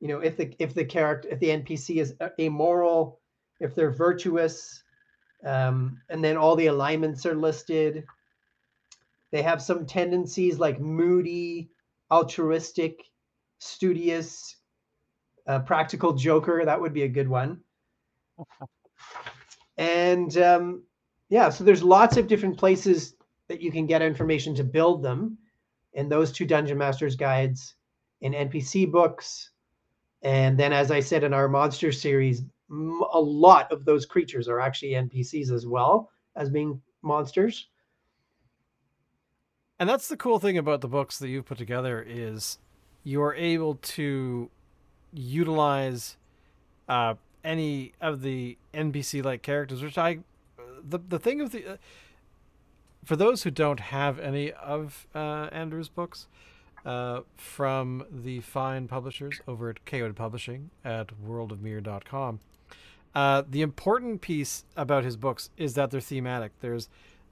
you 0.00 0.08
know, 0.08 0.20
if 0.20 0.36
the 0.36 0.54
if 0.58 0.74
the 0.74 0.84
character 0.84 1.28
if 1.30 1.40
the 1.40 1.48
NPC 1.48 1.96
is 1.96 2.14
amoral, 2.38 3.20
if 3.60 3.74
they're 3.74 3.90
virtuous, 3.90 4.82
um, 5.44 6.00
and 6.08 6.22
then 6.22 6.36
all 6.36 6.56
the 6.56 6.66
alignments 6.66 7.26
are 7.26 7.34
listed. 7.34 8.04
They 9.30 9.42
have 9.42 9.60
some 9.62 9.86
tendencies 9.86 10.58
like 10.58 10.80
moody, 10.80 11.70
altruistic, 12.10 13.02
studious, 13.64 14.56
uh, 15.46 15.60
practical 15.60 16.12
joker. 16.12 16.64
That 16.64 16.80
would 16.80 16.92
be 16.92 17.02
a 17.02 17.08
good 17.08 17.28
one. 17.28 17.60
and 19.76 20.36
um, 20.38 20.84
yeah, 21.28 21.48
so 21.48 21.64
there's 21.64 21.82
lots 21.82 22.16
of 22.16 22.26
different 22.26 22.58
places 22.58 23.14
that 23.48 23.60
you 23.60 23.70
can 23.70 23.86
get 23.86 24.02
information 24.02 24.54
to 24.54 24.64
build 24.64 25.02
them 25.02 25.38
in 25.92 26.08
those 26.08 26.32
two 26.32 26.46
Dungeon 26.46 26.78
Masters 26.78 27.16
guides, 27.16 27.74
in 28.20 28.32
NPC 28.32 28.90
books, 28.90 29.50
and 30.24 30.58
then, 30.58 30.72
as 30.72 30.90
I 30.90 31.00
said 31.00 31.22
in 31.22 31.34
our 31.34 31.48
monster 31.48 31.92
series, 31.92 32.42
a 32.70 33.20
lot 33.20 33.70
of 33.70 33.84
those 33.84 34.06
creatures 34.06 34.48
are 34.48 34.58
actually 34.58 34.92
NPCs 34.92 35.52
as 35.52 35.66
well 35.66 36.10
as 36.34 36.48
being 36.48 36.80
monsters. 37.02 37.68
And 39.78 39.86
that's 39.88 40.08
the 40.08 40.16
cool 40.16 40.38
thing 40.38 40.56
about 40.56 40.80
the 40.80 40.88
books 40.88 41.18
that 41.18 41.28
you've 41.28 41.44
put 41.44 41.58
together 41.58 42.02
is 42.06 42.58
you 43.04 43.22
are 43.22 43.34
able 43.34 43.76
to 43.76 44.50
utilize 45.12 46.16
uh, 46.88 47.14
any 47.44 47.92
of 48.00 48.22
the 48.22 48.58
NPC 48.72 49.22
like 49.22 49.42
characters, 49.42 49.82
which 49.82 49.98
I 49.98 50.18
the 50.82 50.98
the 50.98 51.18
thing 51.18 51.40
of 51.40 51.50
the 51.52 51.66
uh, 51.66 51.76
for 53.04 53.16
those 53.16 53.42
who 53.42 53.50
don't 53.50 53.80
have 53.80 54.18
any 54.18 54.50
of 54.52 55.06
uh, 55.14 55.48
Andrew's 55.52 55.90
books, 55.90 56.26
uh, 56.84 57.20
from 57.36 58.04
the 58.10 58.40
fine 58.40 58.88
publishers 58.88 59.40
over 59.46 59.70
at 59.70 59.84
Chaotic 59.84 60.16
Publishing 60.16 60.70
at 60.84 61.08
worldofmyr.com. 61.26 62.40
Uh, 63.14 63.42
the 63.48 63.62
important 63.62 64.20
piece 64.20 64.64
about 64.76 65.04
his 65.04 65.16
books 65.16 65.50
is 65.56 65.74
that 65.74 65.90
they're 65.90 66.00
thematic. 66.00 66.52
There's 66.60 66.88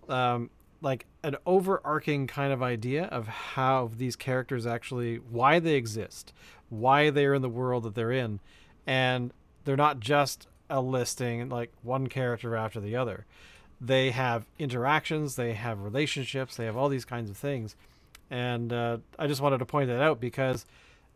um, 0.08 0.50
like 0.82 1.06
an 1.22 1.36
overarching 1.46 2.26
kind 2.26 2.52
of 2.52 2.62
idea 2.62 3.04
of 3.04 3.28
how 3.28 3.90
these 3.96 4.16
characters 4.16 4.66
actually, 4.66 5.16
why 5.16 5.58
they 5.58 5.74
exist, 5.74 6.34
why 6.68 7.08
they're 7.08 7.34
in 7.34 7.42
the 7.42 7.48
world 7.48 7.84
that 7.84 7.94
they're 7.94 8.12
in, 8.12 8.40
and 8.86 9.32
they're 9.64 9.76
not 9.76 10.00
just 10.00 10.48
a 10.68 10.80
listing 10.80 11.48
like 11.48 11.72
one 11.82 12.08
character 12.08 12.56
after 12.56 12.80
the 12.80 12.96
other. 12.96 13.24
They 13.80 14.10
have 14.10 14.44
interactions, 14.58 15.36
they 15.36 15.54
have 15.54 15.80
relationships, 15.80 16.56
they 16.56 16.66
have 16.66 16.76
all 16.76 16.88
these 16.88 17.04
kinds 17.04 17.30
of 17.30 17.36
things 17.36 17.76
and 18.32 18.72
uh, 18.72 18.96
I 19.18 19.26
just 19.26 19.42
wanted 19.42 19.58
to 19.58 19.66
point 19.66 19.88
that 19.88 20.00
out 20.00 20.18
because 20.18 20.64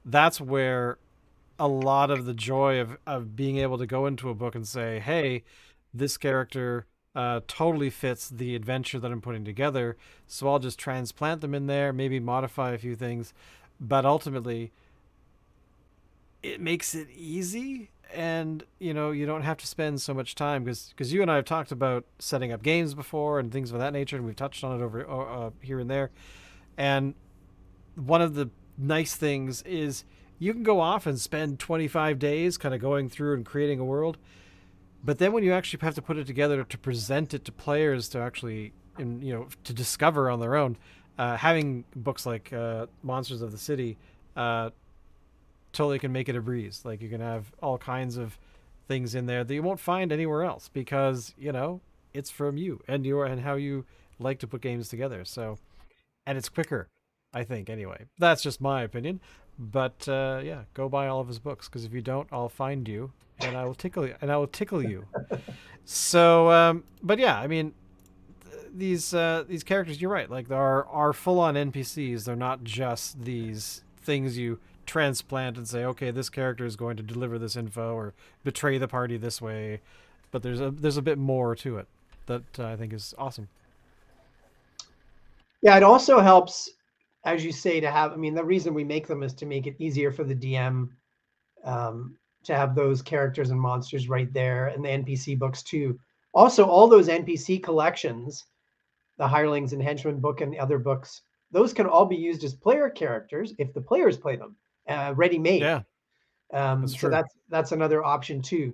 that's 0.05 0.39
where 0.39 0.99
a 1.59 1.67
lot 1.67 2.11
of 2.11 2.27
the 2.27 2.35
joy 2.35 2.79
of, 2.79 2.99
of 3.07 3.35
being 3.35 3.57
able 3.57 3.79
to 3.79 3.87
go 3.87 4.05
into 4.05 4.29
a 4.29 4.35
book 4.35 4.55
and 4.55 4.69
say, 4.69 5.01
hey, 5.01 5.43
this 5.95 6.19
character 6.19 6.85
uh, 7.17 7.41
totally 7.49 7.89
fits 7.89 8.29
the 8.29 8.55
adventure 8.55 8.99
that 8.99 9.11
I'm 9.11 9.23
putting 9.23 9.43
together. 9.43 9.97
So 10.27 10.49
I'll 10.49 10.59
just 10.59 10.79
transplant 10.79 11.41
them 11.41 11.55
in 11.55 11.67
there, 11.67 11.91
maybe 11.91 12.21
modify 12.21 12.73
a 12.73 12.79
few 12.79 12.95
things. 12.95 13.33
But 13.81 14.05
ultimately, 14.05 14.71
it 16.43 16.61
makes 16.61 16.95
it 16.95 17.09
easy. 17.11 17.91
And, 18.14 18.64
you 18.79 18.93
know, 18.93 19.12
you 19.12 19.25
don't 19.25 19.43
have 19.43 19.57
to 19.59 19.67
spend 19.67 20.03
so 20.03 20.12
much 20.12 20.35
time 20.35 20.62
because 20.62 20.91
because 20.91 21.12
you 21.12 21.23
and 21.23 21.31
I 21.31 21.37
have 21.37 21.47
talked 21.47 21.73
about 21.73 22.05
setting 22.19 22.53
up 22.53 22.62
games 22.62 22.93
before 22.93 23.41
and 23.41 23.51
things 23.51 23.73
of 23.73 23.79
that 23.79 23.95
nature. 23.95 24.17
And 24.17 24.27
we've 24.27 24.37
touched 24.37 24.62
on 24.62 24.79
it 24.79 24.85
over 24.85 25.09
uh, 25.09 25.51
here 25.62 25.81
and 25.81 25.91
there. 25.91 26.11
And 26.77 27.14
one 27.95 28.21
of 28.21 28.35
the 28.35 28.51
nice 28.77 29.17
things 29.17 29.62
is 29.62 30.05
you 30.39 30.53
can 30.53 30.62
go 30.62 30.81
off 30.81 31.07
and 31.07 31.19
spend 31.19 31.59
25 31.59 32.19
days 32.19 32.59
kind 32.59 32.75
of 32.75 32.81
going 32.81 33.09
through 33.09 33.35
and 33.35 33.47
creating 33.47 33.81
a 33.81 33.85
world. 33.85 34.19
But 35.07 35.19
then 35.19 35.33
when 35.33 35.45
you 35.45 35.53
actually 35.53 35.79
have 35.83 35.95
to 35.95 36.03
put 36.03 36.19
it 36.19 36.27
together 36.27 36.65
to 36.65 36.79
present 36.79 37.33
it 37.33 37.45
to 37.45 37.53
players 37.53 38.09
to 38.09 38.19
actually, 38.19 38.73
you 38.99 39.33
know, 39.33 39.47
to 39.63 39.73
discover 39.73 40.29
on 40.29 40.41
their 40.41 40.57
own, 40.57 40.77
uh, 41.17 41.37
having 41.37 41.85
books 41.95 42.27
like 42.27 42.53
uh, 42.53 42.87
Monsters 43.05 43.41
of 43.41 43.53
the 43.53 43.59
City 43.59 43.97
uh, 44.37 44.71
totally 45.73 46.01
can 46.01 46.11
make 46.11 46.29
it 46.29 46.35
a 46.35 46.41
breeze. 46.41 46.83
Like 46.85 47.01
you 47.01 47.09
can 47.09 47.21
have 47.21 47.53
all 47.63 47.79
kinds 47.79 48.17
of 48.17 48.37
things 48.89 49.15
in 49.15 49.27
there 49.27 49.45
that 49.45 49.55
you 49.55 49.63
won't 49.63 49.79
find 49.79 50.11
anywhere 50.11 50.43
else 50.43 50.69
because 50.73 51.35
you 51.39 51.53
know 51.53 51.81
it's 52.13 52.31
from 52.31 52.57
you 52.57 52.83
and 52.89 53.07
your 53.07 53.27
and 53.27 53.43
how 53.43 53.55
you 53.55 53.85
like 54.19 54.41
to 54.41 54.49
put 54.49 54.61
games 54.61 54.89
together. 54.89 55.25
So 55.25 55.57
and 56.27 56.37
it's 56.37 56.49
quicker, 56.49 56.89
I 57.33 57.45
think. 57.45 57.71
Anyway, 57.71 58.07
that's 58.19 58.43
just 58.43 58.61
my 58.61 58.83
opinion. 58.83 59.21
But 59.59 60.07
uh, 60.09 60.41
yeah, 60.45 60.63
go 60.75 60.89
buy 60.89 61.07
all 61.07 61.21
of 61.21 61.29
his 61.29 61.39
books 61.39 61.69
because 61.69 61.85
if 61.85 61.93
you 61.93 62.03
don't, 62.03 62.29
I'll 62.31 62.49
find 62.49 62.87
you 62.87 63.13
and 63.41 63.57
I 63.57 63.65
will 63.65 63.75
tickle 63.75 64.07
you 64.07 64.15
and 64.21 64.31
I 64.31 64.37
will 64.37 64.47
tickle 64.47 64.83
you. 64.83 65.07
so, 65.85 66.51
um, 66.51 66.85
but 67.03 67.19
yeah, 67.19 67.39
I 67.39 67.47
mean, 67.47 67.73
these 68.75 69.15
uh, 69.15 69.45
these 69.49 69.65
characters, 69.65 70.01
you're 70.01 70.11
right. 70.11 70.31
Like, 70.31 70.49
they 70.49 70.55
are 70.55 70.87
are 70.87 71.13
full 71.13 71.41
on 71.41 71.55
NPCs. 71.55 72.25
They're 72.25 72.37
not 72.37 72.65
just 72.65 73.25
these 73.25 73.83
things 74.03 74.37
you 74.39 74.59
transplant 74.85 75.57
and 75.57 75.67
say, 75.67 75.85
okay, 75.85 76.11
this 76.11 76.29
character 76.29 76.65
is 76.65 76.77
going 76.77 76.97
to 76.97 77.03
deliver 77.03 77.39
this 77.39 77.57
info 77.57 77.95
or 77.95 78.15
betray 78.45 78.79
the 78.79 78.89
party 78.89 79.17
this 79.17 79.41
way. 79.41 79.81
But 80.31 80.43
there's 80.43 80.61
a 80.61 80.71
there's 80.71 80.97
a 80.97 81.03
bit 81.03 81.19
more 81.19 81.55
to 81.57 81.79
it 81.79 81.87
that 82.27 82.43
uh, 82.59 82.67
I 82.67 82.77
think 82.77 82.93
is 82.93 83.15
awesome. 83.19 83.49
Yeah, 85.63 85.77
it 85.77 85.83
also 85.83 86.21
helps, 86.21 86.71
as 87.27 87.45
you 87.45 87.53
say, 87.53 87.81
to 87.81 87.91
have. 87.91 88.12
I 88.12 88.16
mean, 88.16 88.35
the 88.35 88.45
reason 88.45 88.72
we 88.72 88.85
make 88.85 89.07
them 89.07 89.22
is 89.22 89.35
to 89.35 89.47
make 89.47 89.66
it 89.66 89.74
easier 89.79 90.11
for 90.11 90.24
the 90.24 90.35
DM 90.35 90.89
um, 91.64 92.16
to 92.45 92.55
have 92.55 92.74
those 92.74 93.03
characters 93.03 93.51
and 93.51 93.61
monsters 93.61 94.09
right 94.09 94.33
there, 94.33 94.68
and 94.68 94.83
the 94.83 94.89
NPC 94.89 95.39
books 95.39 95.62
too. 95.62 95.99
Also, 96.33 96.64
all 96.64 96.87
those 96.87 97.09
NPC 97.09 97.62
collections, 97.62 98.45
the 99.18 99.27
Hirelings 99.27 99.72
and 99.72 99.83
Henchmen 99.83 100.20
book 100.20 100.41
and 100.41 100.53
the 100.53 100.59
other 100.59 100.79
books, 100.79 101.22
those 101.51 101.72
can 101.72 101.87
all 101.87 102.07
be 102.07 102.16
used 102.16 102.45
as 102.45 102.55
player 102.55 102.89
characters 102.89 103.53
if 103.59 103.74
the 103.74 103.81
players 103.81 104.16
play 104.16 104.37
them, 104.37 104.55
uh, 104.89 105.12
ready 105.16 105.39
made. 105.39 105.62
Yeah. 105.62 105.83
Um, 106.53 106.83
that's 106.83 106.93
so 106.93 106.99
true. 106.99 107.11
that's 107.11 107.35
that's 107.49 107.72
another 107.72 108.05
option 108.05 108.41
too. 108.41 108.72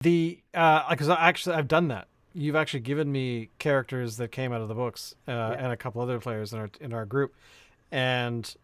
The 0.00 0.40
uh, 0.54 0.88
because 0.88 1.10
actually 1.10 1.56
I've 1.56 1.68
done 1.68 1.88
that 1.88 2.08
you've 2.36 2.56
actually 2.56 2.80
given 2.80 3.10
me 3.10 3.48
characters 3.58 4.18
that 4.18 4.30
came 4.30 4.52
out 4.52 4.60
of 4.60 4.68
the 4.68 4.74
books 4.74 5.14
uh, 5.26 5.32
yeah. 5.32 5.52
and 5.52 5.72
a 5.72 5.76
couple 5.76 6.02
other 6.02 6.20
players 6.20 6.52
in 6.52 6.58
our 6.58 6.70
in 6.80 6.92
our 6.92 7.06
group, 7.06 7.34
and 7.90 8.54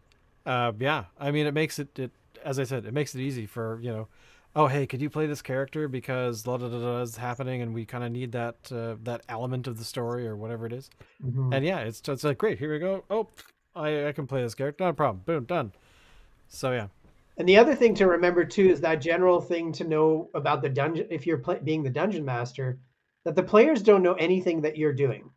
uh, 0.45 0.71
yeah, 0.79 1.05
I 1.19 1.31
mean 1.31 1.47
it 1.47 1.53
makes 1.53 1.79
it, 1.79 1.97
it 1.97 2.11
as 2.45 2.59
I 2.59 2.63
said 2.63 2.85
it 2.85 2.93
makes 2.93 3.15
it 3.15 3.21
easy 3.21 3.45
for 3.47 3.79
you 3.81 3.91
know, 3.91 4.07
oh 4.55 4.67
hey, 4.67 4.85
could 4.85 5.01
you 5.01 5.09
play 5.09 5.25
this 5.25 5.41
character 5.41 5.87
because 5.87 6.43
da 6.43 6.57
da 6.57 6.69
da 6.69 7.01
is 7.01 7.17
happening 7.17 7.61
and 7.61 7.73
we 7.73 7.85
kind 7.85 8.03
of 8.03 8.11
need 8.11 8.31
that 8.33 8.55
uh, 8.71 8.95
that 9.03 9.21
element 9.27 9.67
of 9.67 9.79
the 9.79 9.85
story 9.85 10.27
or 10.27 10.35
whatever 10.35 10.67
it 10.67 10.73
is. 10.73 10.89
Mm-hmm. 11.25 11.53
and 11.53 11.65
yeah, 11.65 11.79
it's 11.79 12.07
it's 12.07 12.23
like 12.23 12.37
great, 12.37 12.59
here 12.59 12.71
we 12.71 12.79
go. 12.79 13.03
Oh, 13.09 13.27
I 13.75 14.07
I 14.07 14.11
can 14.11 14.27
play 14.27 14.43
this 14.43 14.53
character, 14.53 14.83
not 14.83 14.91
a 14.91 14.93
problem. 14.93 15.23
Boom, 15.25 15.45
done. 15.45 15.73
So 16.47 16.71
yeah. 16.71 16.87
And 17.37 17.49
the 17.49 17.57
other 17.57 17.73
thing 17.73 17.95
to 17.95 18.05
remember 18.05 18.45
too 18.45 18.69
is 18.69 18.79
that 18.81 19.01
general 19.01 19.41
thing 19.41 19.71
to 19.73 19.83
know 19.83 20.29
about 20.35 20.61
the 20.61 20.69
dungeon. 20.69 21.07
If 21.09 21.25
you're 21.25 21.39
play, 21.39 21.59
being 21.63 21.81
the 21.81 21.89
dungeon 21.89 22.23
master, 22.23 22.77
that 23.25 23.35
the 23.35 23.43
players 23.43 23.81
don't 23.81 24.03
know 24.03 24.13
anything 24.13 24.61
that 24.61 24.77
you're 24.77 24.93
doing. 24.93 25.29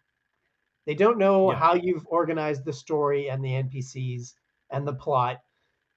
They 0.87 0.95
don't 0.95 1.19
know 1.19 1.51
yeah. 1.51 1.59
how 1.59 1.75
you've 1.75 2.07
organized 2.07 2.65
the 2.65 2.73
story 2.73 3.29
and 3.29 3.45
the 3.45 3.51
NPCs 3.51 4.35
and 4.71 4.87
the 4.87 4.95
plot. 4.95 5.41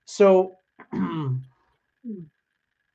So, 0.06 0.56
you 0.94 1.42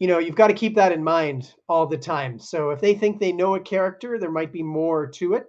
know, 0.00 0.18
you've 0.18 0.34
got 0.34 0.48
to 0.48 0.54
keep 0.54 0.74
that 0.74 0.92
in 0.92 1.02
mind 1.02 1.54
all 1.68 1.86
the 1.86 1.96
time. 1.96 2.38
So, 2.38 2.70
if 2.70 2.80
they 2.80 2.94
think 2.94 3.20
they 3.20 3.32
know 3.32 3.54
a 3.54 3.60
character, 3.60 4.18
there 4.18 4.32
might 4.32 4.52
be 4.52 4.62
more 4.62 5.06
to 5.06 5.34
it, 5.34 5.46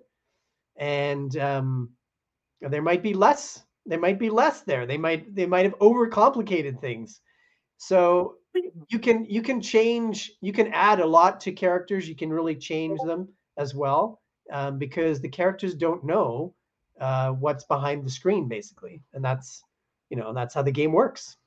and 0.77 1.35
um, 1.37 1.89
there 2.61 2.83
might 2.83 3.01
be 3.01 3.13
less. 3.13 3.63
There 3.87 3.99
might 3.99 4.19
be 4.19 4.29
less 4.29 4.61
there. 4.61 4.85
They 4.85 4.97
might 4.97 5.33
they 5.35 5.45
might 5.45 5.65
have 5.65 5.77
overcomplicated 5.79 6.79
things. 6.79 7.21
So 7.77 8.35
you 8.89 8.99
can 8.99 9.25
you 9.25 9.41
can 9.41 9.61
change 9.61 10.31
you 10.41 10.53
can 10.53 10.71
add 10.73 10.99
a 10.99 11.05
lot 11.05 11.39
to 11.41 11.51
characters. 11.51 12.07
You 12.07 12.15
can 12.15 12.31
really 12.31 12.55
change 12.55 12.99
them 13.05 13.29
as 13.57 13.73
well 13.73 14.21
um, 14.51 14.77
because 14.77 15.21
the 15.21 15.29
characters 15.29 15.75
don't 15.75 16.03
know 16.03 16.53
uh, 16.99 17.31
what's 17.31 17.63
behind 17.65 18.05
the 18.05 18.09
screen 18.09 18.47
basically. 18.47 19.01
And 19.13 19.23
that's 19.23 19.63
you 20.09 20.17
know 20.17 20.33
that's 20.33 20.53
how 20.53 20.61
the 20.61 20.71
game 20.71 20.91
works. 20.91 21.37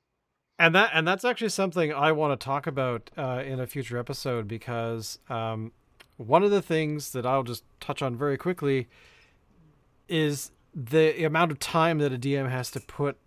And 0.58 0.74
that 0.74 0.90
and 0.92 1.06
that's 1.06 1.24
actually 1.24 1.50
something 1.50 1.92
i 1.92 2.10
want 2.10 2.38
to 2.38 2.44
talk 2.44 2.66
about 2.66 3.10
uh, 3.16 3.42
in 3.46 3.60
a 3.60 3.66
future 3.66 3.96
episode 3.96 4.48
because 4.48 5.20
um, 5.28 5.70
one 6.16 6.42
of 6.42 6.50
the 6.50 6.60
things 6.60 7.12
that 7.12 7.24
i'll 7.24 7.44
just 7.44 7.62
touch 7.78 8.02
on 8.02 8.16
very 8.16 8.36
quickly 8.36 8.88
is 10.08 10.50
the 10.74 11.24
amount 11.24 11.52
of 11.52 11.60
time 11.60 11.98
that 11.98 12.12
a 12.12 12.18
dm 12.18 12.50
has 12.50 12.72
to 12.72 12.80
put 12.80 13.18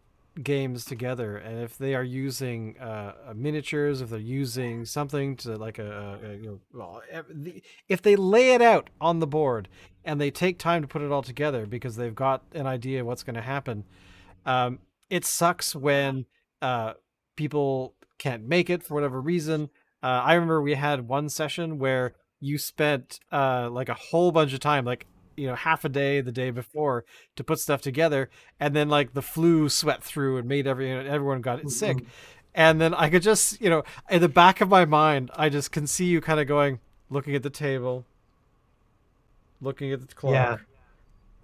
games 0.41 0.85
together, 0.85 1.37
and 1.37 1.59
if 1.61 1.77
they 1.77 1.93
are 1.93 2.03
using 2.03 2.77
uh, 2.79 3.33
miniatures, 3.35 4.01
if 4.01 4.09
they're 4.09 4.19
using 4.19 4.85
something 4.85 5.35
to 5.37 5.57
like 5.57 5.77
a, 5.77 6.19
a 6.23 6.35
you 6.35 6.45
know, 6.47 6.59
well, 6.73 7.01
if 7.89 8.01
they 8.01 8.15
lay 8.15 8.53
it 8.53 8.61
out 8.61 8.89
on 8.99 9.19
the 9.19 9.27
board 9.27 9.67
and 10.05 10.19
they 10.19 10.31
take 10.31 10.57
time 10.57 10.81
to 10.81 10.87
put 10.87 11.01
it 11.01 11.11
all 11.11 11.21
together 11.21 11.65
because 11.65 11.95
they've 11.95 12.15
got 12.15 12.43
an 12.53 12.65
idea 12.65 13.03
what's 13.03 13.23
going 13.23 13.35
to 13.35 13.41
happen, 13.41 13.83
um, 14.45 14.79
it 15.09 15.25
sucks 15.25 15.75
when 15.75 16.25
uh, 16.61 16.93
people 17.35 17.95
can't 18.17 18.43
make 18.43 18.69
it 18.69 18.83
for 18.83 18.93
whatever 18.93 19.19
reason. 19.19 19.69
Uh, 20.01 20.21
I 20.23 20.33
remember 20.33 20.61
we 20.61 20.75
had 20.75 21.07
one 21.07 21.27
session 21.27 21.77
where 21.77 22.13
you 22.39 22.57
spent 22.57 23.19
uh, 23.31 23.69
like 23.69 23.89
a 23.89 23.93
whole 23.93 24.31
bunch 24.31 24.53
of 24.53 24.59
time, 24.59 24.85
like 24.85 25.05
you 25.35 25.47
know 25.47 25.55
half 25.55 25.85
a 25.85 25.89
day 25.89 26.21
the 26.21 26.31
day 26.31 26.51
before 26.51 27.05
to 27.35 27.43
put 27.43 27.59
stuff 27.59 27.81
together 27.81 28.29
and 28.59 28.75
then 28.75 28.89
like 28.89 29.13
the 29.13 29.21
flu 29.21 29.69
swept 29.69 30.03
through 30.03 30.37
and 30.37 30.47
made 30.47 30.67
every 30.67 30.91
everyone 30.91 31.41
got 31.41 31.59
mm-hmm. 31.59 31.69
sick 31.69 32.05
and 32.53 32.81
then 32.81 32.93
i 32.93 33.09
could 33.09 33.21
just 33.21 33.59
you 33.61 33.69
know 33.69 33.83
in 34.09 34.21
the 34.21 34.29
back 34.29 34.61
of 34.61 34.69
my 34.69 34.85
mind 34.85 35.31
i 35.35 35.49
just 35.49 35.71
can 35.71 35.87
see 35.87 36.05
you 36.05 36.21
kind 36.21 36.39
of 36.39 36.47
going 36.47 36.79
looking 37.09 37.35
at 37.35 37.43
the 37.43 37.49
table 37.49 38.05
looking 39.61 39.91
at 39.91 40.01
the 40.01 40.13
clock 40.13 40.33
yeah. 40.33 40.57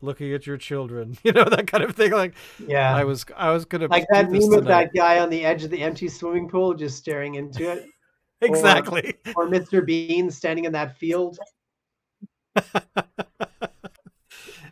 looking 0.01 0.33
at 0.33 0.45
your 0.45 0.57
children 0.57 1.17
you 1.23 1.31
know 1.31 1.45
that 1.45 1.67
kind 1.67 1.83
of 1.83 1.95
thing 1.95 2.11
like 2.11 2.33
yeah. 2.67 2.95
I 2.95 3.03
was 3.03 3.25
i 3.35 3.51
was 3.51 3.65
gonna 3.65 3.87
like 3.87 4.05
that 4.11 4.31
meme 4.31 4.53
of 4.53 4.65
that 4.65 4.93
guy 4.93 5.19
on 5.19 5.29
the 5.29 5.45
edge 5.45 5.63
of 5.63 5.71
the 5.71 5.81
empty 5.81 6.07
swimming 6.07 6.49
pool 6.49 6.73
just 6.73 6.97
staring 6.97 7.35
into 7.35 7.71
it? 7.71 7.85
Exactly. 8.39 9.15
or, 9.35 9.45
or 9.45 9.49
mr 9.49 9.83
bean 9.83 10.29
standing 10.29 10.65
in 10.65 10.71
that 10.73 10.95
field 10.95 11.39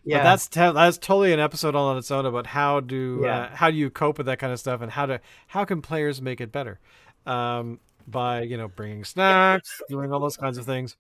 yeah, 0.06 0.20
but 0.20 0.24
that's 0.24 0.48
te- 0.48 0.72
that's 0.72 0.98
totally 0.98 1.34
an 1.34 1.40
episode 1.40 1.76
all 1.76 1.88
on 1.88 1.98
its 1.98 2.12
own 2.12 2.26
about 2.26 2.48
how 2.48 2.80
do 2.80 3.22
yeah. 3.24 3.40
uh, 3.40 3.56
how 3.56 3.72
do 3.72 3.78
you 3.78 3.90
cope 3.90 4.18
with 4.18 4.28
that 4.28 4.40
kind 4.40 4.54
of 4.54 4.60
stuff 4.60 4.82
and 4.82 4.92
how 4.92 5.06
to 5.06 5.20
how 5.48 5.66
can 5.66 5.82
players 5.82 6.22
make 6.22 6.40
it 6.40 6.52
better 6.52 6.80
um, 7.26 7.80
by 8.08 8.42
you 8.42 8.58
know 8.58 8.68
bringing 8.68 9.04
snacks, 9.04 9.82
doing 9.90 10.14
all 10.14 10.20
those 10.20 10.38
kinds 10.38 10.58
of 10.58 10.66
things. 10.66 10.96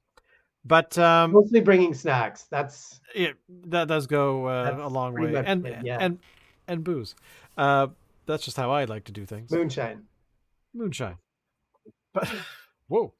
But 0.65 0.97
um, 0.97 1.31
mostly 1.31 1.61
bringing 1.61 1.93
snacks. 1.93 2.43
That's 2.49 2.99
it. 3.13 3.35
That 3.67 3.87
does 3.87 4.07
go 4.07 4.47
uh, 4.47 4.77
a 4.81 4.89
long 4.89 5.13
way, 5.13 5.35
and 5.35 5.65
it, 5.65 5.85
yeah. 5.85 5.97
and 5.99 6.19
and 6.67 6.83
booze. 6.83 7.15
Uh, 7.57 7.87
that's 8.25 8.43
just 8.43 8.57
how 8.57 8.71
I 8.71 8.85
like 8.85 9.03
to 9.05 9.11
do 9.11 9.25
things. 9.25 9.51
Moonshine. 9.51 10.03
Moonshine. 10.73 11.17
But 12.13 12.27
whoa. 12.87 13.13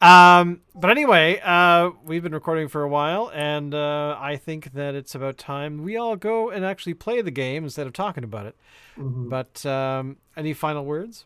Um, 0.00 0.60
but 0.74 0.90
anyway, 0.90 1.40
uh, 1.42 1.90
we've 2.04 2.22
been 2.22 2.34
recording 2.34 2.68
for 2.68 2.82
a 2.82 2.88
while, 2.88 3.30
and 3.34 3.74
uh, 3.74 4.16
I 4.18 4.36
think 4.36 4.72
that 4.74 4.94
it's 4.94 5.14
about 5.14 5.38
time 5.38 5.82
we 5.82 5.96
all 5.96 6.16
go 6.16 6.50
and 6.50 6.64
actually 6.64 6.94
play 6.94 7.20
the 7.20 7.30
game 7.30 7.64
instead 7.64 7.86
of 7.86 7.92
talking 7.92 8.24
about 8.24 8.46
it. 8.46 8.56
Mm-hmm. 8.98 9.28
But 9.28 9.64
um, 9.66 10.16
any 10.36 10.52
final 10.52 10.84
words? 10.84 11.24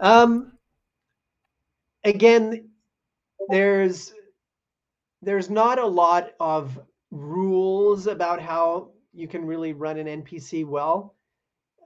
Um, 0.00 0.52
again, 2.04 2.68
there's 3.48 4.12
there's 5.22 5.50
not 5.50 5.78
a 5.78 5.86
lot 5.86 6.32
of 6.38 6.78
rules 7.10 8.06
about 8.06 8.40
how 8.40 8.90
you 9.12 9.26
can 9.28 9.46
really 9.46 9.72
run 9.72 9.98
an 9.98 10.22
NPC 10.22 10.66
well. 10.66 11.14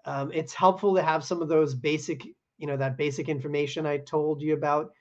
Um, 0.04 0.32
it's 0.32 0.54
helpful 0.54 0.94
to 0.96 1.02
have 1.02 1.22
some 1.22 1.42
of 1.42 1.48
those 1.48 1.74
basic 1.74 2.26
you 2.58 2.66
know 2.66 2.76
that 2.76 2.96
basic 2.96 3.28
information 3.28 3.86
I 3.86 3.98
told 3.98 4.42
you 4.42 4.54
about, 4.54 4.92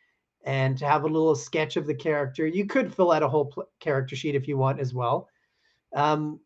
and 0.45 0.78
to 0.78 0.86
have 0.88 1.03
a 1.03 1.08
little 1.08 1.36
sketch 1.36 1.76
of 1.78 1.88
the 1.88 1.95
character. 1.95 2.47
You 2.47 2.66
could 2.66 2.93
fill 2.93 3.12
out 3.12 3.24
a 3.24 3.28
whole 3.28 3.45
pl- 3.45 3.70
character 3.80 4.16
sheet 4.16 4.36
if 4.36 4.47
you 4.47 4.58
want 4.58 4.80
as 4.80 4.93
well. 4.93 5.28
Um, 5.95 6.39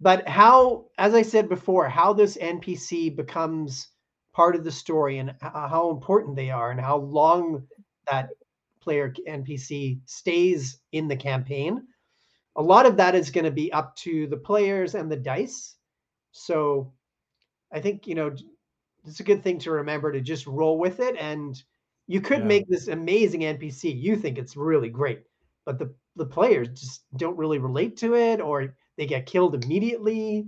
but 0.00 0.28
how, 0.28 0.86
as 0.98 1.14
I 1.14 1.22
said 1.22 1.48
before, 1.48 1.88
how 1.88 2.12
this 2.12 2.36
NPC 2.36 3.14
becomes 3.14 3.88
part 4.32 4.56
of 4.56 4.64
the 4.64 4.72
story 4.72 5.18
and 5.18 5.34
how 5.40 5.90
important 5.90 6.36
they 6.36 6.50
are 6.50 6.70
and 6.70 6.80
how 6.80 6.96
long 6.96 7.66
that 8.10 8.30
player 8.80 9.14
NPC 9.28 10.00
stays 10.06 10.78
in 10.92 11.06
the 11.06 11.16
campaign. 11.16 11.82
A 12.56 12.62
lot 12.62 12.86
of 12.86 12.96
that 12.96 13.14
is 13.14 13.30
going 13.30 13.44
to 13.44 13.50
be 13.50 13.72
up 13.72 13.94
to 13.96 14.26
the 14.26 14.36
players 14.36 14.94
and 14.94 15.10
the 15.10 15.16
dice. 15.16 15.76
So 16.32 16.92
I 17.72 17.80
think, 17.80 18.06
you 18.06 18.14
know, 18.14 18.34
it's 19.06 19.20
a 19.20 19.24
good 19.24 19.42
thing 19.42 19.58
to 19.60 19.70
remember 19.70 20.12
to 20.12 20.20
just 20.20 20.46
roll 20.46 20.78
with 20.78 21.00
it. 21.00 21.16
And 21.18 21.60
you 22.06 22.20
could 22.20 22.40
yeah. 22.40 22.44
make 22.46 22.68
this 22.68 22.88
amazing 22.88 23.40
NPC. 23.40 24.00
You 24.00 24.16
think 24.16 24.38
it's 24.38 24.56
really 24.56 24.88
great, 24.88 25.22
but 25.64 25.78
the 25.78 25.94
the 26.16 26.26
players 26.26 26.68
just 26.68 27.04
don't 27.16 27.38
really 27.38 27.58
relate 27.58 27.96
to 27.98 28.14
it, 28.14 28.40
or 28.40 28.74
they 28.96 29.06
get 29.06 29.26
killed 29.26 29.54
immediately. 29.54 30.46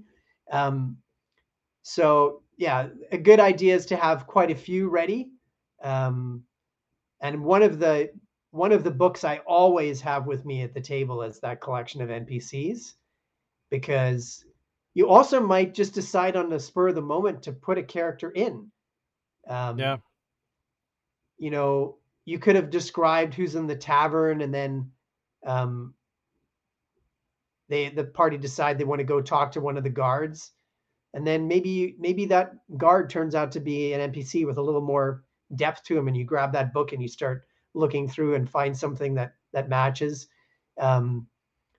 Um, 0.50 0.98
so 1.82 2.42
yeah, 2.56 2.88
a 3.12 3.18
good 3.18 3.40
idea 3.40 3.74
is 3.74 3.86
to 3.86 3.96
have 3.96 4.26
quite 4.26 4.50
a 4.50 4.56
few 4.56 4.88
ready. 4.88 5.30
Um, 5.82 6.42
and 7.20 7.42
one 7.42 7.62
of 7.62 7.78
the 7.78 8.10
one 8.50 8.72
of 8.72 8.84
the 8.84 8.90
books 8.90 9.24
I 9.24 9.38
always 9.38 10.00
have 10.02 10.26
with 10.26 10.44
me 10.44 10.62
at 10.62 10.74
the 10.74 10.80
table 10.80 11.22
is 11.22 11.40
that 11.40 11.60
collection 11.60 12.00
of 12.00 12.08
NPCs, 12.08 12.94
because 13.70 14.44
you 14.94 15.08
also 15.08 15.40
might 15.40 15.74
just 15.74 15.92
decide 15.92 16.36
on 16.36 16.48
the 16.48 16.60
spur 16.60 16.88
of 16.88 16.94
the 16.94 17.02
moment 17.02 17.42
to 17.42 17.52
put 17.52 17.78
a 17.78 17.82
character 17.82 18.30
in. 18.30 18.70
Um, 19.48 19.78
yeah. 19.78 19.96
You 21.36 21.50
know, 21.50 21.96
you 22.24 22.38
could 22.38 22.54
have 22.54 22.70
described 22.70 23.34
who's 23.34 23.56
in 23.56 23.66
the 23.66 23.74
tavern, 23.74 24.40
and 24.40 24.54
then 24.54 24.90
um, 25.44 25.94
they 27.68 27.88
the 27.88 28.04
party 28.04 28.38
decide 28.38 28.78
they 28.78 28.84
want 28.84 29.00
to 29.00 29.04
go 29.04 29.20
talk 29.20 29.50
to 29.52 29.60
one 29.60 29.76
of 29.76 29.82
the 29.82 29.90
guards, 29.90 30.52
and 31.12 31.26
then 31.26 31.48
maybe 31.48 31.96
maybe 31.98 32.24
that 32.26 32.52
guard 32.76 33.10
turns 33.10 33.34
out 33.34 33.50
to 33.52 33.60
be 33.60 33.92
an 33.92 34.12
NPC 34.12 34.46
with 34.46 34.58
a 34.58 34.62
little 34.62 34.80
more 34.80 35.24
depth 35.56 35.82
to 35.84 35.98
him, 35.98 36.06
and 36.06 36.16
you 36.16 36.24
grab 36.24 36.52
that 36.52 36.72
book 36.72 36.92
and 36.92 37.02
you 37.02 37.08
start 37.08 37.44
looking 37.74 38.08
through 38.08 38.36
and 38.36 38.48
find 38.48 38.76
something 38.76 39.12
that 39.14 39.34
that 39.52 39.68
matches. 39.68 40.28
Um, 40.78 41.26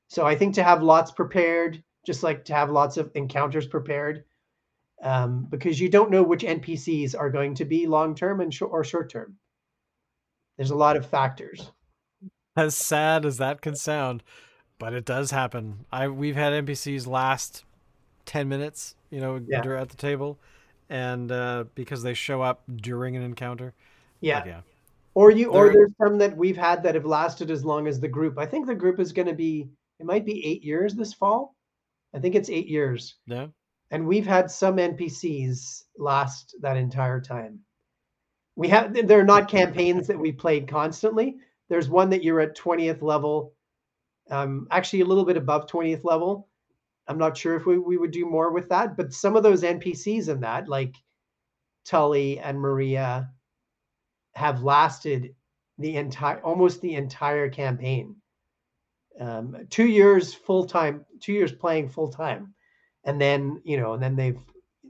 so 0.10 0.26
I 0.26 0.36
think 0.36 0.54
to 0.56 0.64
have 0.64 0.84
lots 0.84 1.12
prepared 1.12 1.82
just 2.06 2.24
like 2.24 2.46
to 2.46 2.54
have 2.54 2.70
lots 2.70 2.98
of 2.98 3.12
encounters 3.16 3.68
prepared 3.68 4.24
um, 5.04 5.48
because 5.50 5.80
you 5.80 5.90
don't 5.90 6.12
know 6.12 6.24
which 6.24 6.44
NPCs 6.44 7.18
are 7.18 7.30
going 7.30 7.56
to 7.56 7.66
be 7.66 7.86
long 7.88 8.16
term 8.16 8.42
and 8.42 8.54
sh- 8.54 8.64
or 8.64 8.84
short 8.84 9.10
term. 9.10 9.36
There's 10.58 10.72
a 10.72 10.76
lot 10.76 10.98
of 10.98 11.06
factors. 11.06 11.72
As 12.56 12.76
sad 12.76 13.26
as 13.26 13.38
that 13.38 13.62
can 13.62 13.76
sound, 13.76 14.24
but 14.80 14.94
it 14.94 15.04
does 15.04 15.32
happen. 15.32 15.86
I 15.92 16.08
we've 16.08 16.38
had 16.38 16.54
NPCs 16.66 17.06
last 17.06 17.66
ten 18.26 18.48
minutes, 18.48 18.96
you 19.10 19.20
know, 19.20 19.42
yeah. 19.46 19.60
at 19.80 19.90
the 19.90 19.98
table, 19.98 20.40
and 20.90 21.32
uh, 21.32 21.66
because 21.76 22.04
they 22.04 22.14
show 22.14 22.42
up 22.42 22.62
during 22.74 23.18
an 23.18 23.24
encounter. 23.24 23.74
Yeah. 24.22 24.44
yeah. 24.46 24.62
Or 25.14 25.32
you, 25.32 25.52
They're, 25.52 25.68
or 25.68 25.74
there's 25.74 25.92
some 26.02 26.18
that 26.18 26.36
we've 26.36 26.58
had 26.58 26.84
that 26.84 26.96
have 26.96 27.06
lasted 27.06 27.52
as 27.52 27.64
long 27.64 27.88
as 27.88 28.00
the 28.00 28.08
group. 28.08 28.38
I 28.38 28.46
think 28.46 28.68
the 28.68 28.76
group 28.76 29.00
is 29.00 29.12
going 29.12 29.28
to 29.28 29.34
be. 29.34 29.70
It 30.00 30.06
might 30.06 30.26
be 30.26 30.46
eight 30.46 30.64
years 30.64 30.94
this 30.94 31.14
fall. 31.14 31.55
I 32.16 32.20
think 32.20 32.34
it's 32.34 32.50
eight 32.50 32.68
years. 32.68 33.16
Yeah. 33.28 33.48
And 33.92 34.08
we've 34.08 34.26
had 34.26 34.50
some 34.50 34.78
NPCs 34.78 35.84
last 35.98 36.56
that 36.62 36.78
entire 36.78 37.20
time. 37.20 37.60
We 38.56 38.70
have 38.70 39.08
they're 39.08 39.26
not 39.26 39.50
campaigns 39.50 40.08
that 40.08 40.18
we 40.18 40.32
played 40.32 40.68
constantly. 40.68 41.36
There's 41.68 41.90
one 41.90 42.10
that 42.12 42.24
you're 42.24 42.40
at 42.40 42.58
20th 42.58 43.02
level, 43.02 43.54
um, 44.32 44.68
actually 44.72 45.02
a 45.02 45.06
little 45.06 45.26
bit 45.26 45.36
above 45.36 45.68
20th 45.68 46.06
level. 46.06 46.48
I'm 47.08 47.18
not 47.18 47.38
sure 47.38 47.56
if 47.56 47.66
we, 47.66 47.78
we 47.78 47.98
would 47.98 48.12
do 48.12 48.26
more 48.26 48.52
with 48.52 48.70
that, 48.70 48.96
but 48.96 49.14
some 49.14 49.36
of 49.36 49.44
those 49.44 49.62
NPCs 49.62 50.30
in 50.30 50.40
that, 50.40 50.68
like 50.68 50.96
Tully 51.86 52.40
and 52.40 52.60
Maria, 52.60 53.30
have 54.34 54.64
lasted 54.64 55.36
the 55.78 55.98
entire 55.98 56.40
almost 56.42 56.82
the 56.82 56.96
entire 56.96 57.50
campaign 57.50 58.16
um, 59.20 59.58
two 59.70 59.88
years 59.88 60.34
full 60.34 60.66
time, 60.66 61.06
two 61.20 61.34
years 61.34 61.52
playing 61.52 61.90
full 61.90 62.12
time, 62.12 62.54
and 63.04 63.20
then 63.20 63.62
you 63.64 63.78
know, 63.78 63.94
and 63.94 64.04
then 64.04 64.16
they've 64.16 64.40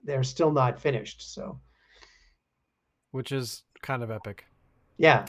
they're 0.04 0.24
still 0.24 0.52
not 0.52 0.80
finished. 0.80 1.34
So, 1.34 1.60
which 3.12 3.32
is 3.32 3.64
kind 3.82 4.04
of 4.04 4.12
epic. 4.12 4.46
Yeah. 4.98 5.26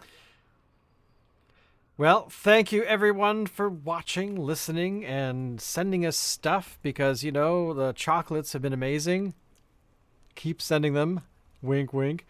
Well, 1.98 2.28
thank 2.28 2.72
you 2.72 2.82
everyone 2.84 3.46
for 3.46 3.70
watching, 3.70 4.36
listening, 4.36 5.04
and 5.04 5.60
sending 5.60 6.04
us 6.04 6.16
stuff 6.16 6.78
because 6.82 7.24
you 7.24 7.32
know 7.32 7.72
the 7.72 7.92
chocolates 7.92 8.52
have 8.52 8.62
been 8.62 8.74
amazing. 8.74 9.34
Keep 10.34 10.60
sending 10.60 10.92
them. 10.92 11.22
Wink, 11.62 11.94
wink. 11.94 12.26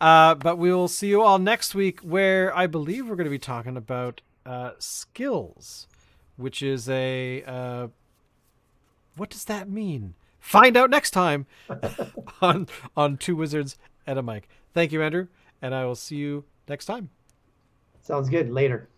Uh, 0.00 0.34
but 0.34 0.56
we 0.56 0.72
will 0.72 0.88
see 0.88 1.08
you 1.08 1.20
all 1.20 1.38
next 1.38 1.74
week, 1.74 2.00
where 2.00 2.56
I 2.56 2.66
believe 2.66 3.06
we're 3.08 3.16
going 3.16 3.26
to 3.26 3.30
be 3.30 3.38
talking 3.38 3.76
about 3.76 4.22
uh, 4.46 4.70
skills 4.78 5.86
which 6.40 6.62
is 6.62 6.88
a 6.88 7.42
uh, 7.46 7.88
what 9.16 9.30
does 9.30 9.44
that 9.44 9.68
mean? 9.68 10.14
Find 10.38 10.76
out 10.76 10.90
next 10.90 11.10
time 11.10 11.46
on 12.40 12.66
on 12.96 13.16
Two 13.16 13.36
Wizards 13.36 13.76
and 14.06 14.18
a 14.18 14.22
Mic. 14.22 14.48
Thank 14.72 14.92
you, 14.92 15.02
Andrew, 15.02 15.28
and 15.60 15.74
I 15.74 15.84
will 15.84 15.94
see 15.94 16.16
you 16.16 16.44
next 16.68 16.86
time. 16.86 17.10
Sounds 18.02 18.28
good. 18.28 18.50
Later. 18.50 18.88